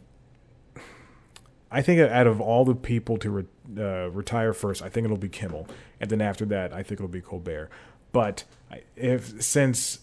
I 1.71 1.83
think 1.83 2.01
out 2.01 2.27
of 2.27 2.41
all 2.41 2.65
the 2.65 2.75
people 2.75 3.19
to 3.19 3.31
re, 3.31 3.45
uh, 3.77 4.11
retire 4.11 4.53
first, 4.53 4.83
I 4.83 4.89
think 4.89 5.05
it'll 5.05 5.17
be 5.17 5.29
Kimmel, 5.29 5.67
and 6.01 6.09
then 6.09 6.21
after 6.21 6.45
that, 6.47 6.73
I 6.73 6.83
think 6.83 7.01
it'll 7.01 7.09
be 7.09 7.21
Colbert. 7.21 7.71
But 8.13 8.45
if 8.97 9.43
since 9.43 10.01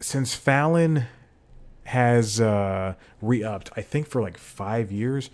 since 0.00 0.34
Fallon 0.34 1.04
has 1.84 2.40
uh, 2.40 2.94
re-upped, 3.20 3.70
I 3.76 3.82
think 3.82 4.06
for 4.06 4.22
like 4.22 4.38
five 4.38 4.92
years, 4.92 5.30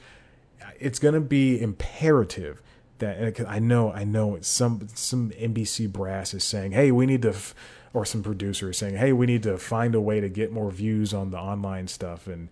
it's 0.79 0.99
gonna 0.99 1.21
be 1.21 1.61
imperative 1.61 2.63
that 2.99 3.41
I 3.47 3.59
know 3.59 3.93
I 3.93 4.05
know 4.05 4.39
some 4.41 4.89
some 4.95 5.31
NBC 5.31 5.93
brass 5.93 6.35
is 6.35 6.45
saying, 6.45 6.73
hey, 6.73 6.91
we 6.91 7.07
need 7.07 7.23
to, 7.23 7.31
f-, 7.31 7.55
or 7.93 8.05
some 8.05 8.23
producer 8.23 8.71
is 8.71 8.79
saying, 8.79 8.97
hey, 8.97 9.13
we 9.13 9.27
need 9.27 9.43
to 9.43 9.59
find 9.59 9.95
a 9.95 10.01
way 10.01 10.21
to 10.21 10.29
get 10.29 10.53
more 10.53 10.71
views 10.71 11.13
on 11.13 11.31
the 11.31 11.39
online 11.39 11.89
stuff, 11.89 12.27
and 12.27 12.49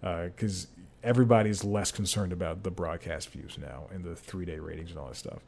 because 0.00 0.66
uh, 0.66 0.82
everybody's 1.02 1.64
less 1.64 1.90
concerned 1.90 2.32
about 2.32 2.62
the 2.62 2.70
broadcast 2.70 3.30
views 3.30 3.58
now 3.58 3.84
and 3.92 4.04
the 4.04 4.14
three 4.14 4.44
day 4.44 4.58
ratings 4.58 4.90
and 4.90 4.98
all 4.98 5.08
that 5.08 5.16
stuff. 5.16 5.40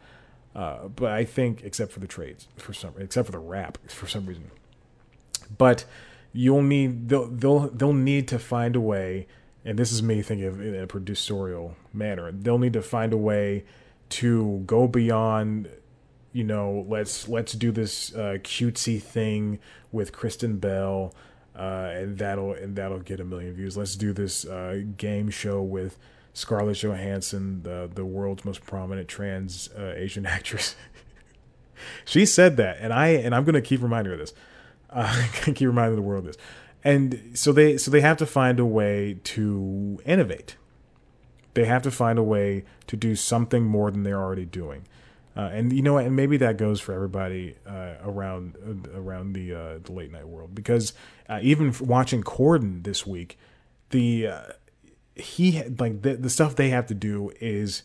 Uh, 0.54 0.88
but 0.88 1.12
I 1.12 1.24
think, 1.24 1.62
except 1.62 1.92
for 1.92 2.00
the 2.00 2.08
trades, 2.08 2.48
for 2.56 2.72
some, 2.72 2.94
except 2.98 3.26
for 3.26 3.32
the 3.32 3.38
Wrap, 3.38 3.78
for 3.88 4.08
some 4.08 4.26
reason. 4.26 4.50
But 5.56 5.84
you'll 6.32 6.62
need 6.62 7.08
they'll 7.08 7.28
they'll 7.28 7.68
they'll 7.70 7.92
need 7.92 8.28
to 8.28 8.38
find 8.38 8.74
a 8.74 8.80
way, 8.80 9.26
and 9.64 9.78
this 9.78 9.92
is 9.92 10.02
me 10.02 10.22
thinking 10.22 10.46
of 10.46 10.60
in 10.60 10.74
a 10.74 10.86
producerial 10.86 11.74
manner. 11.92 12.30
They'll 12.32 12.58
need 12.58 12.72
to 12.72 12.82
find 12.82 13.12
a 13.12 13.16
way 13.16 13.64
to 14.10 14.62
go 14.66 14.88
beyond. 14.88 15.68
You 16.32 16.44
know, 16.44 16.84
let's 16.88 17.28
let's 17.28 17.52
do 17.52 17.70
this 17.70 18.14
uh, 18.14 18.38
cutesy 18.42 19.00
thing 19.00 19.58
with 19.92 20.12
Kristen 20.12 20.58
Bell, 20.58 21.14
uh, 21.56 21.90
and 21.92 22.18
that'll 22.18 22.52
and 22.52 22.74
that'll 22.74 23.00
get 23.00 23.20
a 23.20 23.24
million 23.24 23.54
views. 23.54 23.76
Let's 23.76 23.94
do 23.94 24.12
this 24.12 24.44
uh, 24.44 24.82
game 24.96 25.30
show 25.30 25.62
with 25.62 25.98
Scarlett 26.32 26.82
Johansson, 26.82 27.62
the 27.62 27.90
the 27.92 28.04
world's 28.04 28.44
most 28.44 28.64
prominent 28.64 29.08
trans 29.08 29.68
uh, 29.76 29.94
Asian 29.96 30.26
actress. 30.36 30.76
she 32.04 32.26
said 32.26 32.56
that, 32.56 32.78
and 32.80 32.92
I 32.92 33.08
and 33.08 33.34
I'm 33.34 33.44
gonna 33.44 33.62
keep 33.62 33.82
reminding 33.82 34.10
her 34.10 34.14
of 34.14 34.20
this. 34.20 34.34
Uh, 34.88 35.26
keep 35.44 35.60
reminding 35.60 35.96
the 35.96 36.02
world 36.02 36.24
this. 36.24 36.36
And 36.82 37.32
so 37.34 37.52
they 37.52 37.76
so 37.76 37.90
they 37.90 38.00
have 38.00 38.16
to 38.18 38.26
find 38.26 38.58
a 38.58 38.64
way 38.64 39.18
to 39.24 40.00
innovate. 40.04 40.56
They 41.54 41.64
have 41.64 41.82
to 41.82 41.90
find 41.90 42.18
a 42.18 42.22
way 42.22 42.64
to 42.86 42.96
do 42.96 43.16
something 43.16 43.64
more 43.64 43.90
than 43.90 44.02
they're 44.02 44.20
already 44.20 44.46
doing. 44.46 44.86
Uh, 45.36 45.50
and 45.52 45.72
you 45.72 45.82
know, 45.82 45.98
and 45.98 46.16
maybe 46.16 46.36
that 46.38 46.56
goes 46.56 46.80
for 46.80 46.92
everybody 46.92 47.56
uh, 47.66 47.94
around 48.02 48.56
uh, 48.56 48.98
around 48.98 49.32
the 49.34 49.54
uh, 49.54 49.78
the 49.82 49.92
late 49.92 50.10
night 50.10 50.26
world 50.26 50.54
because 50.54 50.92
uh, 51.28 51.38
even 51.42 51.74
watching 51.80 52.22
Corden 52.22 52.82
this 52.82 53.06
week, 53.06 53.38
the 53.90 54.26
uh, 54.26 54.42
he 55.20 55.62
like 55.78 56.02
the, 56.02 56.16
the 56.16 56.30
stuff 56.30 56.56
they 56.56 56.70
have 56.70 56.86
to 56.86 56.94
do 56.94 57.32
is 57.40 57.82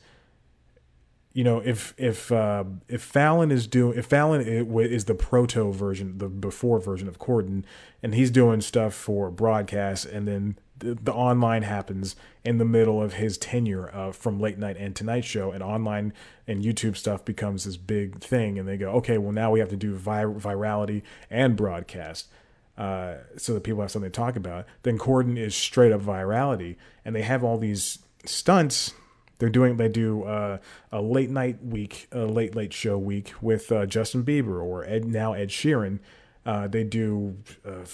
you 1.33 1.43
know 1.43 1.59
if 1.59 1.93
if 1.97 2.31
uh, 2.31 2.63
if 2.87 3.01
Fallon 3.01 3.51
is 3.51 3.67
doing 3.67 3.97
if 3.99 4.05
Fallon 4.07 4.41
is 4.41 5.05
the 5.05 5.13
proto 5.13 5.71
version 5.71 6.17
the 6.17 6.29
before 6.29 6.79
version 6.79 7.07
of 7.07 7.19
Corden 7.19 7.63
and 8.01 8.15
he's 8.15 8.31
doing 8.31 8.61
stuff 8.61 8.93
for 8.93 9.29
broadcast 9.29 10.05
and 10.05 10.27
then 10.27 10.57
the, 10.77 10.95
the 10.95 11.13
online 11.13 11.63
happens 11.63 12.15
in 12.43 12.57
the 12.57 12.65
middle 12.65 13.01
of 13.01 13.13
his 13.13 13.37
tenure 13.37 13.93
uh, 13.93 14.11
from 14.11 14.39
late 14.39 14.57
night 14.57 14.77
and 14.77 14.95
tonight 14.95 15.25
show 15.25 15.51
and 15.51 15.61
online 15.61 16.13
and 16.47 16.63
YouTube 16.63 16.95
stuff 16.95 17.23
becomes 17.25 17.65
this 17.65 17.77
big 17.77 18.19
thing 18.19 18.57
and 18.57 18.67
they 18.67 18.77
go 18.77 18.89
okay 18.91 19.17
well 19.17 19.33
now 19.33 19.51
we 19.51 19.59
have 19.59 19.69
to 19.69 19.77
do 19.77 19.93
vir- 19.93 20.33
virality 20.33 21.01
and 21.29 21.57
broadcast 21.57 22.29
uh, 22.77 23.15
so 23.37 23.53
that 23.53 23.63
people 23.63 23.81
have 23.81 23.91
something 23.91 24.11
to 24.11 24.15
talk 24.15 24.35
about. 24.35 24.65
Then 24.83 24.97
Corden 24.97 25.37
is 25.37 25.55
straight 25.55 25.91
up 25.91 26.01
virality, 26.01 26.75
and 27.03 27.15
they 27.15 27.21
have 27.21 27.43
all 27.43 27.57
these 27.57 27.99
stunts. 28.25 28.93
They're 29.37 29.49
doing 29.49 29.77
they 29.77 29.89
do 29.89 30.23
uh, 30.23 30.57
a 30.91 31.01
late 31.01 31.29
night 31.29 31.63
week, 31.63 32.07
a 32.11 32.25
late 32.25 32.55
late 32.55 32.73
show 32.73 32.97
week 32.97 33.33
with 33.41 33.71
uh, 33.71 33.85
Justin 33.85 34.23
Bieber 34.23 34.63
or 34.63 34.85
Ed, 34.85 35.05
now 35.05 35.33
Ed 35.33 35.49
Sheeran. 35.49 35.99
Uh, 36.45 36.67
they 36.67 36.83
do 36.83 37.37
uh, 37.65 37.85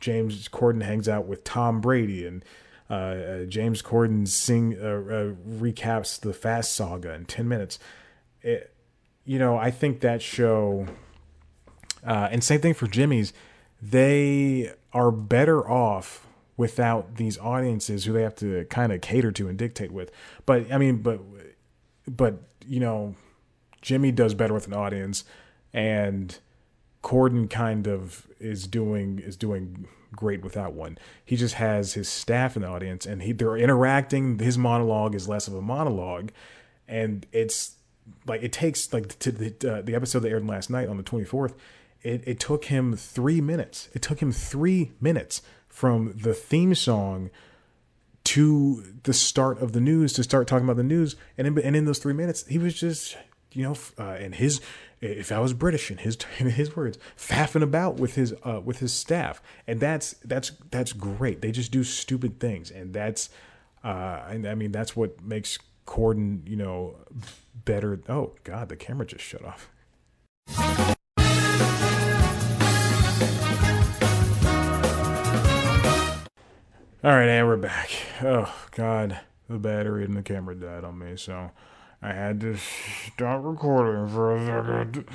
James 0.00 0.48
Corden 0.48 0.82
hangs 0.82 1.08
out 1.08 1.26
with 1.26 1.44
Tom 1.44 1.80
Brady 1.80 2.26
and. 2.26 2.44
Uh, 2.90 3.44
James 3.46 3.80
Corden 3.80 4.28
sing 4.28 4.74
recaps 4.74 6.20
the 6.20 6.34
Fast 6.34 6.74
Saga 6.74 7.14
in 7.14 7.24
ten 7.24 7.48
minutes. 7.48 7.78
It, 8.42 8.74
you 9.24 9.38
know, 9.38 9.56
I 9.56 9.70
think 9.70 10.00
that 10.00 10.20
show, 10.20 10.86
and 12.02 12.44
same 12.44 12.60
thing 12.60 12.74
for 12.74 12.86
Jimmy's 12.86 13.32
they 13.82 14.72
are 14.92 15.10
better 15.10 15.68
off 15.68 16.26
without 16.56 17.16
these 17.16 17.36
audiences 17.38 18.04
who 18.04 18.12
they 18.12 18.22
have 18.22 18.36
to 18.36 18.64
kind 18.66 18.92
of 18.92 19.00
cater 19.00 19.32
to 19.32 19.48
and 19.48 19.58
dictate 19.58 19.90
with. 19.90 20.12
But 20.46 20.70
I 20.72 20.78
mean, 20.78 20.98
but 20.98 21.20
but 22.06 22.42
you 22.66 22.78
know, 22.80 23.16
Jimmy 23.80 24.12
does 24.12 24.34
better 24.34 24.54
with 24.54 24.68
an 24.68 24.74
audience, 24.74 25.24
and 25.72 26.38
Corden 27.02 27.50
kind 27.50 27.86
of 27.88 28.28
is 28.38 28.66
doing 28.66 29.18
is 29.18 29.36
doing 29.36 29.88
great 30.14 30.42
without 30.42 30.74
one. 30.74 30.98
He 31.24 31.36
just 31.36 31.54
has 31.54 31.94
his 31.94 32.08
staff 32.08 32.54
in 32.54 32.62
the 32.62 32.68
audience, 32.68 33.06
and 33.06 33.22
he 33.22 33.32
they're 33.32 33.56
interacting. 33.56 34.38
His 34.38 34.56
monologue 34.56 35.14
is 35.16 35.28
less 35.28 35.48
of 35.48 35.54
a 35.54 35.62
monologue, 35.62 36.30
and 36.86 37.26
it's 37.32 37.76
like 38.26 38.42
it 38.42 38.52
takes 38.52 38.92
like 38.92 39.18
to 39.18 39.32
the 39.32 39.72
uh, 39.72 39.82
the 39.82 39.94
episode 39.94 40.20
that 40.20 40.30
aired 40.30 40.46
last 40.46 40.70
night 40.70 40.88
on 40.88 40.96
the 40.96 41.02
twenty 41.02 41.24
fourth. 41.24 41.54
It, 42.02 42.22
it 42.26 42.40
took 42.40 42.66
him 42.66 42.96
three 42.96 43.40
minutes. 43.40 43.88
It 43.92 44.02
took 44.02 44.20
him 44.20 44.32
three 44.32 44.92
minutes 45.00 45.42
from 45.68 46.14
the 46.16 46.34
theme 46.34 46.74
song 46.74 47.30
to 48.24 48.84
the 49.02 49.12
start 49.12 49.60
of 49.60 49.72
the 49.72 49.80
news 49.80 50.12
to 50.14 50.22
start 50.22 50.46
talking 50.46 50.64
about 50.64 50.76
the 50.76 50.82
news. 50.82 51.16
And 51.36 51.46
in, 51.46 51.58
and 51.58 51.76
in 51.76 51.84
those 51.84 51.98
three 51.98 52.12
minutes, 52.12 52.46
he 52.46 52.58
was 52.58 52.74
just, 52.74 53.16
you 53.52 53.62
know, 53.62 53.76
uh, 53.98 54.12
and 54.12 54.34
his, 54.34 54.60
if 55.00 55.32
I 55.32 55.40
was 55.40 55.52
British 55.52 55.90
in 55.90 55.98
his 55.98 56.16
in 56.38 56.50
his 56.50 56.76
words, 56.76 56.98
faffing 57.16 57.62
about 57.62 57.96
with 57.96 58.14
his 58.14 58.34
uh, 58.44 58.60
with 58.64 58.78
his 58.78 58.92
staff, 58.92 59.42
and 59.66 59.80
that's 59.80 60.12
that's 60.24 60.52
that's 60.70 60.92
great. 60.92 61.40
They 61.40 61.50
just 61.50 61.72
do 61.72 61.82
stupid 61.82 62.38
things, 62.38 62.70
and 62.70 62.92
that's, 62.92 63.28
uh, 63.82 64.22
and 64.28 64.46
I 64.46 64.54
mean 64.54 64.70
that's 64.70 64.94
what 64.94 65.20
makes 65.20 65.58
Corden, 65.86 66.48
you 66.48 66.56
know, 66.56 66.96
better. 67.64 68.00
Oh 68.08 68.34
God, 68.44 68.68
the 68.68 68.76
camera 68.76 69.06
just 69.06 69.24
shut 69.24 69.44
off. 69.44 70.96
All 77.04 77.10
right, 77.10 77.28
and 77.28 77.48
we're 77.48 77.56
back. 77.56 77.90
Oh 78.22 78.54
God, 78.70 79.18
the 79.48 79.58
battery 79.58 80.04
in 80.04 80.14
the 80.14 80.22
camera 80.22 80.54
died 80.54 80.84
on 80.84 81.00
me, 81.00 81.16
so 81.16 81.50
I 82.00 82.12
had 82.12 82.40
to 82.42 82.56
stop 82.56 83.42
recording 83.42 84.06
for 84.06 84.36
a 84.36 84.46
second. 84.46 85.08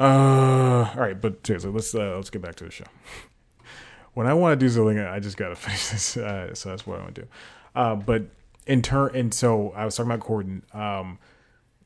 Uh, 0.00 0.90
all 0.92 1.00
right, 1.00 1.20
but 1.20 1.46
seriously, 1.46 1.70
let's 1.70 1.94
uh, 1.94 2.16
let's 2.16 2.28
get 2.28 2.42
back 2.42 2.56
to 2.56 2.64
the 2.64 2.72
show. 2.72 2.86
When 4.14 4.26
I 4.26 4.34
want 4.34 4.58
to 4.58 4.66
do 4.66 4.68
something, 4.68 4.98
I 4.98 5.20
just 5.20 5.36
gotta 5.36 5.54
finish 5.54 5.90
this, 5.90 6.16
uh, 6.16 6.56
so 6.56 6.70
that's 6.70 6.88
what 6.88 6.98
I 6.98 7.02
want 7.02 7.14
to 7.14 7.20
do. 7.20 7.28
Uh, 7.76 7.94
but 7.94 8.24
in 8.66 8.82
turn, 8.82 9.14
and 9.14 9.32
so 9.32 9.70
I 9.76 9.84
was 9.84 9.94
talking 9.94 10.10
about 10.10 10.26
Corden. 10.26 10.74
Um, 10.74 11.20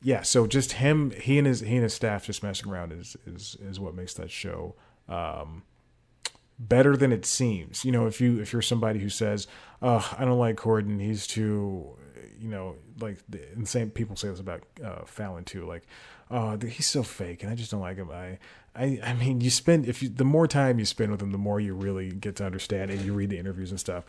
yeah, 0.01 0.23
so 0.23 0.47
just 0.47 0.71
him, 0.71 1.11
he 1.11 1.37
and 1.37 1.45
his 1.45 1.59
he 1.59 1.75
and 1.75 1.83
his 1.83 1.93
staff 1.93 2.25
just 2.25 2.41
messing 2.41 2.71
around 2.71 2.91
is 2.91 3.15
is 3.27 3.55
is 3.61 3.79
what 3.79 3.93
makes 3.93 4.15
that 4.15 4.31
show. 4.31 4.73
Um, 5.07 5.61
better 6.59 6.97
than 6.97 7.11
it 7.11 7.25
seems. 7.25 7.85
You 7.85 7.91
know, 7.91 8.07
if 8.07 8.19
you 8.19 8.39
if 8.39 8.53
you're 8.53 8.61
somebody 8.61 8.99
who 8.99 9.09
says, 9.09 9.47
"Oh, 9.81 10.15
I 10.17 10.25
don't 10.25 10.39
like 10.39 10.55
Corden. 10.55 10.99
He's 10.99 11.27
too," 11.27 11.97
you 12.39 12.49
know, 12.49 12.75
like 12.99 13.17
the 13.29 13.65
same 13.65 13.89
people 13.91 14.15
say 14.15 14.29
this 14.29 14.39
about 14.39 14.63
uh, 14.83 15.05
Fallon 15.05 15.43
too. 15.43 15.65
Like, 15.65 15.83
"Oh, 16.31 16.57
he's 16.57 16.87
so 16.87 17.03
fake, 17.03 17.43
and 17.43 17.51
I 17.51 17.55
just 17.55 17.71
don't 17.71 17.81
like 17.81 17.97
him." 17.97 18.09
I, 18.11 18.39
I, 18.75 18.99
I 19.03 19.13
mean, 19.13 19.41
you 19.41 19.49
spend 19.49 19.87
if 19.87 20.01
you 20.01 20.09
the 20.09 20.25
more 20.25 20.47
time 20.47 20.79
you 20.79 20.85
spend 20.85 21.11
with 21.11 21.21
him, 21.21 21.31
the 21.31 21.37
more 21.37 21.59
you 21.59 21.73
really 21.73 22.11
get 22.11 22.35
to 22.37 22.45
understand, 22.45 22.91
and 22.91 23.01
you 23.01 23.13
read 23.13 23.29
the 23.29 23.39
interviews 23.39 23.71
and 23.71 23.79
stuff. 23.79 24.03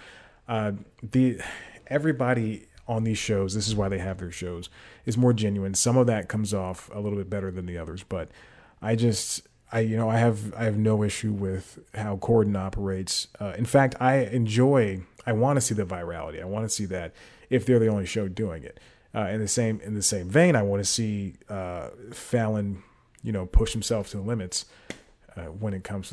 Uh, 0.46 0.72
the 1.02 1.40
everybody 1.88 2.66
on 2.86 3.04
these 3.04 3.18
shows, 3.18 3.54
this 3.54 3.68
is 3.68 3.76
why 3.76 3.88
they 3.88 3.98
have 3.98 4.18
their 4.18 4.30
shows, 4.30 4.70
is 5.04 5.18
more 5.18 5.34
genuine. 5.34 5.74
Some 5.74 5.98
of 5.98 6.06
that 6.06 6.28
comes 6.28 6.54
off 6.54 6.90
a 6.94 7.00
little 7.00 7.18
bit 7.18 7.28
better 7.28 7.50
than 7.50 7.66
the 7.66 7.76
others, 7.76 8.02
but 8.02 8.30
I 8.80 8.96
just 8.96 9.46
I 9.70 9.80
you 9.80 9.96
know 9.96 10.08
I 10.08 10.16
have 10.16 10.54
I 10.54 10.64
have 10.64 10.78
no 10.78 11.02
issue 11.02 11.32
with 11.32 11.78
how 11.94 12.16
Corden 12.16 12.56
operates. 12.56 13.28
Uh, 13.40 13.54
in 13.56 13.64
fact, 13.64 13.94
I 14.00 14.16
enjoy. 14.18 15.02
I 15.26 15.32
want 15.32 15.56
to 15.56 15.60
see 15.60 15.74
the 15.74 15.84
virality. 15.84 16.40
I 16.40 16.46
want 16.46 16.64
to 16.64 16.70
see 16.70 16.86
that 16.86 17.12
if 17.50 17.66
they're 17.66 17.78
the 17.78 17.88
only 17.88 18.06
show 18.06 18.28
doing 18.28 18.64
it. 18.64 18.80
Uh, 19.14 19.28
in 19.28 19.40
the 19.40 19.48
same 19.48 19.80
in 19.80 19.94
the 19.94 20.02
same 20.02 20.28
vein, 20.28 20.56
I 20.56 20.62
want 20.62 20.82
to 20.82 20.90
see 20.90 21.34
uh, 21.48 21.88
Fallon, 22.12 22.82
you 23.22 23.32
know, 23.32 23.46
push 23.46 23.72
himself 23.72 24.10
to 24.10 24.18
the 24.18 24.22
limits 24.22 24.66
uh, 25.36 25.44
when 25.44 25.74
it 25.74 25.84
comes 25.84 26.12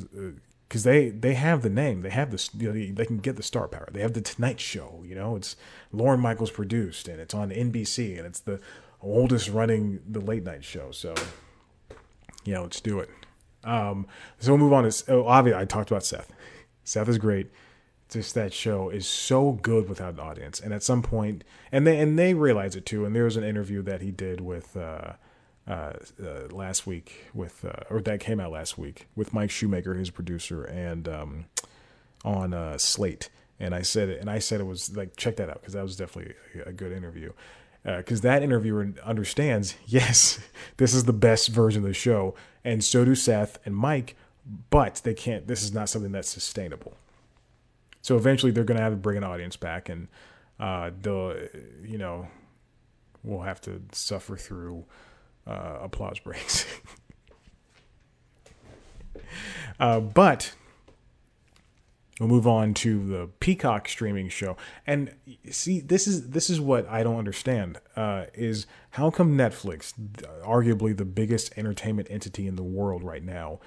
because 0.67 0.85
uh, 0.85 0.89
they 0.89 1.09
they 1.09 1.33
have 1.33 1.61
the 1.61 1.69
name, 1.69 2.01
they 2.01 2.09
have 2.09 2.31
the 2.31 2.49
you 2.57 2.71
know, 2.71 2.93
they 2.93 3.05
can 3.05 3.17
get 3.17 3.35
the 3.35 3.43
star 3.43 3.67
power. 3.67 3.87
They 3.91 4.01
have 4.01 4.13
the 4.13 4.21
Tonight 4.21 4.59
Show. 4.59 5.03
You 5.05 5.15
know, 5.15 5.35
it's 5.35 5.55
Lorne 5.91 6.19
Michaels 6.19 6.51
produced 6.51 7.07
and 7.07 7.19
it's 7.19 7.33
on 7.33 7.51
NBC 7.51 8.17
and 8.17 8.25
it's 8.25 8.39
the 8.39 8.59
oldest 9.01 9.49
running 9.49 10.01
the 10.09 10.19
late 10.19 10.43
night 10.43 10.63
show. 10.63 10.91
So 10.91 11.13
yeah, 12.43 12.59
let's 12.59 12.81
do 12.81 12.99
it. 12.99 13.09
Um, 13.65 14.07
so 14.39 14.51
we'll 14.51 14.59
move 14.59 14.73
on 14.73 14.89
to 14.89 15.11
oh, 15.11 15.25
obviously 15.25 15.61
I 15.61 15.65
talked 15.65 15.91
about 15.91 16.05
Seth. 16.05 16.31
Seth 16.83 17.09
is 17.09 17.17
great. 17.17 17.51
Just 18.09 18.35
that 18.35 18.53
show 18.53 18.89
is 18.89 19.07
so 19.07 19.53
good 19.53 19.89
without 19.89 20.13
an 20.13 20.19
audience, 20.19 20.59
and 20.59 20.73
at 20.73 20.83
some 20.83 21.01
point, 21.01 21.43
and 21.71 21.87
they 21.87 21.99
and 21.99 22.17
they 22.17 22.35
realize 22.35 22.75
it 22.75 22.85
too. 22.85 23.03
And 23.03 23.15
there 23.15 23.23
was 23.23 23.35
an 23.35 23.43
interview 23.43 23.81
that 23.81 24.01
he 24.01 24.11
did 24.11 24.41
with 24.41 24.77
uh, 24.77 25.13
uh, 25.67 25.93
uh, 26.23 26.47
last 26.51 26.85
week 26.85 27.25
with 27.33 27.65
uh, 27.65 27.83
or 27.89 27.99
that 28.01 28.19
came 28.19 28.39
out 28.39 28.51
last 28.51 28.77
week 28.77 29.07
with 29.15 29.33
Mike 29.33 29.49
Shoemaker, 29.49 29.95
his 29.95 30.11
producer, 30.11 30.63
and 30.63 31.07
um, 31.07 31.45
on 32.23 32.53
uh, 32.53 32.77
Slate. 32.77 33.29
And 33.59 33.73
I 33.73 33.81
said 33.81 34.09
it, 34.09 34.21
and 34.21 34.29
I 34.29 34.37
said 34.37 34.61
it 34.61 34.65
was 34.65 34.95
like 34.95 35.15
check 35.17 35.37
that 35.37 35.49
out 35.49 35.61
because 35.61 35.73
that 35.73 35.83
was 35.83 35.95
definitely 35.95 36.35
a 36.63 36.71
good 36.71 36.91
interview 36.91 37.31
because 37.85 38.21
uh, 38.21 38.29
that 38.29 38.43
interviewer 38.43 38.93
understands, 39.03 39.75
yes, 39.85 40.39
this 40.77 40.93
is 40.93 41.03
the 41.03 41.13
best 41.13 41.49
version 41.49 41.83
of 41.83 41.87
the 41.87 41.93
show, 41.93 42.33
and 42.65 42.83
so 42.83 43.05
do 43.05 43.15
Seth 43.15 43.59
and 43.65 43.73
Mike, 43.75 44.17
but 44.69 44.99
they 45.05 45.13
can't. 45.13 45.47
This 45.47 45.63
is 45.63 45.73
not 45.73 45.87
something 45.87 46.11
that's 46.11 46.27
sustainable. 46.27 46.97
So 48.01 48.17
eventually, 48.17 48.51
they're 48.51 48.65
going 48.65 48.77
to 48.77 48.83
have 48.83 48.93
to 48.93 48.97
bring 48.97 49.17
an 49.17 49.23
audience 49.23 49.55
back, 49.55 49.87
and 49.87 50.09
uh, 50.59 50.91
they'll, 51.01 51.35
you 51.83 51.97
know, 51.97 52.27
we'll 53.23 53.41
have 53.41 53.61
to 53.61 53.81
suffer 53.93 54.35
through 54.35 54.83
uh, 55.47 55.77
applause 55.81 56.19
breaks. 56.19 56.65
Uh, 59.79 59.99
but 59.99 60.53
We'll 62.19 62.29
move 62.29 62.47
on 62.47 62.73
to 62.75 63.05
the 63.05 63.27
Peacock 63.41 63.89
streaming 63.89 64.29
show, 64.29 64.55
and 64.87 65.13
see, 65.51 65.81
this 65.81 66.07
is 66.07 66.29
this 66.29 66.49
is 66.49 66.61
what 66.61 66.87
I 66.87 67.03
don't 67.03 67.17
understand: 67.17 67.77
uh, 67.97 68.25
is 68.33 68.67
how 68.91 69.09
come 69.09 69.37
Netflix, 69.37 69.93
arguably 70.45 70.95
the 70.95 71.03
biggest 71.03 71.51
entertainment 71.57 72.07
entity 72.09 72.47
in 72.47 72.55
the 72.55 72.63
world 72.63 73.03
right 73.03 73.23
now, 73.23 73.59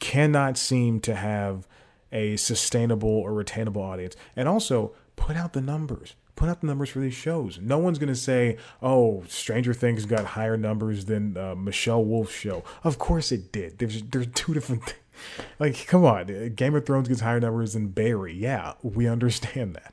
cannot 0.00 0.58
seem 0.58 1.00
to 1.00 1.14
have 1.14 1.66
a 2.12 2.36
sustainable 2.36 3.08
or 3.08 3.32
retainable 3.32 3.82
audience, 3.82 4.16
and 4.36 4.50
also 4.50 4.94
put 5.16 5.34
out 5.36 5.54
the 5.54 5.62
numbers. 5.62 6.14
Put 6.34 6.50
out 6.50 6.60
the 6.60 6.66
numbers 6.66 6.90
for 6.90 6.98
these 6.98 7.14
shows. 7.14 7.58
No 7.58 7.78
one's 7.78 7.98
going 7.98 8.12
to 8.12 8.14
say, 8.14 8.58
"Oh, 8.82 9.24
Stranger 9.28 9.72
Things 9.72 10.04
got 10.04 10.26
higher 10.26 10.58
numbers 10.58 11.06
than 11.06 11.38
uh, 11.38 11.54
Michelle 11.54 12.04
Wolf's 12.04 12.34
show." 12.34 12.64
Of 12.84 12.98
course 12.98 13.32
it 13.32 13.50
did. 13.50 13.78
There's 13.78 14.02
there's 14.02 14.26
two 14.34 14.52
different. 14.52 14.82
things 15.05 15.05
like, 15.58 15.86
come 15.86 16.04
on, 16.04 16.54
Game 16.54 16.74
of 16.74 16.86
Thrones 16.86 17.08
gets 17.08 17.20
higher 17.20 17.40
numbers 17.40 17.74
than 17.74 17.88
Barry. 17.88 18.34
Yeah, 18.34 18.74
we 18.82 19.08
understand 19.08 19.74
that. 19.74 19.92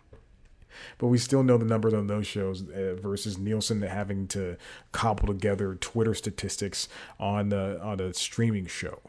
But 0.98 1.08
we 1.08 1.18
still 1.18 1.44
know 1.44 1.58
the 1.58 1.66
numbers 1.66 1.94
on 1.94 2.08
those 2.08 2.28
shows 2.28 2.70
uh, 2.70 2.96
versus 3.02 3.38
Nielsen 3.38 3.82
having 3.82 4.28
to 4.30 4.58
cobble 4.92 5.28
together 5.28 5.76
Twitter 5.76 6.14
statistics 6.14 6.88
on 7.20 7.50
the, 7.50 7.82
on 7.82 8.00
a 8.00 8.14
streaming 8.14 8.68
show. 8.68 9.00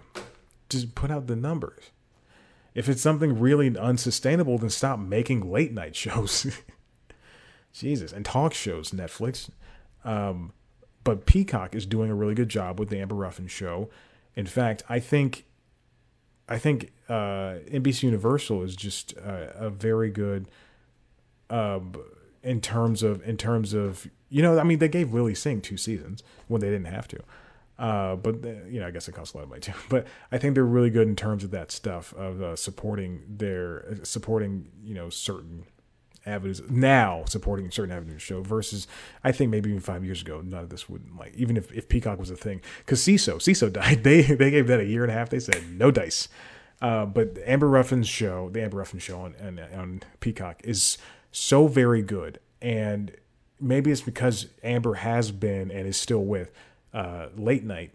Just 0.69 0.95
put 0.95 1.11
out 1.11 1.27
the 1.27 1.37
numbers. 1.37 1.91
If 2.75 2.89
it's 2.89 3.03
something 3.03 3.39
really 3.39 3.77
unsustainable, 3.77 4.59
then 4.59 4.71
stop 4.71 4.99
making 4.99 5.51
late 5.51 5.73
night 5.73 5.95
shows. 5.97 6.47
Jesus, 7.73 8.13
and 8.13 8.25
talk 8.25 8.55
shows, 8.55 8.91
Netflix. 8.91 9.51
Um, 10.05 10.53
but 11.03 11.27
Peacock 11.27 11.75
is 11.75 11.87
doing 11.87 12.11
a 12.11 12.15
really 12.15 12.35
good 12.35 12.49
job 12.49 12.79
with 12.79 12.89
the 12.89 12.99
Amber 12.99 13.15
Ruffin 13.15 13.47
show. 13.47 13.91
In 14.37 14.47
fact, 14.47 14.83
I 14.89 14.99
think 15.01 15.45
I 16.49 16.59
think 16.59 16.93
uh, 17.09 17.61
NBC 17.71 18.05
Universal 18.05 18.63
is 18.63 18.77
just 18.77 19.15
uh, 19.17 19.47
a 19.55 19.71
very 19.71 20.11
good 20.11 20.49
uh, 21.51 21.81
in 22.43 22.61
terms 22.61 23.03
of 23.03 23.27
in 23.27 23.37
terms 23.37 23.73
of 23.73 24.07
you 24.29 24.43
know 24.43 24.59
I 24.59 24.65
mean 24.65 24.79
they 24.79 24.89
gave 24.89 25.15
Lilly 25.15 25.35
Singh 25.35 25.61
two 25.61 25.77
seasons 25.77 26.23
when 26.49 26.61
they 26.61 26.69
didn't 26.69 26.87
have 26.87 27.09
to, 27.09 27.21
uh, 27.79 28.17
but 28.17 28.45
you 28.69 28.81
know 28.81 28.87
I 28.87 28.91
guess 28.91 29.09
it 29.09 29.13
costs 29.13 29.35
a 29.35 29.39
lot 29.39 29.45
of 29.45 29.49
money 29.49 29.61
too. 29.61 29.73
But 29.89 30.07
I 30.31 30.39
think 30.39 30.55
they're 30.55 30.65
really 30.65 30.91
good 30.91 31.09
in 31.09 31.17
terms 31.17 31.45
of 31.45 31.51
that 31.53 31.71
stuff 31.71 32.13
of 32.15 32.43
uh, 32.43 32.57
supporting 32.57 33.23
their 33.29 33.99
supporting 34.03 34.71
you 34.83 34.95
know 34.95 35.09
certain 35.09 35.65
avenues 36.27 36.63
now 36.71 37.25
supporting 37.27 37.71
certain 37.71 37.95
avenues 37.95 38.23
show 38.23 38.43
versus 38.43 38.87
I 39.23 39.33
think 39.33 39.51
maybe 39.51 39.71
even 39.71 39.81
five 39.81 40.05
years 40.05 40.23
ago 40.23 40.41
none 40.41 40.65
of 40.65 40.71
this 40.71 40.89
would 40.89 41.03
like 41.19 41.35
even 41.37 41.57
if, 41.57 41.73
if 41.73 41.89
Peacock 41.89 42.19
was 42.19 42.31
a 42.31 42.37
thing. 42.37 42.61
Because 42.79 43.01
Seeso 43.01 43.37
Seeso 43.37 43.73
died. 43.73 44.03
They 44.05 44.23
they 44.23 44.51
gave 44.51 44.67
that 44.67 44.81
a 44.81 44.85
year 44.85 45.03
and 45.03 45.11
a 45.11 45.15
half. 45.15 45.31
They 45.31 45.41
said 45.41 45.63
no 45.71 45.91
dice. 45.91 46.29
Uh, 46.83 47.07
but 47.07 47.39
Amber 47.47 47.69
Ruffin's 47.69 48.09
show 48.09 48.51
the 48.51 48.63
Amber 48.63 48.79
Ruffin 48.79 49.01
show 49.01 49.21
on, 49.21 49.35
on 49.43 49.59
on 49.75 50.03
Peacock 50.21 50.61
is 50.65 50.99
so 51.33 51.67
very 51.67 52.03
good. 52.03 52.39
And 52.61 53.15
maybe 53.61 53.91
it's 53.91 54.01
because 54.01 54.47
Amber 54.63 54.95
has 54.95 55.31
been 55.31 55.71
and 55.71 55.87
is 55.87 55.97
still 55.97 56.25
with 56.25 56.53
uh, 56.93 57.29
late 57.37 57.65
night 57.65 57.93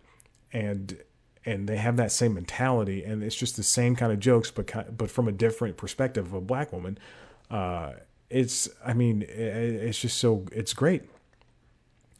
and 0.51 0.97
and 1.45 1.67
they 1.69 1.77
have 1.77 1.95
that 1.97 2.11
same 2.11 2.34
mentality 2.34 3.03
and 3.03 3.23
it's 3.23 3.36
just 3.36 3.55
the 3.55 3.63
same 3.63 3.95
kind 3.95 4.11
of 4.11 4.19
jokes 4.19 4.51
but 4.51 4.97
but 4.97 5.09
from 5.09 5.27
a 5.27 5.32
different 5.32 5.77
perspective 5.77 6.25
of 6.27 6.34
a 6.34 6.41
black 6.41 6.73
woman 6.73 6.97
uh, 7.49 7.93
it's 8.30 8.69
I 8.86 8.93
mean 8.93 9.23
it's 9.27 9.99
just 9.99 10.17
so 10.17 10.45
it's 10.51 10.73
great. 10.73 11.03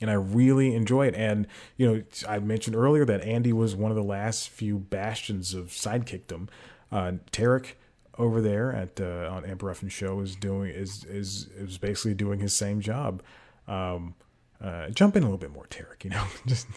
and 0.02 0.10
I 0.10 0.14
really 0.14 0.74
enjoy 0.76 1.08
it. 1.08 1.16
And 1.16 1.48
you 1.78 1.88
know, 1.88 2.04
I 2.28 2.40
mentioned 2.40 2.76
earlier 2.76 3.06
that 3.06 3.22
Andy 3.22 3.54
was 3.54 3.76
one 3.76 3.92
of 3.92 3.98
the 3.98 4.04
last 4.04 4.50
few 4.50 4.80
bastions 4.80 5.54
of 5.54 5.68
sidekickdom. 5.68 6.48
Uh, 6.92 7.14
Tarik 7.32 7.78
over 8.18 8.42
there 8.42 8.74
at 8.74 9.00
uh, 9.00 9.30
on 9.32 9.46
Amber 9.46 9.68
Ruffin 9.68 9.90
show 9.90 10.20
is 10.22 10.36
doing 10.36 10.72
is 10.72 11.04
is 11.06 11.48
is 11.58 11.78
basically 11.78 12.14
doing 12.14 12.40
his 12.40 12.54
same 12.54 12.82
job. 12.82 13.22
Um, 13.68 14.16
uh, 14.62 14.90
jump 14.90 15.16
in 15.16 15.24
a 15.24 15.26
little 15.26 15.38
bit 15.38 15.52
more, 15.52 15.68
Tarik. 15.68 16.04
You 16.04 16.10
know, 16.12 16.26
just 16.46 16.68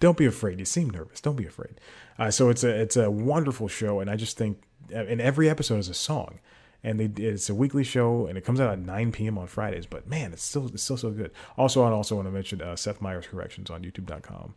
don't 0.00 0.16
be 0.16 0.26
afraid. 0.26 0.58
You 0.58 0.64
seem 0.64 0.90
nervous. 0.90 1.20
Don't 1.20 1.36
be 1.36 1.46
afraid. 1.46 1.80
Uh, 2.18 2.30
so 2.30 2.48
it's 2.48 2.64
a 2.64 2.80
it's 2.80 2.96
a 2.96 3.10
wonderful 3.10 3.68
show, 3.68 4.00
and 4.00 4.10
I 4.10 4.16
just 4.16 4.36
think, 4.36 4.62
and 4.92 5.20
every 5.20 5.48
episode 5.48 5.78
is 5.78 5.88
a 5.88 5.94
song 5.94 6.40
and 6.82 7.00
they 7.00 7.22
it's 7.22 7.48
a 7.48 7.54
weekly 7.54 7.84
show 7.84 8.26
and 8.26 8.38
it 8.38 8.44
comes 8.44 8.60
out 8.60 8.70
at 8.70 8.78
9 8.78 9.12
p.m. 9.12 9.38
on 9.38 9.46
Fridays. 9.46 9.86
But 9.86 10.06
man, 10.06 10.32
it's 10.32 10.42
still 10.42 10.66
it's 10.66 10.82
still 10.82 10.96
so 10.96 11.10
good. 11.10 11.30
Also, 11.56 11.82
I 11.82 11.90
also 11.90 12.16
want 12.16 12.26
to 12.28 12.32
mention 12.32 12.62
uh, 12.62 12.76
Seth 12.76 13.00
Meyers 13.00 13.26
Corrections 13.26 13.70
on 13.70 13.82
YouTube.com 13.82 14.54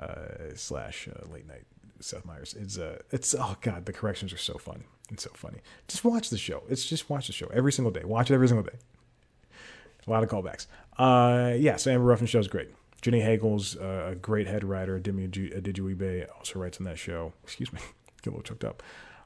uh, 0.00 0.54
slash 0.54 1.08
uh, 1.08 1.32
late 1.32 1.46
night 1.46 1.64
Seth 2.00 2.24
Meyers. 2.24 2.54
It's 2.58 2.78
uh 2.78 2.98
it's 3.10 3.34
oh 3.38 3.56
god, 3.60 3.86
the 3.86 3.92
corrections 3.92 4.32
are 4.32 4.38
so 4.38 4.54
fun. 4.54 4.84
It's 5.10 5.24
so 5.24 5.30
funny. 5.34 5.58
Just 5.88 6.04
watch 6.04 6.30
the 6.30 6.38
show. 6.38 6.62
It's 6.68 6.86
just 6.86 7.10
watch 7.10 7.26
the 7.26 7.32
show 7.32 7.46
every 7.48 7.72
single 7.72 7.92
day. 7.92 8.04
Watch 8.04 8.30
it 8.30 8.34
every 8.34 8.48
single 8.48 8.64
day. 8.64 8.78
A 10.06 10.10
lot 10.10 10.22
of 10.22 10.28
callbacks. 10.28 10.66
Uh, 10.98 11.54
yeah, 11.54 11.76
so 11.76 11.92
Amber 11.92 12.04
Ruffin 12.04 12.26
show 12.26 12.40
is 12.40 12.48
great. 12.48 12.70
Jenny 13.02 13.20
Hagel's 13.20 13.76
uh, 13.76 14.10
a 14.12 14.14
great 14.14 14.46
head 14.46 14.64
writer. 14.64 14.98
Demi 14.98 15.28
Adejuyigbe 15.28 16.26
also 16.36 16.58
writes 16.58 16.78
on 16.78 16.84
that 16.84 16.98
show. 16.98 17.32
Excuse 17.42 17.72
me, 17.72 17.80
get 18.22 18.30
a 18.30 18.36
little 18.36 18.42
choked 18.42 18.64
up. 18.64 18.82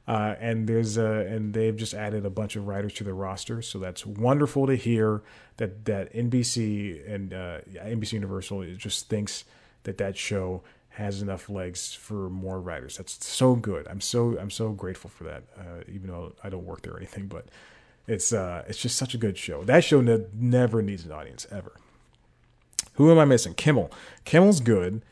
Uh, 0.09 0.37
and 0.39 0.69
there's 0.69 0.97
a, 0.97 1.05
and 1.05 1.53
they've 1.53 1.77
just 1.77 1.93
added 1.93 2.25
a 2.25 2.31
bunch 2.31 2.55
of 2.55 2.69
writers 2.69 2.95
to 2.95 3.03
their 3.05 3.15
roster, 3.15 3.61
so 3.61 3.79
that's 3.79 4.07
wonderful 4.07 4.67
to 4.67 4.77
hear 4.77 5.23
that 5.57 5.85
that 5.87 6.13
NBC 6.13 7.13
and 7.13 7.35
uh, 7.35 7.61
NBC 7.75 8.13
Universal 8.13 8.65
just 8.77 9.09
thinks 9.09 9.45
that 9.83 9.99
that 9.99 10.17
show 10.17 10.63
has 10.91 11.21
enough 11.21 11.51
legs 11.51 11.93
for 11.93 12.31
more 12.31 12.61
writers. 12.61 12.97
That's 12.97 13.25
so 13.27 13.55
good. 13.57 13.87
I'm 13.89 14.01
so 14.01 14.39
I'm 14.39 14.51
so 14.51 14.71
grateful 14.71 15.11
for 15.11 15.25
that. 15.25 15.43
Uh, 15.59 15.83
even 15.89 16.09
though 16.09 16.33
I 16.43 16.51
don't 16.51 16.65
work 16.65 16.83
there 16.83 16.95
or 16.95 16.99
anything, 16.99 17.27
but 17.27 17.47
it's 18.07 18.33
uh 18.33 18.65
it's 18.69 18.81
just 18.81 18.97
such 18.97 19.13
a 19.13 19.19
good 19.19 19.37
show. 19.37 19.65
That 19.65 19.83
show 19.85 20.01
ne- 20.01 20.27
never 20.33 20.83
needs 20.83 21.05
an 21.05 21.13
audience 21.13 21.47
ever. 21.51 21.73
Who 22.95 23.11
am 23.11 23.19
I 23.19 23.25
missing? 23.25 23.55
Kimmel. 23.55 23.91
Kimmel's 24.25 24.61
good. 24.61 25.03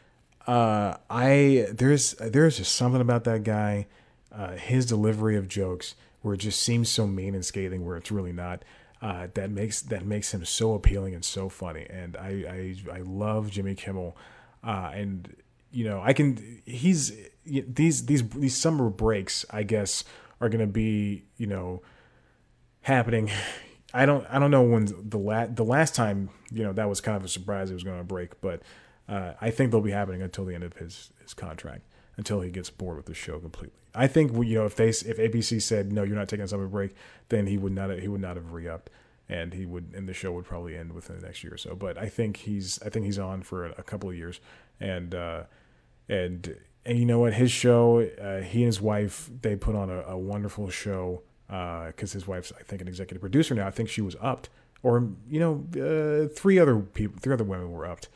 Uh, 0.46 0.96
I 1.10 1.66
there's 1.72 2.12
there's 2.14 2.58
just 2.58 2.74
something 2.74 3.00
about 3.00 3.24
that 3.24 3.44
guy 3.44 3.86
uh, 4.36 4.52
his 4.52 4.86
delivery 4.86 5.36
of 5.36 5.48
jokes 5.48 5.94
where 6.22 6.34
it 6.34 6.38
just 6.38 6.60
seems 6.60 6.88
so 6.88 7.06
mean 7.06 7.34
and 7.34 7.44
scathing 7.44 7.84
where 7.84 7.96
it's 7.96 8.10
really 8.10 8.32
not. 8.32 8.64
Uh, 9.02 9.28
that 9.34 9.50
makes 9.50 9.82
that 9.82 10.06
makes 10.06 10.32
him 10.32 10.44
so 10.44 10.72
appealing 10.72 11.14
and 11.14 11.24
so 11.24 11.48
funny, 11.48 11.86
and 11.90 12.16
I 12.16 12.74
I, 12.90 12.96
I 12.96 12.98
love 13.00 13.50
Jimmy 13.50 13.74
Kimmel, 13.74 14.16
uh, 14.62 14.90
and 14.94 15.36
you 15.70 15.84
know 15.84 16.00
I 16.02 16.14
can 16.14 16.62
he's 16.64 17.12
these 17.44 18.06
these 18.06 18.26
these 18.30 18.56
summer 18.56 18.88
breaks 18.88 19.44
I 19.50 19.62
guess 19.62 20.04
are 20.40 20.48
gonna 20.48 20.66
be 20.66 21.24
you 21.36 21.46
know 21.46 21.82
happening. 22.80 23.30
I 23.92 24.06
don't 24.06 24.26
I 24.30 24.38
don't 24.38 24.50
know 24.50 24.62
when 24.62 24.88
the 25.08 25.18
last 25.18 25.54
the 25.56 25.64
last 25.64 25.94
time 25.94 26.30
you 26.50 26.64
know 26.64 26.72
that 26.72 26.88
was 26.88 27.02
kind 27.02 27.16
of 27.16 27.24
a 27.24 27.28
surprise 27.28 27.70
it 27.70 27.74
was 27.74 27.84
to 27.84 28.04
break, 28.04 28.40
but 28.40 28.62
uh, 29.06 29.34
I 29.38 29.50
think 29.50 29.70
they'll 29.70 29.82
be 29.82 29.90
happening 29.90 30.22
until 30.22 30.46
the 30.46 30.54
end 30.54 30.64
of 30.64 30.78
his 30.78 31.12
his 31.20 31.34
contract 31.34 31.82
until 32.16 32.40
he 32.40 32.50
gets 32.50 32.70
bored 32.70 32.96
with 32.96 33.06
the 33.06 33.14
show 33.14 33.38
completely. 33.38 33.78
I 33.94 34.06
think 34.06 34.32
you 34.32 34.56
know 34.56 34.66
if 34.66 34.76
they 34.76 34.88
if 34.88 35.18
ABC 35.18 35.62
said 35.62 35.92
no, 35.92 36.02
you're 36.02 36.16
not 36.16 36.28
taking 36.28 36.44
a 36.44 36.48
summer 36.48 36.66
break, 36.66 36.94
then 37.28 37.46
he 37.46 37.56
would 37.56 37.72
not 37.72 37.96
he 37.98 38.08
would 38.08 38.20
not 38.20 38.36
have 38.36 38.52
re-upped, 38.52 38.90
and 39.28 39.54
he 39.54 39.66
would 39.66 39.92
and 39.94 40.08
the 40.08 40.14
show 40.14 40.32
would 40.32 40.44
probably 40.44 40.76
end 40.76 40.92
within 40.92 41.20
the 41.20 41.26
next 41.26 41.44
year 41.44 41.54
or 41.54 41.58
so. 41.58 41.74
But 41.74 41.96
I 41.96 42.08
think 42.08 42.38
he's 42.38 42.80
I 42.84 42.88
think 42.88 43.06
he's 43.06 43.18
on 43.18 43.42
for 43.42 43.66
a, 43.66 43.82
couple 43.82 44.10
of 44.10 44.16
years, 44.16 44.40
and 44.80 45.14
uh, 45.14 45.44
and 46.08 46.56
and 46.84 46.98
you 46.98 47.04
know 47.04 47.20
what 47.20 47.34
his 47.34 47.52
show 47.52 48.00
uh, 48.00 48.40
he 48.40 48.60
and 48.60 48.66
his 48.66 48.80
wife 48.80 49.30
they 49.42 49.54
put 49.54 49.76
on 49.76 49.90
a, 49.90 50.00
a 50.02 50.18
wonderful 50.18 50.68
show 50.70 51.22
because 51.46 52.12
uh, 52.12 52.14
his 52.14 52.26
wife's 52.26 52.52
I 52.58 52.62
think 52.64 52.82
an 52.82 52.88
executive 52.88 53.20
producer 53.20 53.54
now. 53.54 53.68
I 53.68 53.70
think 53.70 53.88
she 53.88 54.00
was 54.00 54.16
upped, 54.20 54.48
or 54.82 55.08
you 55.30 55.38
know 55.38 55.64
uh, 55.80 56.28
three 56.34 56.58
other 56.58 56.80
people 56.80 57.20
three 57.20 57.32
other 57.32 57.44
women 57.44 57.70
were 57.70 57.86
upped, 57.86 58.08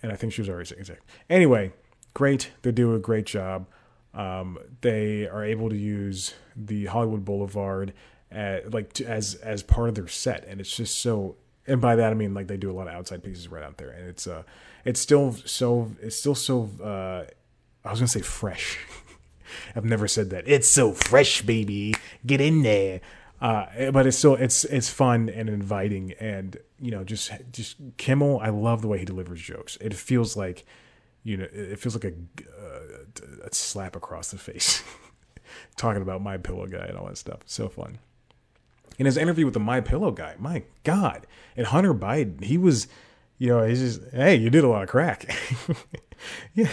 and 0.00 0.12
I 0.12 0.14
think 0.14 0.32
she 0.32 0.42
was 0.42 0.48
already 0.48 0.72
executive. 0.72 1.04
Anyway 1.28 1.72
great. 2.14 2.50
They 2.62 2.72
do 2.72 2.94
a 2.94 2.98
great 2.98 3.26
job. 3.26 3.66
Um, 4.14 4.58
they 4.80 5.28
are 5.28 5.44
able 5.44 5.68
to 5.68 5.76
use 5.76 6.34
the 6.56 6.86
Hollywood 6.86 7.24
Boulevard 7.24 7.92
at, 8.30 8.72
like 8.72 8.92
to, 8.94 9.04
as 9.04 9.34
as 9.36 9.62
part 9.62 9.88
of 9.88 9.94
their 9.94 10.08
set, 10.08 10.44
and 10.46 10.60
it's 10.60 10.74
just 10.74 10.98
so. 10.98 11.36
And 11.66 11.82
by 11.82 11.96
that 11.96 12.10
I 12.10 12.14
mean 12.14 12.32
like 12.32 12.46
they 12.46 12.56
do 12.56 12.70
a 12.70 12.72
lot 12.72 12.88
of 12.88 12.94
outside 12.94 13.22
pieces 13.22 13.48
right 13.48 13.62
out 13.62 13.76
there, 13.76 13.90
and 13.90 14.08
it's 14.08 14.26
uh 14.26 14.42
it's 14.84 15.00
still 15.00 15.32
so 15.32 15.92
it's 16.00 16.16
still 16.16 16.34
so 16.34 16.70
uh 16.82 17.24
I 17.84 17.90
was 17.90 18.00
gonna 18.00 18.08
say 18.08 18.22
fresh. 18.22 18.78
I've 19.76 19.84
never 19.84 20.08
said 20.08 20.30
that. 20.30 20.44
It's 20.46 20.68
so 20.68 20.92
fresh, 20.92 21.42
baby. 21.42 21.94
Get 22.26 22.40
in 22.40 22.62
there. 22.62 23.00
Uh, 23.40 23.90
but 23.92 24.06
it's 24.06 24.18
still 24.18 24.34
it's 24.34 24.64
it's 24.64 24.88
fun 24.88 25.28
and 25.28 25.48
inviting, 25.48 26.12
and 26.18 26.56
you 26.80 26.90
know 26.90 27.04
just 27.04 27.30
just 27.52 27.76
Kimmel. 27.96 28.40
I 28.42 28.48
love 28.48 28.82
the 28.82 28.88
way 28.88 28.98
he 28.98 29.04
delivers 29.04 29.40
jokes. 29.40 29.78
It 29.80 29.94
feels 29.94 30.36
like 30.36 30.66
you 31.22 31.36
know, 31.36 31.46
it 31.52 31.78
feels 31.78 31.94
like 31.94 32.04
a, 32.04 32.14
uh, 32.48 33.44
a 33.44 33.54
slap 33.54 33.96
across 33.96 34.30
the 34.30 34.38
face. 34.38 34.82
Talking 35.76 36.02
about 36.02 36.22
my 36.22 36.36
pillow 36.36 36.66
guy 36.66 36.86
and 36.86 36.96
all 36.96 37.06
that 37.06 37.18
stuff, 37.18 37.40
so 37.46 37.68
fun. 37.68 37.98
In 38.98 39.06
his 39.06 39.16
interview 39.16 39.44
with 39.44 39.54
the 39.54 39.60
My 39.60 39.80
Pillow 39.80 40.10
guy, 40.10 40.34
my 40.38 40.64
God, 40.82 41.26
and 41.56 41.66
Hunter 41.66 41.94
Biden, 41.94 42.42
he 42.42 42.58
was, 42.58 42.88
you 43.38 43.48
know, 43.48 43.64
he's 43.64 43.78
just, 43.78 44.12
hey, 44.12 44.34
you 44.34 44.50
did 44.50 44.64
a 44.64 44.68
lot 44.68 44.82
of 44.82 44.88
crack. 44.88 45.32
yeah, 46.54 46.70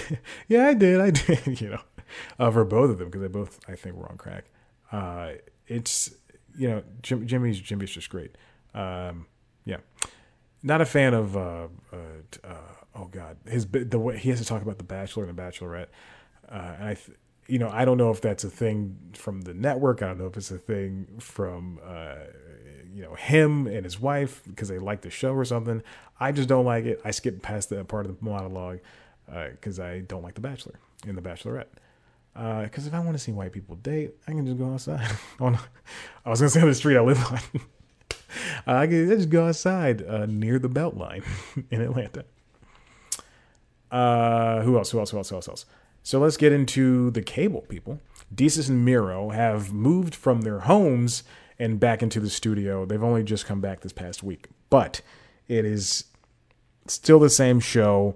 yeah, 0.47 0.67
I 0.67 0.73
did, 0.73 0.99
I 0.99 1.09
did, 1.11 1.61
you 1.61 1.69
know, 1.69 1.81
uh, 2.39 2.49
for 2.49 2.65
both 2.65 2.89
of 2.89 2.97
them 2.97 3.09
because 3.09 3.21
they 3.21 3.27
both, 3.27 3.59
I 3.67 3.75
think, 3.75 3.95
were 3.95 4.09
on 4.09 4.17
crack. 4.17 4.45
Uh, 4.91 5.33
it's, 5.67 6.15
you 6.57 6.67
know, 6.67 6.83
Jim, 7.03 7.27
Jimmy's 7.27 7.59
Jimmy's 7.59 7.91
just 7.91 8.09
great. 8.09 8.35
Um, 8.73 9.27
yeah, 9.65 9.77
not 10.63 10.81
a 10.81 10.85
fan 10.85 11.13
of 11.13 11.37
uh, 11.37 11.67
uh, 11.93 11.97
uh 12.43 12.47
oh 12.95 13.05
god, 13.05 13.37
his 13.47 13.67
the 13.67 13.99
way 13.99 14.17
he 14.17 14.29
has 14.29 14.39
to 14.39 14.45
talk 14.45 14.61
about 14.61 14.77
the 14.77 14.83
Bachelor 14.83 15.25
and 15.25 15.37
the 15.37 15.41
Bachelorette, 15.41 15.87
uh, 16.49 16.75
and 16.79 16.89
I, 16.89 16.97
you 17.47 17.59
know, 17.59 17.69
I 17.69 17.85
don't 17.85 17.97
know 17.97 18.11
if 18.11 18.21
that's 18.21 18.43
a 18.43 18.49
thing 18.49 18.97
from 19.13 19.41
the 19.41 19.53
network. 19.53 20.01
I 20.01 20.07
don't 20.07 20.19
know 20.19 20.27
if 20.27 20.37
it's 20.37 20.51
a 20.51 20.57
thing 20.57 21.07
from, 21.19 21.79
uh, 21.85 22.15
you 22.93 23.03
know, 23.03 23.13
him 23.15 23.67
and 23.67 23.83
his 23.83 23.99
wife 23.99 24.41
because 24.47 24.69
they 24.69 24.79
like 24.79 25.01
the 25.01 25.09
show 25.09 25.33
or 25.33 25.45
something. 25.45 25.83
I 26.19 26.31
just 26.31 26.49
don't 26.49 26.65
like 26.65 26.85
it. 26.85 27.01
I 27.03 27.11
skip 27.11 27.41
past 27.41 27.69
that 27.69 27.87
part 27.87 28.05
of 28.05 28.17
the 28.17 28.25
monologue 28.25 28.79
because 29.27 29.79
uh, 29.79 29.85
I 29.85 29.99
don't 29.99 30.23
like 30.23 30.35
the 30.35 30.41
Bachelor 30.41 30.79
and 31.05 31.17
the 31.17 31.21
Bachelorette. 31.21 31.67
Because 32.33 32.85
uh, 32.85 32.87
if 32.87 32.93
I 32.93 32.99
want 32.99 33.13
to 33.13 33.19
see 33.19 33.31
white 33.31 33.53
people 33.53 33.75
date, 33.75 34.15
I 34.27 34.31
can 34.31 34.45
just 34.45 34.57
go 34.57 34.73
outside. 34.73 35.09
on, 35.39 35.57
I 36.25 36.29
was 36.29 36.41
gonna 36.41 36.49
say 36.49 36.61
on 36.61 36.67
the 36.67 36.75
street 36.75 36.97
I 36.97 37.01
live 37.01 37.23
on. 37.25 37.39
I 38.67 38.87
can 38.87 39.07
just 39.07 39.29
go 39.29 39.47
outside 39.47 40.05
uh, 40.05 40.25
near 40.25 40.59
the 40.59 40.69
Beltline 40.69 41.23
in 41.71 41.81
Atlanta. 41.81 42.25
Uh, 43.95 44.61
who 44.63 44.77
else? 44.77 44.91
Who 44.91 44.99
else? 44.99 45.11
Who 45.11 45.17
else? 45.17 45.29
Who 45.29 45.35
else? 45.35 45.47
else? 45.47 45.65
So 46.03 46.19
let's 46.19 46.35
get 46.35 46.51
into 46.51 47.11
the 47.11 47.21
cable 47.21 47.61
people. 47.61 48.01
Desus 48.33 48.67
and 48.67 48.83
Mero 48.83 49.29
have 49.29 49.71
moved 49.71 50.13
from 50.13 50.41
their 50.41 50.59
homes 50.59 51.23
and 51.57 51.79
back 51.79 52.03
into 52.03 52.19
the 52.19 52.29
studio. 52.29 52.85
They've 52.85 53.01
only 53.01 53.23
just 53.23 53.45
come 53.45 53.61
back 53.61 53.79
this 53.79 53.93
past 53.93 54.21
week, 54.21 54.49
but 54.69 54.99
it 55.47 55.63
is 55.63 56.03
still 56.87 57.19
the 57.19 57.29
same 57.29 57.61
show. 57.61 58.15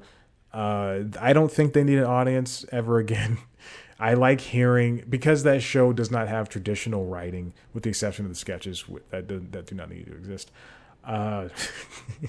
Uh, 0.52 1.04
I 1.18 1.32
don't 1.32 1.52
think 1.52 1.72
they 1.72 1.86
need 1.86 2.00
an 2.00 2.04
audience 2.04 2.66
ever 2.74 3.00
again. 3.00 3.38
I 4.02 4.16
like 4.16 4.42
hearing 4.42 5.06
because 5.10 5.44
that 5.44 5.62
show 5.62 5.94
does 5.94 6.12
not 6.12 6.28
have 6.28 6.50
traditional 6.50 7.06
writing, 7.06 7.54
with 7.74 7.84
the 7.84 7.90
exception 7.90 8.26
of 8.26 8.32
the 8.32 8.36
sketches 8.36 8.84
that 9.12 9.28
do, 9.28 9.46
that 9.52 9.68
do 9.68 9.76
not 9.76 9.90
need 9.90 10.08
to 10.08 10.12
exist. 10.14 10.52
Uh, 11.06 11.48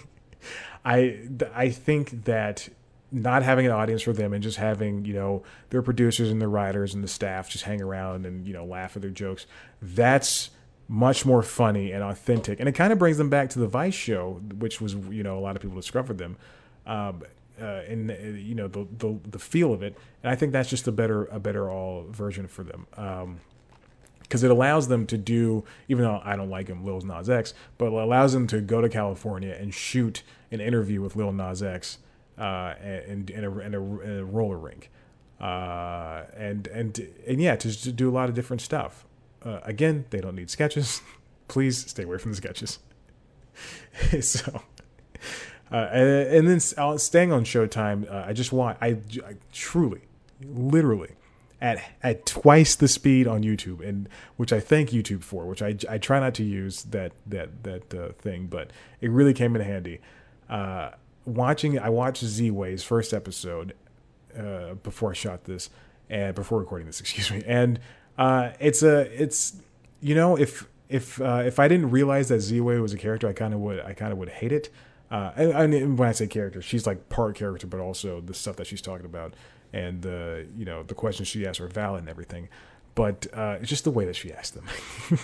I 0.84 1.28
I 1.52 1.70
think 1.70 2.24
that 2.24 2.68
not 3.12 3.42
having 3.42 3.66
an 3.66 3.72
audience 3.72 4.02
for 4.02 4.12
them 4.12 4.32
and 4.32 4.42
just 4.42 4.56
having 4.56 5.04
you 5.04 5.12
know 5.12 5.42
their 5.70 5.82
producers 5.82 6.30
and 6.30 6.40
their 6.40 6.48
writers 6.48 6.94
and 6.94 7.02
the 7.02 7.08
staff 7.08 7.48
just 7.48 7.64
hang 7.64 7.82
around 7.82 8.24
and 8.26 8.46
you 8.46 8.52
know 8.52 8.64
laugh 8.64 8.96
at 8.96 9.02
their 9.02 9.10
jokes 9.10 9.46
that's 9.82 10.50
much 10.90 11.24
more 11.24 11.40
funny 11.40 11.92
and 11.92 12.02
authentic. 12.02 12.58
And 12.58 12.68
it 12.68 12.72
kind 12.72 12.92
of 12.92 12.98
brings 12.98 13.16
them 13.16 13.30
back 13.30 13.48
to 13.50 13.60
the 13.60 13.68
vice 13.68 13.94
show 13.94 14.40
which 14.58 14.80
was 14.80 14.94
you 14.94 15.22
know 15.22 15.38
a 15.38 15.40
lot 15.40 15.56
of 15.56 15.62
people 15.62 15.76
discovered 15.76 16.18
them 16.18 16.36
um, 16.86 17.22
uh, 17.60 17.82
and 17.88 18.10
uh, 18.10 18.14
you 18.14 18.54
know 18.54 18.66
the, 18.68 18.86
the 18.98 19.18
the 19.30 19.38
feel 19.38 19.72
of 19.72 19.82
it. 19.82 19.96
And 20.22 20.30
i 20.30 20.34
think 20.34 20.52
that's 20.52 20.68
just 20.68 20.88
a 20.88 20.92
better 20.92 21.26
a 21.26 21.38
better 21.38 21.70
all 21.70 22.06
version 22.10 22.48
for 22.48 22.64
them 22.64 22.86
um, 22.96 23.40
because 24.22 24.44
it 24.44 24.50
allows 24.52 24.86
them 24.86 25.06
to 25.08 25.18
do, 25.18 25.64
even 25.88 26.04
though 26.04 26.20
I 26.24 26.36
don't 26.36 26.50
like 26.50 26.68
him, 26.68 26.84
Lil 26.84 27.00
Nas 27.00 27.28
X, 27.28 27.52
but 27.78 27.86
it 27.86 27.92
allows 27.92 28.32
them 28.32 28.46
to 28.46 28.60
go 28.60 28.80
to 28.80 28.88
California 28.88 29.56
and 29.58 29.74
shoot 29.74 30.22
an 30.52 30.60
interview 30.60 31.02
with 31.02 31.16
Lil 31.16 31.32
Nas 31.32 31.64
X 31.64 31.98
uh, 32.40 32.74
in, 32.82 33.28
in, 33.28 33.44
a, 33.44 33.58
in, 33.58 33.74
a, 33.74 34.00
in 34.00 34.18
a 34.18 34.24
roller 34.24 34.58
rink. 34.58 34.90
Uh, 35.40 36.24
and 36.36 36.66
and 36.66 37.08
and 37.26 37.40
yeah, 37.40 37.56
to, 37.56 37.82
to, 37.82 37.92
do 37.92 38.10
a 38.10 38.12
lot 38.12 38.28
of 38.28 38.34
different 38.34 38.60
stuff. 38.60 39.06
Uh, 39.42 39.60
again, 39.62 40.04
they 40.10 40.20
don't 40.20 40.34
need 40.34 40.50
sketches. 40.50 41.00
Please 41.48 41.88
stay 41.88 42.02
away 42.02 42.18
from 42.18 42.32
the 42.32 42.36
sketches. 42.36 42.78
so, 44.20 44.62
Uh, 45.72 45.88
and, 45.92 46.08
and, 46.08 46.48
then 46.48 46.60
uh, 46.78 46.98
staying 46.98 47.30
on 47.30 47.44
Showtime, 47.44 48.10
uh, 48.10 48.24
I 48.26 48.32
just 48.32 48.52
want 48.52 48.76
I, 48.80 48.98
I, 49.24 49.36
truly, 49.52 50.00
literally, 50.44 51.12
at 51.60 51.80
at 52.02 52.26
twice 52.26 52.74
the 52.74 52.88
speed 52.88 53.28
on 53.28 53.44
YouTube, 53.44 53.86
and 53.86 54.08
which 54.36 54.52
I 54.52 54.58
thank 54.58 54.90
YouTube 54.90 55.22
for, 55.22 55.46
which 55.46 55.62
I, 55.62 55.76
I 55.88 55.98
try 55.98 56.18
not 56.18 56.34
to 56.34 56.42
use 56.42 56.82
that 56.84 57.12
that 57.26 57.62
that 57.62 58.18
thing, 58.18 58.48
but 58.48 58.72
it 59.00 59.10
really 59.10 59.32
came 59.32 59.54
in 59.54 59.62
handy. 59.62 60.00
Uh, 61.26 61.30
watching, 61.30 61.78
I 61.78 61.88
watched 61.88 62.24
Ziwe's 62.24 62.82
first 62.82 63.12
episode 63.12 63.74
uh, 64.38 64.74
before 64.74 65.10
I 65.10 65.14
shot 65.14 65.44
this, 65.44 65.70
and 66.08 66.34
before 66.34 66.58
recording 66.58 66.86
this, 66.86 67.00
excuse 67.00 67.30
me, 67.30 67.42
and 67.46 67.80
it's 68.18 68.82
a 68.82 69.00
it's 69.22 69.56
you 70.00 70.14
know 70.14 70.36
if 70.36 70.68
if 70.88 71.20
if 71.20 71.58
I 71.58 71.68
didn't 71.68 71.90
realize 71.90 72.28
that 72.28 72.40
Z 72.40 72.60
Way 72.60 72.78
was 72.78 72.92
a 72.92 72.98
character, 72.98 73.28
I 73.28 73.32
kind 73.32 73.54
of 73.54 73.60
would 73.60 73.80
I 73.80 73.94
kind 73.94 74.12
of 74.12 74.18
would 74.18 74.28
hate 74.28 74.52
it. 74.52 74.70
Uh, 75.10 75.32
and, 75.34 75.74
and, 75.74 75.98
when 75.98 76.08
I 76.08 76.12
say 76.12 76.28
character, 76.28 76.62
she's 76.62 76.86
like 76.86 77.08
part 77.08 77.34
character, 77.34 77.66
but 77.66 77.80
also 77.80 78.20
the 78.20 78.32
stuff 78.32 78.54
that 78.56 78.68
she's 78.68 78.80
talking 78.80 79.06
about 79.06 79.34
and 79.72 80.02
the 80.02 80.46
you 80.56 80.64
know 80.64 80.82
the 80.82 80.94
questions 80.94 81.28
she 81.28 81.46
asks 81.46 81.60
are 81.60 81.68
valid 81.68 82.00
and 82.00 82.08
everything. 82.08 82.48
But 82.94 83.26
uh, 83.32 83.58
it's 83.60 83.68
just 83.68 83.84
the 83.84 83.90
way 83.90 84.04
that 84.04 84.16
she 84.16 84.32
asked 84.32 84.54
them 84.54 84.66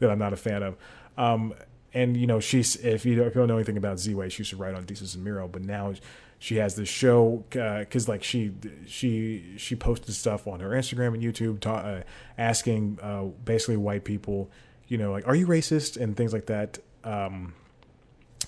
that 0.00 0.10
I'm 0.10 0.18
not 0.18 0.32
a 0.32 0.36
fan 0.36 0.62
of. 0.62 0.76
Um, 1.16 1.54
and 1.96 2.14
you 2.14 2.26
know, 2.26 2.40
she's 2.40 2.76
if 2.76 3.06
you, 3.06 3.22
if 3.22 3.34
you 3.34 3.40
don't 3.40 3.48
know 3.48 3.56
anything 3.56 3.78
about 3.78 3.96
Ziwe, 3.96 4.30
she 4.30 4.40
used 4.40 4.50
to 4.50 4.56
write 4.56 4.74
on 4.74 4.84
Desus 4.84 5.14
and 5.14 5.24
Mero, 5.24 5.48
but 5.48 5.64
now 5.64 5.94
she 6.38 6.56
has 6.56 6.76
this 6.76 6.90
show 6.90 7.42
because 7.48 8.06
uh, 8.06 8.12
like 8.12 8.22
she 8.22 8.52
she 8.86 9.54
she 9.56 9.74
posted 9.74 10.14
stuff 10.14 10.46
on 10.46 10.60
her 10.60 10.70
Instagram 10.70 11.14
and 11.14 11.22
YouTube, 11.22 11.58
ta- 11.58 11.76
uh, 11.76 12.02
asking 12.36 12.98
uh, 13.02 13.24
basically 13.44 13.78
white 13.78 14.04
people, 14.04 14.50
you 14.88 14.98
know, 14.98 15.10
like 15.10 15.26
are 15.26 15.34
you 15.34 15.46
racist 15.46 15.98
and 15.98 16.16
things 16.16 16.34
like 16.34 16.46
that. 16.46 16.78
Um, 17.02 17.54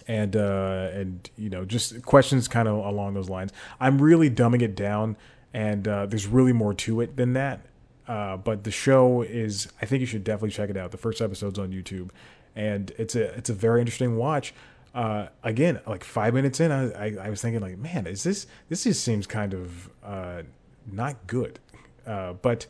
and 0.06 0.36
uh, 0.36 0.90
and 0.92 1.30
you 1.36 1.48
know 1.48 1.64
just 1.64 2.02
questions 2.02 2.48
kind 2.48 2.68
of 2.68 2.84
along 2.84 3.14
those 3.14 3.30
lines. 3.30 3.52
I'm 3.80 4.00
really 4.00 4.30
dumbing 4.30 4.60
it 4.60 4.74
down, 4.74 5.16
and 5.54 5.88
uh, 5.88 6.04
there's 6.04 6.26
really 6.26 6.52
more 6.52 6.74
to 6.74 7.00
it 7.00 7.16
than 7.16 7.32
that. 7.32 7.64
Uh, 8.06 8.38
but 8.38 8.64
the 8.64 8.70
show 8.70 9.20
is, 9.20 9.68
I 9.82 9.86
think 9.86 10.00
you 10.00 10.06
should 10.06 10.24
definitely 10.24 10.50
check 10.50 10.70
it 10.70 10.78
out. 10.78 10.92
The 10.92 10.96
first 10.96 11.20
episode's 11.20 11.58
on 11.58 11.72
YouTube, 11.72 12.08
and 12.56 12.92
it's 12.98 13.14
a 13.14 13.34
it's 13.34 13.50
a 13.50 13.54
very 13.54 13.80
interesting 13.80 14.16
watch. 14.16 14.54
Uh, 14.94 15.28
again, 15.44 15.80
like 15.86 16.02
five 16.02 16.34
minutes 16.34 16.60
in, 16.60 16.72
I, 16.72 16.90
I, 16.90 17.16
I, 17.26 17.30
was 17.30 17.40
thinking 17.40 17.60
like, 17.60 17.78
man, 17.78 18.06
is 18.06 18.24
this 18.24 18.46
this 18.68 18.84
just 18.84 19.04
seems 19.04 19.26
kind 19.26 19.54
of 19.54 19.90
uh, 20.02 20.42
not 20.90 21.26
good, 21.26 21.60
uh, 22.06 22.32
but 22.32 22.66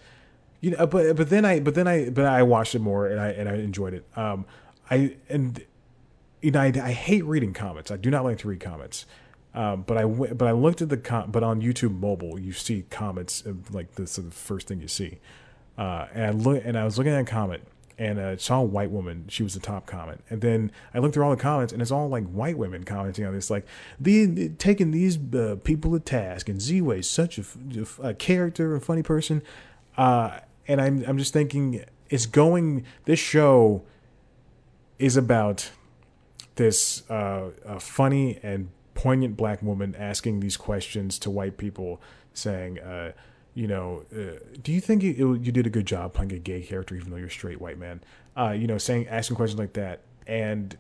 you 0.61 0.73
know, 0.73 0.87
but 0.87 1.17
but 1.17 1.31
then 1.31 1.45
I 1.45 1.61
but 1.61 1.75
then 1.75 1.87
I 1.87 2.11
but 2.11 2.25
I 2.25 2.43
watched 2.43 2.75
it 2.75 2.81
more 2.81 3.07
and 3.07 3.21
I 3.21 3.29
and 3.29 3.49
I 3.49 3.55
enjoyed 3.55 3.95
it. 3.95 4.05
Um, 4.17 4.45
I 4.91 5.17
and 5.29 5.65
you 6.43 6.51
know, 6.51 6.61
I, 6.61 6.67
I, 6.67 6.93
hate 6.93 7.25
reading 7.25 7.53
comments. 7.53 7.91
I 7.91 7.97
do 7.97 8.11
not 8.11 8.25
like 8.25 8.39
to 8.39 8.49
read 8.49 8.61
comments. 8.61 9.07
Um, 9.55 9.83
but 9.83 9.97
I 9.97 10.05
but 10.05 10.47
I 10.47 10.53
looked 10.53 10.83
at 10.83 10.89
the 10.89 10.97
com- 10.97 11.31
but 11.31 11.43
on 11.43 11.63
YouTube 11.63 11.99
mobile 11.99 12.39
you 12.39 12.53
see 12.53 12.85
comments 12.91 13.43
like 13.71 13.95
this 13.95 14.19
is 14.19 14.25
the 14.27 14.31
first 14.31 14.69
thing 14.69 14.81
you 14.81 14.89
see, 14.89 15.19
uh, 15.79 16.07
and 16.13 16.25
I 16.25 16.31
look 16.31 16.63
and 16.65 16.77
I 16.77 16.85
was 16.85 16.99
looking 16.99 17.13
at 17.13 17.21
a 17.21 17.25
comment 17.25 17.63
and 17.99 18.21
I 18.21 18.37
saw 18.37 18.61
a 18.61 18.65
white 18.65 18.91
woman. 18.91 19.25
She 19.29 19.43
was 19.43 19.55
the 19.55 19.61
top 19.61 19.87
comment, 19.87 20.23
and 20.31 20.41
then 20.41 20.71
I 20.95 21.01
looked 21.01 21.15
through 21.15 21.25
all 21.25 21.31
the 21.31 21.43
comments 21.43 21.73
and 21.73 21.83
it's 21.83 21.91
all 21.91 22.09
like 22.09 22.25
white 22.29 22.57
women 22.57 22.85
commenting 22.85 23.27
on 23.27 23.35
this, 23.35 23.51
like 23.51 23.67
the, 23.99 24.25
the 24.27 24.49
taking 24.51 24.93
these 24.93 25.19
uh, 25.35 25.57
people 25.65 25.93
to 25.93 26.01
task 26.01 26.49
and 26.49 26.61
Ziwe 26.61 27.05
such 27.05 27.39
a, 27.39 27.45
a, 28.03 28.15
character, 28.15 28.77
a 28.77 28.81
funny 28.81 29.03
person, 29.03 29.43
uh, 29.97 30.39
and 30.67 30.81
I'm 30.81 31.05
I'm 31.07 31.19
just 31.19 31.33
thinking 31.33 31.85
it's 32.09 32.27
going. 32.27 32.85
This 33.05 33.19
show 33.19 33.83
is 34.99 35.17
about 35.17 35.71
this 36.55 37.09
uh, 37.11 37.51
funny 37.79 38.39
and 38.43 38.69
poignant 38.95 39.37
black 39.37 39.63
woman 39.63 39.95
asking 39.97 40.41
these 40.41 40.57
questions 40.57 41.19
to 41.21 41.31
white 41.31 41.57
people, 41.57 42.01
saying, 42.35 42.81
uh, 42.81 43.13
you 43.55 43.67
know, 43.67 44.05
uh, 44.13 44.39
do 44.63 44.73
you 44.73 44.81
think 44.81 45.03
you, 45.03 45.35
you 45.35 45.53
did 45.53 45.67
a 45.67 45.71
good 45.71 45.87
job 45.87 46.15
playing 46.15 46.33
a 46.33 46.39
gay 46.39 46.63
character, 46.63 46.95
even 46.95 47.11
though 47.11 47.17
you're 47.17 47.27
a 47.27 47.31
straight 47.31 47.61
white 47.61 47.79
man? 47.79 48.01
Uh, 48.37 48.51
you 48.51 48.67
know, 48.67 48.79
saying 48.79 49.09
asking 49.09 49.37
questions 49.37 49.59
like 49.59 49.73
that, 49.73 50.03
and 50.27 50.77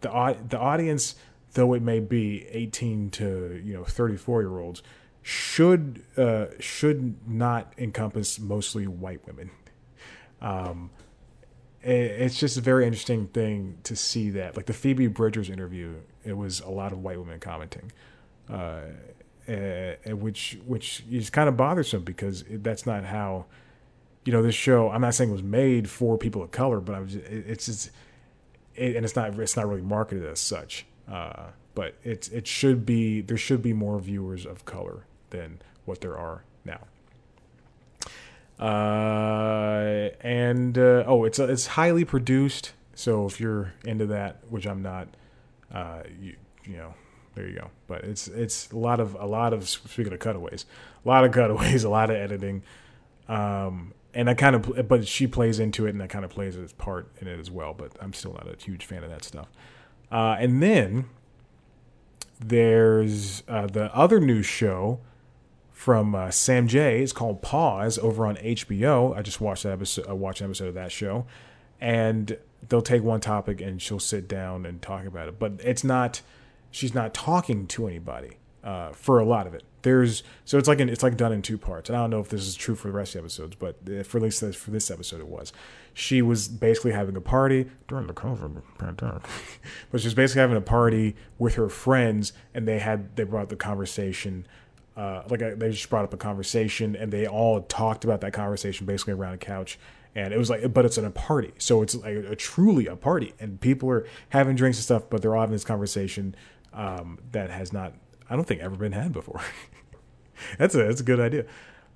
the 0.00 0.36
the 0.48 0.58
audience, 0.58 1.16
though 1.52 1.74
it 1.74 1.82
may 1.82 2.00
be 2.00 2.46
18 2.50 3.10
to 3.10 3.60
you 3.64 3.74
know 3.74 3.84
34 3.84 4.42
year 4.42 4.58
olds, 4.58 4.82
should 5.22 6.02
uh, 6.16 6.46
should 6.60 7.16
not 7.28 7.72
encompass 7.76 8.38
mostly 8.38 8.86
white 8.86 9.26
women. 9.26 9.50
Um, 10.40 10.90
it's 11.82 12.38
just 12.38 12.56
a 12.56 12.60
very 12.60 12.84
interesting 12.84 13.28
thing 13.28 13.78
to 13.84 13.94
see 13.94 14.30
that. 14.30 14.56
Like 14.56 14.66
the 14.66 14.72
Phoebe 14.72 15.06
Bridgers 15.06 15.48
interview, 15.48 15.94
it 16.24 16.36
was 16.36 16.60
a 16.60 16.68
lot 16.68 16.92
of 16.92 17.02
white 17.02 17.18
women 17.18 17.40
commenting, 17.40 17.92
uh, 18.48 18.80
which 19.48 20.58
which 20.66 21.04
is 21.10 21.30
kind 21.30 21.48
of 21.48 21.56
bothersome 21.56 22.02
because 22.02 22.44
that's 22.48 22.86
not 22.86 23.04
how, 23.04 23.46
you 24.24 24.32
know, 24.32 24.42
this 24.42 24.54
show. 24.54 24.90
I'm 24.90 25.00
not 25.00 25.14
saying 25.14 25.30
it 25.30 25.32
was 25.32 25.42
made 25.42 25.88
for 25.88 26.18
people 26.18 26.42
of 26.42 26.50
color, 26.50 26.80
but 26.80 26.94
I 26.94 27.00
was. 27.00 27.14
It's 27.14 27.66
just, 27.66 27.90
it, 28.74 28.96
and 28.96 29.04
it's 29.04 29.16
not 29.16 29.38
it's 29.38 29.56
not 29.56 29.68
really 29.68 29.82
marketed 29.82 30.26
as 30.26 30.40
such. 30.40 30.86
Uh, 31.10 31.46
but 31.74 31.94
it's 32.04 32.28
it 32.28 32.46
should 32.46 32.84
be 32.84 33.20
there 33.20 33.36
should 33.36 33.62
be 33.62 33.72
more 33.72 33.98
viewers 33.98 34.44
of 34.44 34.64
color 34.64 35.04
than 35.30 35.60
what 35.84 36.00
there 36.00 36.18
are 36.18 36.42
now. 36.64 36.80
Uh, 38.58 40.10
and 40.20 40.76
uh, 40.76 41.04
oh, 41.06 41.24
it's 41.24 41.38
it's 41.38 41.68
highly 41.68 42.04
produced. 42.04 42.72
So 42.94 43.26
if 43.26 43.40
you're 43.40 43.72
into 43.84 44.06
that, 44.06 44.38
which 44.50 44.66
I'm 44.66 44.82
not, 44.82 45.08
uh, 45.72 46.02
you 46.20 46.34
you 46.64 46.76
know, 46.76 46.94
there 47.38 47.48
you 47.48 47.54
go. 47.54 47.70
But 47.86 48.04
it's 48.04 48.26
it's 48.26 48.70
a 48.72 48.76
lot 48.76 48.98
of 48.98 49.14
a 49.14 49.26
lot 49.26 49.52
of 49.52 49.68
speaking 49.68 50.12
of 50.12 50.18
cutaways, 50.18 50.66
a 51.04 51.08
lot 51.08 51.24
of 51.24 51.32
cutaways, 51.32 51.84
a 51.84 51.88
lot 51.88 52.10
of 52.10 52.16
editing. 52.16 52.62
Um, 53.28 53.94
and 54.12 54.28
I 54.28 54.34
kind 54.34 54.56
of, 54.56 54.88
but 54.88 55.06
she 55.06 55.26
plays 55.26 55.60
into 55.60 55.86
it, 55.86 55.90
and 55.90 56.00
that 56.00 56.08
kind 56.08 56.24
of 56.24 56.30
plays 56.30 56.56
its 56.56 56.72
part 56.72 57.08
in 57.20 57.28
it 57.28 57.38
as 57.38 57.50
well. 57.50 57.74
But 57.74 57.92
I'm 58.00 58.12
still 58.12 58.32
not 58.32 58.48
a 58.48 58.56
huge 58.60 58.84
fan 58.84 59.04
of 59.04 59.10
that 59.10 59.22
stuff. 59.22 59.48
Uh, 60.10 60.36
and 60.40 60.62
then 60.62 61.08
there's 62.40 63.44
uh, 63.46 63.66
the 63.66 63.94
other 63.94 64.18
new 64.18 64.42
show 64.42 64.98
from 65.70 66.14
uh, 66.14 66.32
Sam 66.32 66.66
Jay. 66.66 67.02
It's 67.02 67.12
called 67.12 67.40
Pause 67.40 67.98
over 67.98 68.26
on 68.26 68.36
HBO. 68.36 69.16
I 69.16 69.22
just 69.22 69.40
watched 69.40 69.62
that 69.62 69.72
episode. 69.72 70.08
I 70.08 70.12
watched 70.12 70.40
an 70.40 70.46
episode 70.46 70.68
of 70.68 70.74
that 70.74 70.90
show, 70.90 71.26
and 71.80 72.36
they'll 72.68 72.82
take 72.82 73.04
one 73.04 73.20
topic 73.20 73.60
and 73.60 73.80
she'll 73.80 74.00
sit 74.00 74.26
down 74.26 74.66
and 74.66 74.82
talk 74.82 75.04
about 75.06 75.28
it. 75.28 75.38
But 75.38 75.60
it's 75.62 75.84
not. 75.84 76.22
She's 76.78 76.94
not 76.94 77.12
talking 77.12 77.66
to 77.66 77.88
anybody 77.88 78.38
uh, 78.62 78.92
for 78.92 79.18
a 79.18 79.24
lot 79.24 79.48
of 79.48 79.54
it. 79.54 79.64
There's 79.82 80.22
so 80.44 80.58
it's 80.58 80.68
like 80.68 80.78
an, 80.78 80.88
it's 80.88 81.02
like 81.02 81.16
done 81.16 81.32
in 81.32 81.42
two 81.42 81.58
parts. 81.58 81.90
And 81.90 81.96
I 81.96 82.02
don't 82.02 82.10
know 82.10 82.20
if 82.20 82.28
this 82.28 82.46
is 82.46 82.54
true 82.54 82.76
for 82.76 82.86
the 82.86 82.94
rest 82.94 83.16
of 83.16 83.22
the 83.22 83.24
episodes, 83.24 83.56
but 83.56 83.76
uh, 83.90 84.04
for 84.04 84.18
at 84.18 84.22
least 84.22 84.44
for 84.54 84.70
this 84.70 84.88
episode, 84.88 85.18
it 85.18 85.26
was. 85.26 85.52
She 85.92 86.22
was 86.22 86.46
basically 86.46 86.92
having 86.92 87.16
a 87.16 87.20
party 87.20 87.68
during 87.88 88.06
the 88.06 88.14
COVID 88.14 88.62
pandemic, 88.78 89.22
but 89.90 90.00
she 90.00 90.06
was 90.06 90.14
basically 90.14 90.42
having 90.42 90.56
a 90.56 90.60
party 90.60 91.16
with 91.36 91.56
her 91.56 91.68
friends, 91.68 92.32
and 92.54 92.68
they 92.68 92.78
had 92.78 93.16
they 93.16 93.24
brought 93.24 93.48
the 93.48 93.56
conversation 93.56 94.46
uh, 94.96 95.22
like 95.30 95.42
I, 95.42 95.50
they 95.54 95.70
just 95.70 95.88
brought 95.90 96.04
up 96.04 96.12
a 96.12 96.16
conversation 96.16 96.96
and 96.96 97.12
they 97.12 97.26
all 97.26 97.62
talked 97.62 98.04
about 98.04 98.20
that 98.22 98.32
conversation 98.32 98.84
basically 98.84 99.14
around 99.14 99.34
a 99.34 99.38
couch 99.38 99.78
and 100.16 100.34
it 100.34 100.38
was 100.38 100.50
like 100.50 100.72
but 100.74 100.84
it's 100.84 100.98
in 100.98 101.04
a 101.04 101.10
party 101.10 101.52
so 101.58 101.82
it's 101.82 101.94
like 101.94 102.16
a, 102.16 102.34
truly 102.34 102.88
a 102.88 102.96
party 102.96 103.32
and 103.38 103.60
people 103.60 103.88
are 103.90 104.04
having 104.30 104.56
drinks 104.56 104.78
and 104.78 104.84
stuff 104.84 105.04
but 105.08 105.22
they're 105.22 105.36
all 105.36 105.42
having 105.42 105.52
this 105.52 105.64
conversation 105.64 106.34
um, 106.72 107.18
that 107.32 107.50
has 107.50 107.72
not 107.72 107.94
i 108.28 108.36
don't 108.36 108.46
think 108.46 108.60
ever 108.60 108.76
been 108.76 108.92
had 108.92 109.12
before 109.12 109.40
that's 110.58 110.74
a 110.74 110.78
that's 110.78 111.00
a 111.00 111.04
good 111.04 111.20
idea 111.20 111.44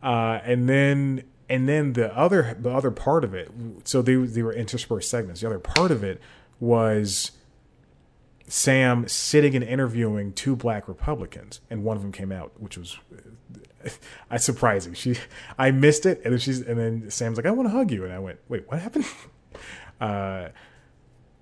uh, 0.03 0.41
and 0.45 0.69
then 0.69 1.23
and 1.49 1.69
then 1.69 1.93
the 1.93 2.17
other 2.17 2.57
the 2.59 2.71
other 2.71 2.91
part 2.91 3.25
of 3.25 3.35
it 3.35 3.51
so 3.85 4.03
they, 4.03 4.15
they 4.15 4.43
were 4.43 4.53
interspersed 4.53 5.11
segments 5.11 5.41
the 5.41 5.47
other 5.47 5.59
part 5.59 5.91
of 5.91 6.03
it 6.03 6.21
was 6.61 7.33
Sam 8.53 9.09
sitting 9.09 9.57
and 9.57 9.65
interviewing 9.65 10.35
two 10.35 10.55
black 10.55 10.87
Republicans, 10.87 11.61
and 11.71 11.85
one 11.85 11.97
of 11.97 12.03
them 12.03 12.13
came 12.13 12.31
out, 12.31 12.53
which 12.61 12.77
was 12.77 12.99
uh, 14.31 14.37
surprising. 14.37 14.93
She, 14.93 15.17
I 15.59 15.71
missed 15.71 16.05
it, 16.05 16.21
and 16.23 16.35
then 16.35 16.39
she's, 16.39 16.61
and 16.61 16.79
then 16.79 17.11
Sam's 17.11 17.39
like, 17.39 17.47
"I 17.47 17.51
want 17.51 17.71
to 17.71 17.73
hug 17.73 17.91
you," 17.91 18.05
and 18.05 18.13
I 18.13 18.19
went, 18.19 18.41
"Wait, 18.51 18.69
what 18.69 18.81
happened?" 18.81 19.07
Uh, 20.01 20.49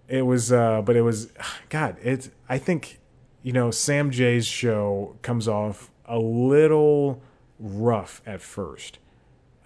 it 0.07 0.21
was, 0.21 0.53
uh, 0.53 0.83
but 0.83 0.95
it 0.95 1.01
was, 1.01 1.33
God, 1.71 1.97
it's. 2.03 2.29
I 2.47 2.59
think, 2.59 3.00
you 3.43 3.53
know, 3.53 3.71
Sam 3.71 4.11
Jay's 4.11 4.47
show 4.47 5.17
comes 5.23 5.49
off 5.49 5.91
a 6.05 6.19
little 6.19 7.23
rough 7.59 8.21
at 8.27 8.43
first, 8.43 8.99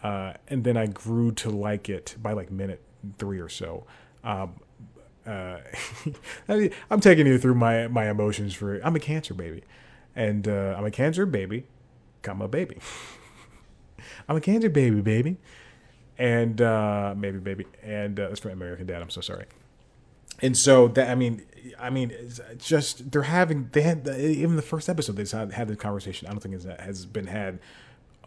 uh, 0.02 0.34
and 0.48 0.64
then 0.64 0.76
I 0.76 0.86
grew 0.86 1.32
to 1.32 1.50
like 1.50 1.88
it 1.88 2.16
by 2.22 2.32
like 2.32 2.50
minute 2.50 2.82
three 3.18 3.40
or 3.40 3.48
so. 3.48 3.84
Um, 4.22 4.60
uh, 5.26 5.58
I 6.48 6.70
am 6.90 7.00
taking 7.00 7.26
you 7.26 7.38
through 7.38 7.54
my 7.54 7.88
my 7.88 8.08
emotions 8.08 8.54
for 8.54 8.80
I'm 8.84 8.94
a 8.94 9.00
cancer 9.00 9.34
baby, 9.34 9.62
and 10.14 10.46
uh, 10.46 10.74
I'm 10.76 10.84
a 10.84 10.90
cancer 10.90 11.26
baby, 11.26 11.66
come 12.22 12.42
a 12.42 12.48
baby. 12.48 12.78
I'm 14.28 14.36
a 14.36 14.40
cancer 14.40 14.68
baby, 14.68 15.00
baby, 15.00 15.36
and 16.18 16.60
uh, 16.60 17.14
maybe 17.16 17.38
baby, 17.38 17.66
and 17.82 18.18
uh, 18.20 18.28
that's 18.28 18.40
from 18.40 18.52
American 18.52 18.86
Dad. 18.86 19.02
I'm 19.02 19.10
so 19.10 19.20
sorry. 19.20 19.46
And 20.42 20.56
so 20.56 20.88
that 20.88 21.10
I 21.10 21.14
mean, 21.14 21.44
I 21.78 21.90
mean, 21.90 22.10
it's 22.10 22.40
just 22.66 23.10
they're 23.10 23.22
having 23.22 23.68
they 23.72 23.82
had 23.82 24.06
even 24.08 24.56
the 24.56 24.62
first 24.62 24.88
episode 24.88 25.16
they 25.16 25.36
had, 25.36 25.52
had 25.52 25.68
the 25.68 25.76
conversation. 25.76 26.28
I 26.28 26.30
don't 26.30 26.40
think 26.40 26.54
it 26.54 26.80
has 26.80 27.06
been 27.06 27.26
had 27.26 27.58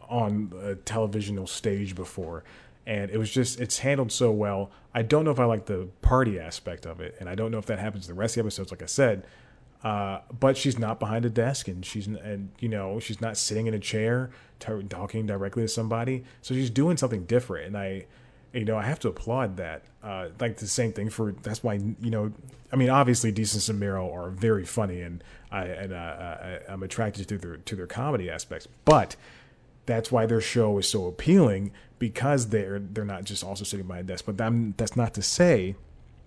on 0.10 0.54
a 0.62 0.76
televisional 0.76 1.48
stage 1.48 1.96
before, 1.96 2.44
and 2.86 3.12
it 3.12 3.18
was 3.18 3.30
just 3.30 3.60
it's 3.60 3.80
handled 3.80 4.12
so 4.12 4.32
well. 4.32 4.72
I 4.94 5.02
don't 5.02 5.26
know 5.26 5.32
if 5.32 5.40
I 5.40 5.46
like 5.46 5.66
the 5.66 5.90
party 6.02 6.40
aspect 6.40 6.86
of 6.86 7.00
it, 7.02 7.16
and 7.20 7.30
I 7.30 7.36
don't 7.36 7.52
know 7.52 7.60
if 7.60 7.66
that 7.68 7.80
happens 7.80 8.08
the 8.08 8.14
rest 8.14 8.38
of 8.38 8.44
the 8.44 8.48
episodes. 8.48 8.72
Like 8.72 8.82
I 8.82 8.88
said, 8.88 9.26
uh, 9.84 10.20
but 10.40 10.58
she's 10.58 10.80
not 10.80 11.00
behind 11.00 11.26
a 11.26 11.30
desk, 11.30 11.68
and 11.68 11.86
she's 11.86 12.08
and 12.08 12.50
you 12.60 12.70
know 12.70 13.00
she's 13.00 13.22
not 13.22 13.38
sitting 13.38 13.68
in 13.68 13.74
a 13.74 13.80
chair 13.80 14.32
t- 14.60 14.84
talking 14.90 15.28
directly 15.28 15.64
to 15.64 15.68
somebody. 15.68 16.24
So 16.42 16.56
she's 16.56 16.70
doing 16.70 16.98
something 16.98 17.26
different, 17.26 17.68
and 17.68 17.78
I, 17.78 18.06
you 18.54 18.66
know, 18.66 18.78
I 18.78 18.84
have 18.84 19.00
to 19.00 19.10
applaud 19.10 19.58
that. 19.58 19.84
Uh, 20.04 20.30
like 20.40 20.58
the 20.58 20.68
same 20.68 20.94
thing 20.94 21.10
for 21.10 21.32
that's 21.32 21.64
why 21.64 21.76
you 21.76 22.10
know, 22.10 22.32
I 22.72 22.76
mean, 22.76 22.90
obviously, 22.90 23.32
Desus 23.32 23.70
and 23.70 23.80
Mero 23.80 24.12
are 24.12 24.30
very 24.30 24.66
funny, 24.66 25.02
and 25.02 25.24
I 25.52 25.66
and 25.66 25.94
uh, 25.94 25.96
I, 25.96 26.60
I'm 26.70 26.84
attracted 26.84 27.28
to 27.30 27.38
their 27.38 27.58
to 27.58 27.76
their 27.76 27.88
comedy 27.88 28.30
aspects, 28.30 28.68
but 28.86 29.16
that's 29.86 30.12
why 30.12 30.26
their 30.26 30.42
show 30.42 30.78
is 30.78 30.88
so 30.88 31.08
appealing 31.08 31.72
because 32.00 32.50
they're 32.50 32.80
they're 32.80 33.06
not 33.06 33.24
just 33.24 33.44
also 33.44 33.64
sitting 33.64 33.88
behind 33.88 34.10
a 34.10 34.14
desk. 34.14 34.26
But 34.26 34.38
that's 34.78 34.96
not 34.96 35.14
to 35.16 35.22
say 35.22 35.76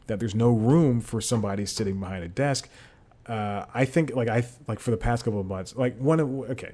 that 0.07 0.19
there's 0.19 0.35
no 0.35 0.51
room 0.51 1.01
for 1.01 1.21
somebody 1.21 1.67
sitting 1.67 2.01
behind 2.01 2.25
a 2.25 2.29
desk 2.29 2.69
uh, 3.31 3.65
I 3.73 3.85
think 3.85 4.15
like 4.15 4.29
I 4.29 4.45
like 4.67 4.81
for 4.81 4.91
the 4.91 4.97
past 4.97 5.25
couple 5.25 5.41
of 5.41 5.47
months, 5.47 5.77
like 5.77 5.97
one 5.99 6.19
of 6.19 6.29
okay, 6.51 6.73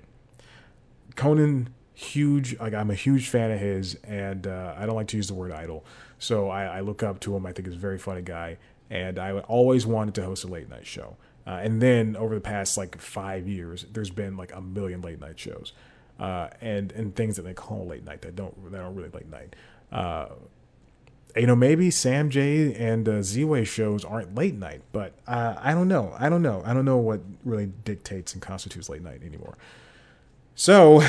Conan 1.14 1.68
huge 1.97 2.59
like 2.61 2.74
I'm 2.74 2.90
a 2.90 2.94
huge 2.94 3.28
fan 3.28 3.51
of 3.51 3.59
his, 3.59 3.94
and 4.05 4.47
uh, 4.47 4.74
I 4.76 4.84
don't 4.86 4.94
like 4.94 5.09
to 5.09 5.16
use 5.16 5.28
the 5.28 5.34
word 5.34 5.51
idol, 5.51 5.84
so 6.18 6.51
I, 6.51 6.64
I 6.64 6.80
look 6.80 7.03
up 7.03 7.20
to 7.20 7.34
him. 7.34 7.47
I 7.47 7.53
think 7.53 7.66
he's 7.66 7.74
a 7.74 7.80
very 7.80 7.99
funny 7.99 8.20
guy, 8.20 8.59
and 8.90 9.18
I 9.18 9.32
always 9.40 9.86
wanted 9.86 10.14
to 10.16 10.24
host 10.24 10.44
a 10.44 10.47
late 10.47 10.68
night 10.68 10.86
show. 10.86 11.16
Uh, 11.47 11.61
and 11.62 11.80
then 11.80 12.14
over 12.16 12.34
the 12.34 12.40
past 12.40 12.76
like 12.76 13.01
five 13.01 13.49
years, 13.49 13.86
there's 13.92 14.11
been 14.11 14.36
like 14.36 14.53
a 14.55 14.61
million 14.61 15.01
late 15.01 15.20
night 15.20 15.38
shows, 15.38 15.72
uh, 16.20 16.49
and 16.61 16.92
and 16.92 17.16
things 17.16 17.36
that 17.36 17.42
they 17.42 17.55
call 17.55 17.86
late 17.86 18.05
night 18.05 18.20
that 18.22 18.36
don't 18.36 18.70
that 18.70 18.80
aren't 18.80 18.94
really 18.94 19.11
late 19.11 19.30
night. 19.30 19.57
Uh, 19.90 20.26
you 21.34 21.47
know, 21.47 21.57
maybe 21.57 21.90
Sam 21.90 22.28
Jay 22.28 22.74
and 22.74 23.09
uh, 23.09 23.12
Ziwe 23.22 23.66
shows 23.66 24.05
aren't 24.05 24.34
late 24.34 24.55
night, 24.55 24.82
but 24.92 25.14
uh, 25.26 25.55
I 25.59 25.72
don't 25.72 25.88
know. 25.88 26.14
I 26.18 26.28
don't 26.28 26.42
know. 26.42 26.62
I 26.64 26.74
don't 26.74 26.84
know 26.84 26.99
what 26.99 27.20
really 27.44 27.66
dictates 27.84 28.34
and 28.34 28.42
constitutes 28.42 28.88
late 28.90 29.03
night 29.03 29.22
anymore. 29.22 29.57
So, 30.57 31.03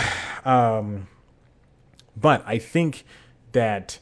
um, 0.44 1.08
but 2.16 2.44
I 2.46 2.60
think 2.60 3.06
that 3.54 4.00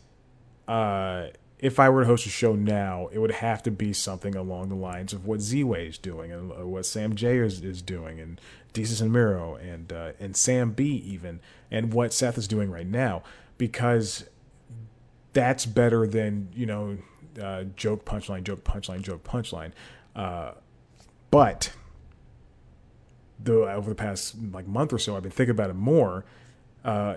uh, 0.68 1.28
if 1.60 1.80
I 1.80 1.88
were 1.89 2.02
to 2.02 2.08
host 2.08 2.26
a 2.26 2.30
show 2.30 2.56
now, 2.56 3.10
it 3.14 3.20
would 3.20 3.32
have 3.32 3.62
to 3.64 3.72
be 3.72 3.93
something 3.93 4.36
along 4.36 4.70
the 4.70 4.76
lines 4.76 5.14
of 5.14 5.26
what 5.26 5.39
Ziwe 5.39 5.89
is 5.89 5.98
doing 6.00 6.32
and 6.32 6.52
uh, 6.52 6.68
what 6.68 6.86
Sam 6.86 7.16
Jay 7.16 7.38
is, 7.38 7.62
is 7.62 7.84
doing 7.84 8.20
and 8.20 8.41
Desus 8.74 9.02
and 9.02 9.14
Mero 9.14 9.56
and 9.56 9.93
uh, 9.93 10.12
and 10.20 10.36
Sam 10.36 10.72
Bee 10.72 10.98
even 11.06 11.39
and 11.72 11.93
what 11.93 12.12
Seth 12.12 12.38
is 12.38 12.48
doing 12.48 12.72
right 12.72 12.88
now 12.88 13.24
because 13.58 14.26
that's 15.34 15.66
better 15.66 16.08
than 16.08 16.50
you 16.54 16.66
know 16.66 16.98
uh, 17.41 17.66
joke 17.76 18.04
punchline 18.04 18.43
joke 18.43 18.64
punchline 18.64 19.02
joke 19.02 19.24
punchline. 19.24 19.72
Uh, 20.16 20.54
but 21.30 21.72
the 23.43 23.71
over 23.71 23.89
the 23.89 23.95
past 23.95 24.36
like 24.51 24.67
month 24.67 24.93
or 24.93 24.99
so 24.99 25.15
i've 25.15 25.23
been 25.23 25.31
thinking 25.31 25.51
about 25.51 25.69
it 25.69 25.75
more 25.75 26.25
uh, 26.83 27.15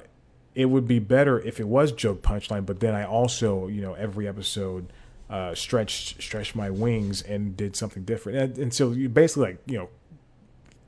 it 0.54 0.64
would 0.64 0.88
be 0.88 0.98
better 0.98 1.40
if 1.40 1.60
it 1.60 1.68
was 1.68 1.92
joke 1.92 2.22
punchline 2.22 2.64
but 2.66 2.80
then 2.80 2.94
i 2.94 3.04
also 3.04 3.66
you 3.68 3.80
know 3.80 3.94
every 3.94 4.26
episode 4.26 4.92
uh, 5.30 5.54
stretched 5.54 6.20
stretched 6.22 6.56
my 6.56 6.70
wings 6.70 7.20
and 7.22 7.56
did 7.56 7.76
something 7.76 8.02
different 8.04 8.38
and, 8.38 8.58
and 8.58 8.74
so 8.74 8.92
you 8.92 9.08
basically 9.08 9.50
like 9.50 9.58
you 9.66 9.76
know 9.76 9.88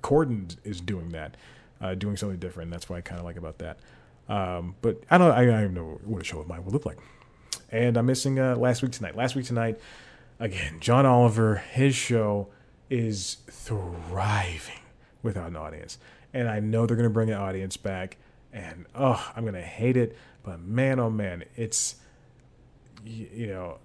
corden 0.03 0.57
is 0.65 0.81
doing 0.81 1.11
that 1.11 1.37
uh, 1.81 1.95
doing 1.95 2.17
something 2.17 2.39
different 2.39 2.71
that's 2.71 2.89
what 2.89 2.97
i 2.97 3.01
kind 3.01 3.19
of 3.19 3.25
like 3.25 3.37
about 3.37 3.59
that 3.59 3.79
um, 4.29 4.77
but 4.81 5.03
I 5.11 5.19
don't. 5.19 5.33
I, 5.33 5.41
I 5.41 5.45
don't 5.45 5.61
even 5.61 5.75
know 5.75 6.01
what 6.05 6.23
a 6.23 6.25
show 6.25 6.39
of 6.39 6.47
mine 6.47 6.65
would 6.65 6.73
look 6.73 6.87
like 6.87 6.99
and 7.73 7.97
I'm 7.97 8.07
missing 8.07 8.39
uh, 8.39 8.57
last 8.57 8.83
week 8.83 8.93
tonight. 8.93 9.17
Last 9.17 9.37
week 9.37 9.47
tonight, 9.47 9.79
again, 10.39 10.79
John 10.81 11.07
Oliver, 11.07 11.57
his 11.57 11.95
show 11.95 12.49
is 12.89 13.39
thriving 13.49 14.80
without 15.23 15.49
an 15.49 15.57
audience, 15.57 15.99
and 16.33 16.49
I 16.49 16.61
know 16.61 16.87
they're 16.87 16.97
going 16.97 17.09
to 17.09 17.13
bring 17.13 17.31
an 17.31 17.39
audience 17.39 17.77
back, 17.77 18.17
and 18.53 18.87
oh, 18.95 19.31
I'm 19.35 19.43
going 19.43 19.55
to 19.55 19.63
hate 19.63 19.97
it, 19.97 20.17
but 20.43 20.61
man, 20.61 20.99
oh 20.99 21.11
man, 21.11 21.45
it's 21.57 21.97
you, 23.05 23.47
know, 23.47 23.79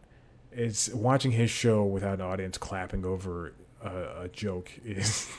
it's 0.52 0.90
watching 0.90 1.32
his 1.32 1.50
show 1.50 1.84
without 1.84 2.16
an 2.16 2.22
audience 2.22 2.58
clapping 2.58 3.06
over 3.06 3.54
a, 3.82 4.24
a 4.24 4.28
joke 4.30 4.72
is 4.86 5.30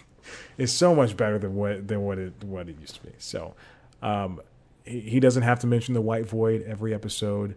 is 0.59 0.73
so 0.73 0.95
much 0.95 1.17
better 1.17 1.39
than 1.39 1.55
what 1.55 1.87
than 1.89 2.03
what 2.03 2.19
it 2.19 2.33
what 2.45 2.69
it 2.69 2.79
used 2.81 2.97
to 2.97 3.03
be. 3.03 3.13
So. 3.19 3.55
Um, 4.03 4.41
he, 4.85 5.01
he 5.01 5.21
doesn't 5.21 5.43
have 5.43 5.59
to 5.61 5.67
mention 5.67 5.95
the 5.95 6.03
white 6.03 6.27
void 6.27 6.63
every 6.63 6.95
episode 6.95 7.57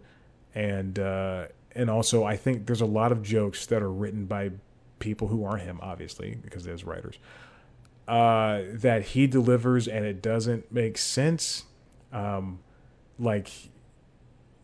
and 0.54 0.98
uh, 0.98 1.46
and 1.74 1.90
also 1.90 2.24
I 2.24 2.36
think 2.36 2.66
there's 2.66 2.80
a 2.80 2.86
lot 2.86 3.12
of 3.12 3.22
jokes 3.22 3.66
that 3.66 3.82
are 3.82 3.90
written 3.90 4.26
by 4.26 4.50
people 4.98 5.28
who 5.28 5.44
aren't 5.44 5.62
him, 5.62 5.78
obviously, 5.82 6.36
because 6.42 6.64
there's 6.64 6.84
writers. 6.84 7.18
Uh, 8.10 8.64
that 8.72 9.02
he 9.02 9.28
delivers 9.28 9.86
and 9.86 10.04
it 10.04 10.20
doesn't 10.20 10.72
make 10.72 10.98
sense. 10.98 11.62
Um, 12.12 12.58
like, 13.20 13.48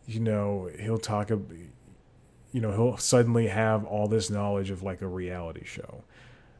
you 0.05 0.19
know, 0.19 0.69
he'll 0.77 0.97
talk, 0.97 1.29
you 1.29 2.59
know, 2.61 2.71
he'll 2.73 2.97
suddenly 2.97 3.47
have 3.47 3.85
all 3.85 4.09
this 4.09 4.29
knowledge 4.29 4.69
of 4.69 4.83
like 4.83 5.01
a 5.01 5.07
reality 5.07 5.63
show, 5.63 6.03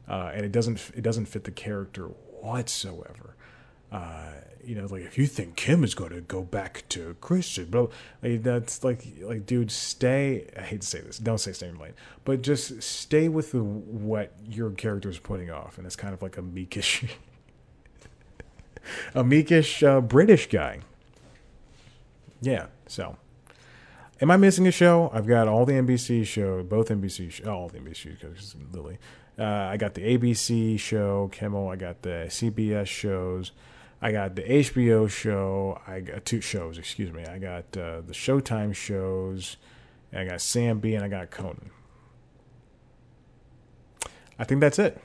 uh, 0.08 0.30
and 0.32 0.46
it 0.46 0.50
doesn't 0.50 0.90
it 0.94 1.02
doesn't 1.02 1.26
fit 1.26 1.44
the 1.44 1.50
character 1.50 2.04
whatsoever. 2.40 3.36
Uh, 3.90 4.32
you 4.64 4.74
know, 4.74 4.86
like 4.86 5.02
if 5.02 5.16
you 5.16 5.26
think 5.26 5.56
Kim 5.56 5.82
is 5.82 5.94
going 5.94 6.10
to 6.10 6.20
go 6.20 6.42
back 6.42 6.84
to 6.90 7.16
Christian, 7.20 7.66
bro, 7.66 7.90
like, 8.22 8.42
that's 8.42 8.84
like, 8.84 9.02
like, 9.22 9.46
dude, 9.46 9.70
stay. 9.70 10.46
I 10.56 10.62
hate 10.62 10.82
to 10.82 10.86
say 10.86 11.00
this, 11.00 11.18
don't 11.18 11.38
say 11.38 11.52
stay 11.52 11.68
in 11.68 11.78
lane, 11.78 11.94
but 12.24 12.42
just 12.42 12.82
stay 12.82 13.28
with 13.28 13.52
the, 13.52 13.62
what 13.62 14.34
your 14.46 14.70
character 14.72 15.08
is 15.08 15.18
putting 15.18 15.50
off, 15.50 15.78
and 15.78 15.86
it's 15.86 15.96
kind 15.96 16.12
of 16.12 16.20
like 16.20 16.36
a 16.36 16.42
meekish, 16.42 17.08
a 19.14 19.24
meekish 19.24 19.86
uh, 19.86 20.00
British 20.02 20.48
guy. 20.48 20.80
Yeah, 22.40 22.66
so. 22.86 23.16
Am 24.20 24.32
I 24.32 24.36
missing 24.36 24.66
a 24.66 24.72
show? 24.72 25.10
I've 25.14 25.28
got 25.28 25.46
all 25.46 25.64
the 25.64 25.74
NBC 25.74 26.26
show, 26.26 26.64
both 26.64 26.88
NBC, 26.88 27.30
show, 27.30 27.54
all 27.54 27.68
the 27.68 27.78
NBC 27.78 28.20
shows, 28.20 28.56
Lily. 28.72 28.98
Uh, 29.38 29.44
I 29.44 29.76
got 29.76 29.94
the 29.94 30.02
ABC 30.02 30.78
show, 30.78 31.28
Kimmel. 31.32 31.68
I 31.68 31.76
got 31.76 32.02
the 32.02 32.26
CBS 32.28 32.86
shows. 32.88 33.52
I 34.00 34.12
got 34.12 34.36
the 34.36 34.42
HBO 34.42 35.10
show. 35.10 35.80
I 35.86 36.00
got 36.00 36.24
two 36.24 36.40
shows, 36.40 36.78
excuse 36.78 37.12
me. 37.12 37.24
I 37.24 37.38
got 37.38 37.64
uh, 37.76 38.00
the 38.02 38.12
Showtime 38.12 38.74
shows. 38.74 39.56
I 40.12 40.24
got 40.24 40.40
Sam 40.40 40.78
Bee 40.78 40.94
and 40.94 41.04
I 41.04 41.08
got 41.08 41.30
Conan. 41.30 41.70
I 44.38 44.44
think 44.44 44.60
that's 44.60 44.78
it. 44.78 45.00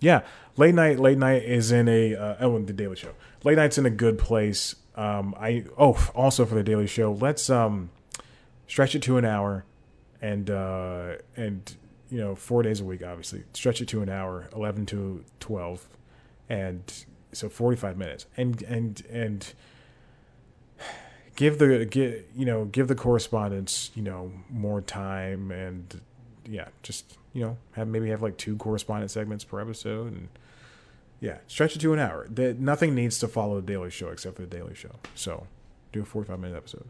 Yeah, 0.00 0.20
late 0.56 0.74
night. 0.74 1.00
Late 1.00 1.16
night 1.16 1.44
is 1.44 1.72
in 1.72 1.88
a 1.88 2.14
uh, 2.14 2.36
oh, 2.40 2.58
the 2.58 2.74
Daily 2.74 2.96
Show. 2.96 3.12
Late 3.42 3.56
night's 3.56 3.78
in 3.78 3.86
a 3.86 3.90
good 3.90 4.18
place. 4.18 4.76
Um, 4.96 5.34
I 5.38 5.64
oh, 5.78 6.10
also 6.14 6.44
for 6.44 6.54
the 6.54 6.62
Daily 6.62 6.86
Show, 6.86 7.12
let's 7.12 7.48
um 7.48 7.90
stretch 8.66 8.94
it 8.94 9.02
to 9.02 9.16
an 9.16 9.24
hour, 9.24 9.64
and 10.20 10.50
uh, 10.50 11.14
and 11.36 11.74
you 12.10 12.18
know 12.18 12.34
four 12.34 12.62
days 12.62 12.80
a 12.80 12.84
week, 12.84 13.02
obviously 13.02 13.44
stretch 13.54 13.80
it 13.80 13.88
to 13.88 14.02
an 14.02 14.10
hour, 14.10 14.50
eleven 14.54 14.84
to 14.86 15.24
twelve, 15.40 15.88
and 16.50 17.06
so 17.34 17.48
45 17.48 17.96
minutes. 17.96 18.26
And 18.36 18.62
and 18.62 19.02
and 19.10 19.52
give 21.36 21.58
the 21.58 21.84
get 21.84 22.28
you 22.36 22.44
know 22.44 22.66
give 22.66 22.88
the 22.88 22.94
correspondents 22.94 23.90
you 23.94 24.02
know 24.02 24.32
more 24.48 24.80
time 24.80 25.50
and 25.50 26.00
yeah 26.46 26.68
just 26.82 27.18
you 27.32 27.42
know 27.42 27.56
have 27.72 27.88
maybe 27.88 28.08
have 28.10 28.22
like 28.22 28.36
two 28.36 28.56
correspondent 28.56 29.10
segments 29.10 29.42
per 29.42 29.60
episode 29.60 30.12
and 30.12 30.28
yeah 31.20 31.38
stretch 31.46 31.76
it 31.76 31.80
to 31.80 31.92
an 31.92 31.98
hour. 31.98 32.26
That 32.30 32.58
nothing 32.58 32.94
needs 32.94 33.18
to 33.20 33.28
follow 33.28 33.60
the 33.60 33.66
daily 33.66 33.90
show 33.90 34.08
except 34.08 34.36
for 34.36 34.42
the 34.42 34.48
daily 34.48 34.74
show. 34.74 34.92
So 35.14 35.46
do 35.92 36.02
a 36.02 36.04
45 36.04 36.38
minute 36.38 36.56
episode 36.56 36.86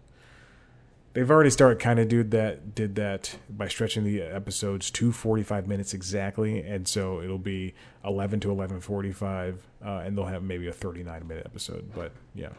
they've 1.15 1.31
already 1.31 1.51
started 1.51 1.79
kind 1.79 1.99
of 1.99 2.09
did 2.09 2.31
that 2.33 2.75
did 2.75 2.97
that 2.97 3.37
by 3.49 3.67
stretching 3.67 4.05
the 4.05 4.21
episodes 4.21 4.91
to 4.91 5.11
45 5.11 5.67
minutes 5.67 5.95
exactly 5.95 6.61
and 6.61 6.87
so 6.87 7.21
it'll 7.21 7.39
be 7.39 7.73
11 8.05 8.41
to 8.41 8.49
11.45 8.49 9.57
uh, 9.85 9.89
and 10.05 10.19
they'll 10.19 10.27
have 10.27 10.43
maybe 10.43 10.69
a 10.69 10.73
39 10.73 11.27
minute 11.27 11.47
episode 11.47 11.91
but 11.95 12.13
yeah. 12.35 12.51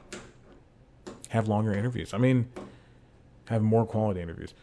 Have 1.30 1.47
longer 1.47 1.74
interviews. 1.74 2.14
I 2.14 2.18
mean 2.18 2.47
have 3.49 3.62
more 3.62 3.86
quality 3.86 4.22
interviews. 4.22 4.53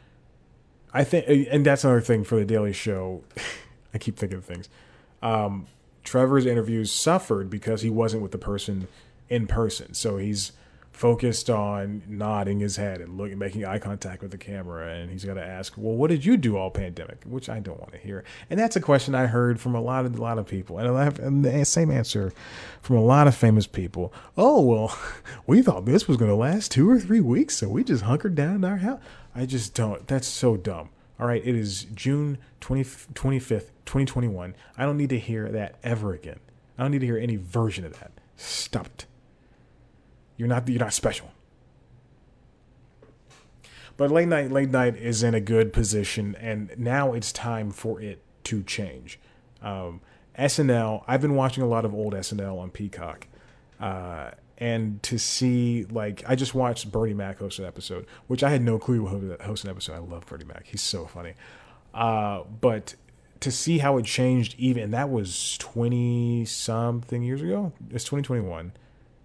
I 0.92 1.04
think 1.04 1.48
and 1.50 1.64
that's 1.64 1.84
another 1.84 2.00
thing 2.00 2.24
for 2.24 2.36
the 2.36 2.44
daily 2.44 2.72
show. 2.72 3.22
I 3.94 3.98
keep 3.98 4.16
thinking 4.16 4.38
of 4.38 4.44
things. 4.44 4.70
Um, 5.22 5.66
trevor's 6.02 6.46
interviews 6.46 6.90
suffered 6.90 7.50
because 7.50 7.82
he 7.82 7.90
wasn't 7.90 8.22
with 8.22 8.32
the 8.32 8.38
person 8.38 8.88
in 9.28 9.46
person 9.46 9.94
so 9.94 10.16
he's 10.16 10.52
focused 10.92 11.48
on 11.50 12.02
nodding 12.06 12.60
his 12.60 12.76
head 12.76 13.00
and 13.00 13.16
looking, 13.16 13.38
making 13.38 13.64
eye 13.64 13.78
contact 13.78 14.22
with 14.22 14.30
the 14.30 14.38
camera. 14.38 14.92
And 14.92 15.10
he's 15.10 15.24
got 15.24 15.34
to 15.34 15.44
ask, 15.44 15.74
"Well, 15.76 15.94
what 15.94 16.10
did 16.10 16.24
you 16.24 16.36
do 16.36 16.56
all 16.56 16.70
pandemic?" 16.70 17.24
Which 17.24 17.48
I 17.48 17.60
don't 17.60 17.80
want 17.80 17.92
to 17.92 17.98
hear. 17.98 18.24
And 18.50 18.60
that's 18.60 18.76
a 18.76 18.80
question 18.80 19.14
I 19.14 19.26
heard 19.26 19.60
from 19.60 19.74
a 19.74 19.80
lot 19.80 20.06
of 20.06 20.16
a 20.16 20.22
lot 20.22 20.38
of 20.38 20.46
people, 20.46 20.78
and 20.78 20.88
I 20.88 21.04
have 21.04 21.18
and 21.18 21.44
the 21.44 21.64
same 21.64 21.90
answer 21.90 22.32
from 22.80 22.96
a 22.96 23.02
lot 23.02 23.26
of 23.26 23.34
famous 23.34 23.66
people. 23.66 24.12
Oh 24.36 24.60
well, 24.60 24.96
we 25.46 25.62
thought 25.62 25.86
this 25.86 26.06
was 26.06 26.16
going 26.16 26.30
to 26.30 26.36
last 26.36 26.70
two 26.70 26.88
or 26.88 27.00
three 27.00 27.20
weeks, 27.20 27.56
so 27.56 27.68
we 27.68 27.84
just 27.84 28.04
hunkered 28.04 28.34
down 28.34 28.56
in 28.56 28.64
our 28.64 28.78
house. 28.78 29.00
I 29.34 29.46
just 29.46 29.74
don't. 29.74 30.06
That's 30.06 30.26
so 30.26 30.56
dumb. 30.56 30.90
All 31.18 31.26
right, 31.26 31.42
it 31.44 31.54
is 31.54 31.84
June 31.94 32.38
20, 32.60 32.82
25th, 33.14 33.68
2021. 33.86 34.54
I 34.76 34.84
don't 34.84 34.96
need 34.96 35.10
to 35.10 35.18
hear 35.18 35.48
that 35.50 35.76
ever 35.82 36.12
again. 36.14 36.40
I 36.76 36.82
don't 36.82 36.90
need 36.90 37.00
to 37.00 37.06
hear 37.06 37.18
any 37.18 37.36
version 37.36 37.84
of 37.84 37.98
that. 38.00 38.12
Stop 38.36 38.86
it. 38.86 39.06
You're 40.42 40.48
not 40.48 40.68
you're 40.68 40.80
not 40.80 40.92
special. 40.92 41.30
But 43.96 44.10
late 44.10 44.26
night 44.26 44.50
late 44.50 44.70
night 44.70 44.96
is 44.96 45.22
in 45.22 45.36
a 45.36 45.40
good 45.40 45.72
position 45.72 46.34
and 46.40 46.72
now 46.76 47.12
it's 47.12 47.30
time 47.30 47.70
for 47.70 48.00
it 48.00 48.24
to 48.44 48.64
change. 48.64 49.20
Um, 49.62 50.00
SNL, 50.36 51.04
I've 51.06 51.20
been 51.20 51.36
watching 51.36 51.62
a 51.62 51.68
lot 51.68 51.84
of 51.84 51.94
old 51.94 52.14
SNL 52.14 52.58
on 52.58 52.70
Peacock. 52.70 53.28
Uh, 53.78 54.32
and 54.58 55.00
to 55.04 55.16
see 55.16 55.84
like 55.84 56.24
I 56.26 56.34
just 56.34 56.56
watched 56.56 56.90
Bernie 56.90 57.14
Mac 57.14 57.38
host 57.38 57.60
an 57.60 57.64
episode, 57.64 58.06
which 58.26 58.42
I 58.42 58.50
had 58.50 58.62
no 58.62 58.80
clue 58.80 59.06
who 59.06 59.36
host 59.44 59.62
an 59.62 59.70
episode. 59.70 59.94
I 59.94 59.98
love 59.98 60.26
Bernie 60.26 60.44
Mac; 60.44 60.66
he's 60.66 60.82
so 60.82 61.06
funny. 61.06 61.34
Uh, 61.94 62.42
but 62.60 62.96
to 63.38 63.52
see 63.52 63.78
how 63.78 63.96
it 63.96 64.06
changed, 64.06 64.56
even 64.58 64.90
that 64.90 65.08
was 65.08 65.56
twenty 65.58 66.44
something 66.46 67.22
years 67.22 67.42
ago. 67.42 67.72
It's 67.90 68.02
twenty 68.02 68.24
twenty 68.24 68.42
one. 68.42 68.72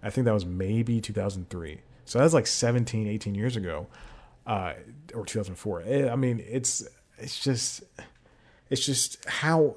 I 0.02 0.10
think 0.10 0.24
that 0.26 0.34
was 0.34 0.46
maybe 0.46 1.00
2003. 1.00 1.80
So 2.04 2.18
that's 2.18 2.34
like 2.34 2.46
17, 2.46 3.06
18 3.06 3.34
years 3.34 3.56
ago, 3.56 3.86
uh, 4.46 4.74
or 5.14 5.26
2004. 5.26 5.82
Eh, 5.86 6.08
I 6.08 6.16
mean, 6.16 6.42
it's 6.48 6.86
it's 7.18 7.38
just 7.38 7.82
it's 8.70 8.84
just 8.84 9.24
how 9.26 9.76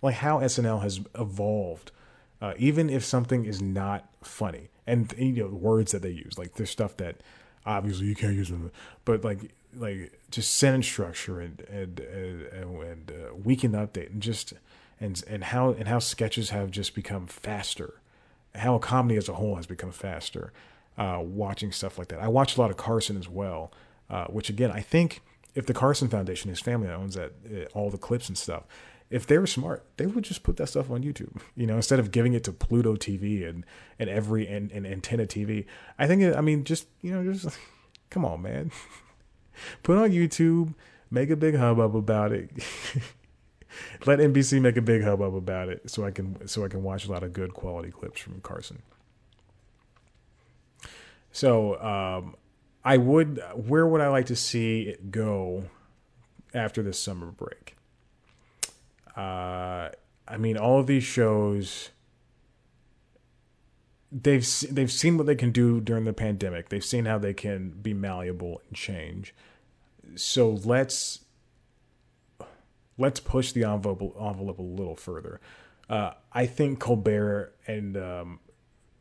like 0.00 0.16
how 0.16 0.40
SNL 0.40 0.82
has 0.82 1.00
evolved. 1.18 1.92
Uh, 2.40 2.54
even 2.58 2.90
if 2.90 3.04
something 3.04 3.44
is 3.44 3.62
not 3.62 4.08
funny, 4.22 4.68
and 4.86 5.14
you 5.16 5.44
know 5.44 5.48
the 5.48 5.54
words 5.54 5.92
that 5.92 6.02
they 6.02 6.10
use, 6.10 6.38
like 6.38 6.54
there's 6.54 6.70
stuff 6.70 6.96
that 6.96 7.16
obviously 7.64 8.06
you 8.06 8.14
can't 8.14 8.34
use 8.34 8.48
them, 8.48 8.72
but 9.04 9.22
like 9.22 9.52
like 9.76 10.18
just 10.30 10.56
sentence 10.56 10.86
structure 10.86 11.40
and 11.40 11.60
and 11.62 12.00
and, 12.00 12.42
and 12.82 13.10
uh, 13.12 13.34
weekend 13.34 13.74
update 13.74 14.10
and 14.10 14.22
just 14.22 14.54
and 15.00 15.22
and 15.28 15.44
how 15.44 15.70
and 15.70 15.88
how 15.88 15.98
sketches 15.98 16.50
have 16.50 16.70
just 16.70 16.94
become 16.94 17.26
faster 17.26 18.01
how 18.54 18.78
comedy 18.78 19.16
as 19.16 19.28
a 19.28 19.34
whole 19.34 19.56
has 19.56 19.66
become 19.66 19.92
faster. 19.92 20.52
Uh, 20.98 21.20
watching 21.22 21.72
stuff 21.72 21.96
like 21.96 22.08
that, 22.08 22.20
I 22.20 22.28
watch 22.28 22.56
a 22.56 22.60
lot 22.60 22.70
of 22.70 22.76
Carson 22.76 23.16
as 23.16 23.26
well, 23.26 23.72
uh, 24.10 24.26
which 24.26 24.50
again 24.50 24.70
I 24.70 24.80
think 24.80 25.22
if 25.54 25.66
the 25.66 25.74
Carson 25.74 26.08
Foundation, 26.08 26.50
his 26.50 26.60
family 26.60 26.88
that 26.88 26.96
owns 26.96 27.14
that 27.14 27.32
uh, 27.50 27.64
all 27.72 27.90
the 27.90 27.98
clips 27.98 28.28
and 28.28 28.36
stuff, 28.36 28.64
if 29.10 29.26
they 29.26 29.38
were 29.38 29.46
smart, 29.46 29.84
they 29.96 30.06
would 30.06 30.24
just 30.24 30.42
put 30.42 30.56
that 30.56 30.68
stuff 30.68 30.90
on 30.90 31.02
YouTube. 31.02 31.40
You 31.56 31.66
know, 31.66 31.76
instead 31.76 31.98
of 31.98 32.10
giving 32.10 32.32
it 32.32 32.44
to 32.44 32.52
Pluto 32.52 32.96
TV 32.96 33.48
and 33.48 33.64
and 33.98 34.08
every 34.08 34.46
and, 34.48 34.72
and 34.72 34.86
antenna 34.86 35.26
TV. 35.26 35.66
I 35.98 36.06
think 36.06 36.36
I 36.36 36.40
mean 36.40 36.64
just 36.64 36.86
you 37.00 37.12
know 37.12 37.32
just 37.32 37.56
come 38.10 38.24
on 38.24 38.42
man, 38.42 38.70
put 39.82 39.98
on 39.98 40.10
YouTube, 40.10 40.74
make 41.10 41.30
a 41.30 41.36
big 41.36 41.56
hubbub 41.56 41.94
about 41.94 42.32
it. 42.32 42.50
let 44.06 44.18
NBC 44.18 44.60
make 44.60 44.76
a 44.76 44.82
big 44.82 45.02
hubbub 45.02 45.34
about 45.34 45.68
it 45.68 45.90
so 45.90 46.04
I 46.04 46.10
can 46.10 46.46
so 46.48 46.64
I 46.64 46.68
can 46.68 46.82
watch 46.82 47.06
a 47.06 47.12
lot 47.12 47.22
of 47.22 47.32
good 47.32 47.54
quality 47.54 47.90
clips 47.90 48.20
from 48.20 48.40
Carson. 48.40 48.82
So 51.32 51.80
um, 51.80 52.36
I 52.84 52.96
would 52.96 53.42
where 53.54 53.86
would 53.86 54.00
I 54.00 54.08
like 54.08 54.26
to 54.26 54.36
see 54.36 54.82
it 54.82 55.10
go 55.10 55.64
after 56.54 56.82
this 56.82 56.98
summer 56.98 57.30
break? 57.30 57.76
Uh, 59.16 59.90
I 60.28 60.36
mean, 60.38 60.56
all 60.56 60.78
of 60.78 60.86
these 60.86 61.04
shows 61.04 61.90
they've 64.12 64.46
they've 64.70 64.92
seen 64.92 65.16
what 65.16 65.26
they 65.26 65.34
can 65.34 65.50
do 65.50 65.80
during 65.80 66.04
the 66.04 66.12
pandemic. 66.12 66.68
They've 66.68 66.84
seen 66.84 67.06
how 67.06 67.18
they 67.18 67.34
can 67.34 67.70
be 67.70 67.94
malleable 67.94 68.60
and 68.68 68.76
change. 68.76 69.34
So 70.14 70.50
let's 70.64 71.20
let's 72.98 73.20
push 73.20 73.52
the 73.52 73.64
envelope 73.64 74.00
envelope 74.20 74.58
a 74.58 74.62
little 74.62 74.96
further. 74.96 75.40
Uh, 75.88 76.12
I 76.32 76.46
think 76.46 76.78
Colbert 76.78 77.54
and 77.66 77.96
um, 77.96 78.40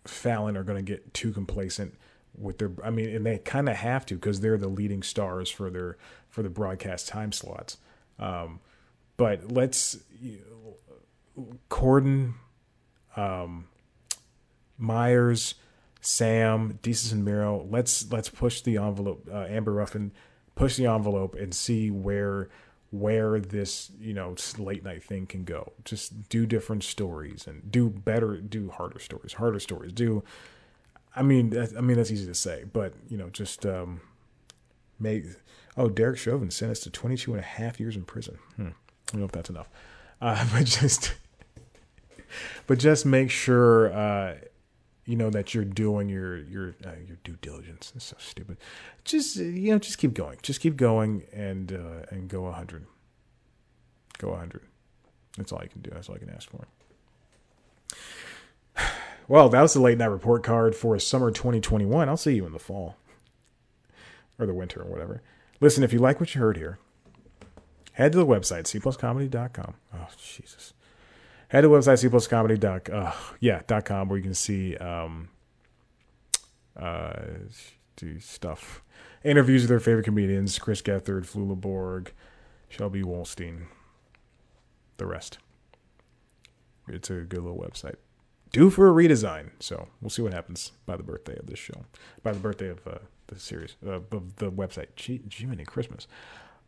Fallon 0.05 0.57
are 0.57 0.63
going 0.63 0.83
to 0.83 0.91
get 0.91 1.13
too 1.13 1.31
complacent 1.31 1.97
with 2.37 2.57
their. 2.57 2.71
I 2.83 2.89
mean, 2.89 3.15
and 3.15 3.25
they 3.25 3.37
kind 3.37 3.69
of 3.69 3.75
have 3.77 4.05
to 4.07 4.15
because 4.15 4.41
they're 4.41 4.57
the 4.57 4.67
leading 4.67 5.03
stars 5.03 5.49
for 5.49 5.69
their 5.69 5.97
for 6.29 6.43
the 6.43 6.49
broadcast 6.49 7.07
time 7.07 7.31
slots. 7.31 7.77
Um, 8.19 8.59
but 9.17 9.51
let's 9.51 9.99
you 10.19 10.39
know, 11.35 11.47
Corden, 11.69 12.33
um, 13.15 13.67
Meyers, 14.77 15.55
Sam, 16.01 16.79
Desus 16.81 17.11
and 17.11 17.23
Mero. 17.23 17.65
Let's 17.69 18.11
let's 18.11 18.29
push 18.29 18.61
the 18.61 18.77
envelope. 18.77 19.27
Uh, 19.31 19.45
Amber 19.47 19.73
Ruffin, 19.73 20.11
push 20.55 20.75
the 20.77 20.87
envelope 20.87 21.35
and 21.35 21.53
see 21.53 21.91
where 21.91 22.49
where 22.91 23.39
this 23.39 23.91
you 23.99 24.13
know 24.13 24.35
late 24.57 24.83
night 24.83 25.03
thing 25.03 25.25
can 25.25 25.43
go. 25.43 25.73
Just 25.83 26.29
do 26.29 26.45
different 26.45 26.83
stories 26.83 27.47
and 27.47 27.71
do 27.71 27.89
better 27.89 28.37
do 28.37 28.69
harder 28.69 28.99
stories 28.99 29.33
harder 29.33 29.59
stories. 29.59 29.93
Do 29.93 30.23
i 31.15 31.21
mean 31.21 31.57
i 31.77 31.81
mean 31.81 31.97
that's 31.97 32.11
easy 32.11 32.25
to 32.25 32.33
say 32.33 32.63
but 32.71 32.93
you 33.09 33.17
know 33.17 33.29
just 33.29 33.65
um 33.65 33.99
make 34.99 35.25
oh 35.75 35.89
derek 35.89 36.17
chauvin 36.17 36.49
sentenced 36.49 36.83
to 36.83 36.89
22 36.89 37.31
and 37.31 37.39
a 37.39 37.43
half 37.43 37.79
years 37.79 37.95
in 37.95 38.03
prison. 38.03 38.37
Hmm. 38.55 38.67
i 38.67 39.11
don't 39.11 39.19
know 39.21 39.25
if 39.25 39.31
that's 39.31 39.49
enough. 39.49 39.67
Uh, 40.21 40.45
but 40.53 40.65
just 40.65 41.13
but 42.67 42.79
just 42.79 43.05
make 43.05 43.29
sure 43.29 43.91
uh 43.93 44.35
you 45.11 45.17
know 45.17 45.29
that 45.29 45.53
you're 45.53 45.65
doing 45.65 46.07
your 46.07 46.37
your 46.37 46.73
uh, 46.85 46.91
your 47.05 47.17
due 47.25 47.35
diligence. 47.41 47.91
It's 47.93 48.05
so 48.05 48.15
stupid. 48.17 48.57
Just 49.03 49.35
you 49.35 49.71
know, 49.71 49.77
just 49.77 49.97
keep 49.97 50.13
going. 50.13 50.37
Just 50.41 50.61
keep 50.61 50.77
going 50.77 51.23
and 51.33 51.73
uh, 51.73 52.05
and 52.09 52.29
go 52.29 52.49
hundred. 52.49 52.85
Go 54.19 54.33
hundred. 54.33 54.61
That's 55.35 55.51
all 55.51 55.61
you 55.61 55.67
can 55.67 55.81
do. 55.81 55.91
That's 55.93 56.07
all 56.07 56.15
I 56.15 56.19
can 56.19 56.29
ask 56.29 56.49
for. 56.49 56.67
Well, 59.27 59.47
that 59.47 59.61
was 59.61 59.73
the 59.73 59.79
late 59.79 59.97
night 59.97 60.07
report 60.07 60.43
card 60.43 60.75
for 60.75 60.99
summer 60.99 61.31
2021. 61.31 62.09
I'll 62.09 62.17
see 62.17 62.35
you 62.35 62.45
in 62.45 62.51
the 62.51 62.59
fall 62.59 62.97
or 64.37 64.45
the 64.45 64.53
winter 64.53 64.81
or 64.81 64.91
whatever. 64.91 65.21
Listen, 65.61 65.85
if 65.85 65.93
you 65.93 65.99
like 65.99 66.19
what 66.19 66.35
you 66.35 66.41
heard 66.41 66.57
here, 66.57 66.79
head 67.93 68.11
to 68.11 68.17
the 68.17 68.25
website 68.25 68.63
cpluscomedy.com. 68.63 69.75
Oh 69.93 70.07
Jesus 70.17 70.73
head 71.51 71.61
to 71.61 71.67
the 71.67 71.73
website 71.73 71.99
cpluscomedy 72.01 72.59
dot 72.59 72.89
uh, 72.89 73.11
yeah 73.39 73.61
dot 73.67 73.83
com 73.85 74.07
where 74.07 74.17
you 74.17 74.23
can 74.23 74.33
see 74.33 74.75
um 74.77 75.27
uh 76.77 77.13
do 77.97 78.19
stuff 78.19 78.81
interviews 79.23 79.61
with 79.63 79.69
their 79.69 79.79
favorite 79.79 80.05
comedians 80.05 80.57
Chris 80.57 80.81
Gethard, 80.81 81.25
Flula 81.25 81.59
Borg, 81.59 82.11
Shelby 82.69 83.03
Wolstein, 83.03 83.65
the 84.97 85.05
rest. 85.05 85.37
It's 86.87 87.11
a 87.11 87.21
good 87.21 87.43
little 87.43 87.59
website. 87.59 87.97
Due 88.51 88.71
for 88.71 88.89
a 88.89 88.91
redesign, 88.91 89.51
so 89.59 89.89
we'll 90.01 90.09
see 90.09 90.23
what 90.23 90.33
happens 90.33 90.71
by 90.87 90.97
the 90.97 91.03
birthday 91.03 91.37
of 91.37 91.45
this 91.45 91.59
show, 91.59 91.85
by 92.23 92.31
the 92.31 92.39
birthday 92.39 92.69
of 92.69 92.85
uh, 92.87 92.97
the 93.27 93.39
series, 93.39 93.75
uh, 93.85 93.99
of 94.11 94.35
the 94.37 94.51
website. 94.51 94.87
Gee, 94.95 95.21
Jiminy 95.29 95.65
Christmas. 95.65 96.07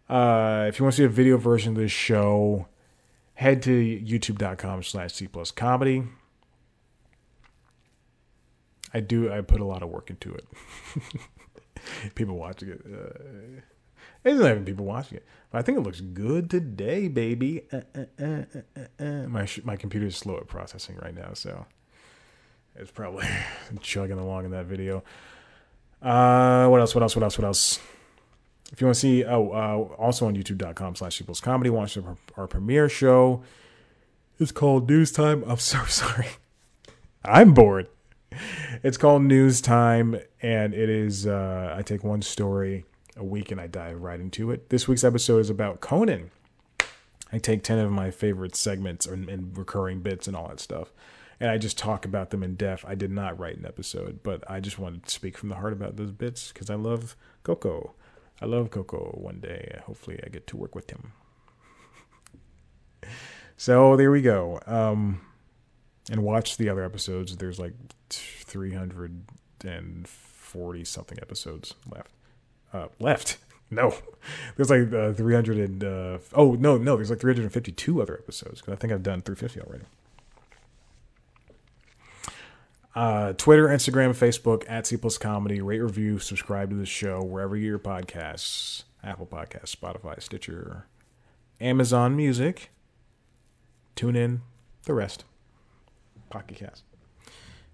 Uh, 0.08 0.66
if 0.70 0.78
you 0.78 0.86
want 0.86 0.94
to 0.94 0.98
see 0.98 1.06
a 1.06 1.10
video 1.10 1.38
version 1.38 1.74
of 1.74 1.78
this 1.78 1.92
show, 1.92 2.68
head 3.36 3.62
to 3.64 3.72
youtube.com 3.72 4.84
slash 4.84 5.14
C 5.14 5.28
plus 5.28 5.52
comedy. 5.52 6.04
I 8.94 9.00
do, 9.00 9.32
I 9.32 9.42
put 9.42 9.60
a 9.60 9.66
lot 9.66 9.82
of 9.82 9.90
work 9.90 10.10
into 10.10 10.34
it. 10.34 10.46
people 12.16 12.38
watching 12.38 12.70
it. 12.70 12.82
Uh, 12.86 13.62
there's 14.22 14.40
not 14.40 14.52
even 14.52 14.66
people 14.66 14.86
watching 14.86 15.18
it. 15.18 15.26
But 15.52 15.60
I 15.60 15.62
think 15.64 15.78
it 15.78 15.82
looks 15.82 16.02
good 16.02 16.50
today, 16.50 17.08
baby. 17.08 17.64
Uh, 17.72 17.82
uh, 17.96 18.06
uh, 18.22 18.44
uh, 18.78 19.04
uh. 19.04 19.28
my, 19.28 19.48
my 19.64 19.76
computer 19.76 20.06
is 20.06 20.16
slow 20.16 20.38
at 20.38 20.48
processing 20.48 20.98
right 20.98 21.16
now, 21.16 21.32
so 21.34 21.66
it's 22.76 22.92
probably 22.92 23.28
chugging 23.82 24.20
along 24.20 24.46
in 24.46 24.52
that 24.52 24.66
video. 24.66 25.04
Uh, 26.02 26.68
what 26.68 26.82
else? 26.82 26.94
What 26.94 27.02
else? 27.02 27.16
What 27.16 27.24
else? 27.24 27.38
What 27.38 27.46
else? 27.46 27.80
If 28.74 28.82
you 28.82 28.88
want 28.88 28.95
to 28.95 28.99
see, 28.99 29.24
oh, 29.24 29.49
uh, 29.51 30.01
also 30.01 30.26
on 30.26 30.36
youtube.com 30.36 30.95
slash 30.95 31.19
C 31.19 31.24
Plus 31.24 31.39
Comedy, 31.39 31.69
watch 31.69 31.95
our, 31.95 32.17
our 32.36 32.47
premiere 32.47 32.89
show. 32.89 33.43
It's 34.39 34.51
called 34.51 34.89
News 34.89 35.11
Time. 35.11 35.43
I'm 35.47 35.57
so 35.57 35.84
sorry. 35.88 36.28
I'm 37.24 37.53
bored. 37.53 37.88
It's 38.82 38.97
called 38.97 39.21
News 39.21 39.61
Time, 39.61 40.19
and 40.41 40.74
it 40.74 40.89
is, 40.89 41.28
uh, 41.28 41.76
I 41.78 41.84
take 41.84 42.03
one 42.03 42.24
story 42.24 42.84
a 43.15 43.24
week 43.24 43.51
and 43.51 43.61
I 43.61 43.67
dive 43.67 44.01
right 44.01 44.19
into 44.19 44.49
it. 44.49 44.69
This 44.69 44.88
week's 44.88 45.03
episode 45.03 45.38
is 45.38 45.51
about 45.51 45.80
Conan. 45.80 46.32
I 47.32 47.38
take 47.38 47.63
10 47.63 47.78
of 47.78 47.91
my 47.91 48.09
favorite 48.09 48.55
segments 48.55 49.05
and, 49.05 49.30
and 49.30 49.55
recurring 49.55 49.99
bits 50.01 50.28
and 50.28 50.36
all 50.36 50.47
that 50.47 50.59
stuff 50.59 50.91
and 51.39 51.51
I 51.51 51.57
just 51.57 51.78
talk 51.78 52.05
about 52.05 52.30
them 52.30 52.41
in 52.41 52.55
depth. 52.55 52.86
I 52.88 52.95
did 52.95 53.11
not 53.11 53.38
write 53.38 53.57
an 53.57 53.65
episode, 53.65 54.21
but 54.24 54.49
I 54.49 54.61
just 54.61 54.80
wanted 54.80 55.03
to 55.05 55.11
speak 55.11 55.38
from 55.38 55.49
the 55.49 55.55
heart 55.55 55.74
about 55.74 55.97
those 55.97 56.11
bits 56.11 56.53
because 56.53 56.69
I 56.69 56.76
love 56.76 57.17
Coco. 57.43 57.95
I 58.42 58.46
love 58.46 58.72
Coco. 58.72 59.18
One 59.20 59.40
day, 59.40 59.80
hopefully, 59.86 60.20
I 60.26 60.30
get 60.30 60.48
to 60.48 60.58
work 60.58 60.76
with 60.76 60.90
him. 60.90 61.14
so 63.58 63.96
there 63.96 64.12
we 64.12 64.22
go. 64.22 64.60
Um, 64.66 65.22
and 66.12 66.24
watch 66.24 66.58
the 66.58 66.70
other 66.70 66.84
episodes. 66.84 67.38
There's 67.38 67.60
like 67.60 67.74
340 68.10 70.84
something 70.86 71.18
episodes 71.22 71.74
left. 71.90 72.12
Uh, 72.74 72.88
left. 73.00 73.38
No, 73.72 73.96
there's 74.56 74.70
like 74.70 74.94
uh, 74.94 75.14
300 75.14 75.58
and 75.58 75.84
uh, 75.84 76.20
oh 76.34 76.54
no 76.54 76.78
no 76.78 76.96
there's 76.96 77.10
like 77.10 77.20
352 77.20 78.02
other 78.04 78.20
episodes 78.20 78.62
because 78.62 78.74
I 78.74 78.76
think 78.76 78.94
I've 78.94 79.02
done 79.02 79.22
350 79.22 79.62
already. 79.62 79.86
Uh, 82.96 83.34
Twitter, 83.34 83.68
Instagram, 83.68 84.12
Facebook 84.12 84.64
at 84.68 84.86
C 84.86 84.98
Plus 84.98 85.18
Comedy. 85.18 85.62
Rate, 85.62 85.80
review, 85.80 86.20
subscribe 86.20 86.70
to 86.70 86.76
the 86.76 86.86
show 86.86 87.24
wherever 87.24 87.56
you 87.56 87.68
your 87.68 87.80
podcasts: 87.80 88.84
Apple 89.04 89.26
Podcasts, 89.26 89.76
Spotify, 89.76 90.22
Stitcher, 90.22 90.86
Amazon 91.60 92.16
Music. 92.16 92.70
Tune 93.96 94.16
in. 94.16 94.41
The 94.84 94.94
rest. 94.94 95.24
Pocket 96.30 96.58
Cast. 96.58 96.84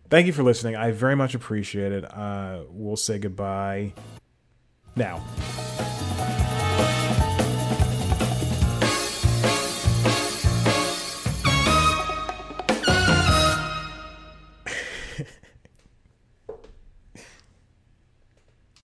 Thank 0.09 0.28
you 0.28 0.34
for 0.34 0.43
listening. 0.43 0.76
I 0.76 0.91
very 0.91 1.15
much 1.15 1.36
appreciate 1.36 1.91
it. 1.91 2.05
Uh, 2.05 2.63
we'll 2.70 2.95
say 2.95 3.20
goodbye 3.20 3.93
now. 4.95 5.24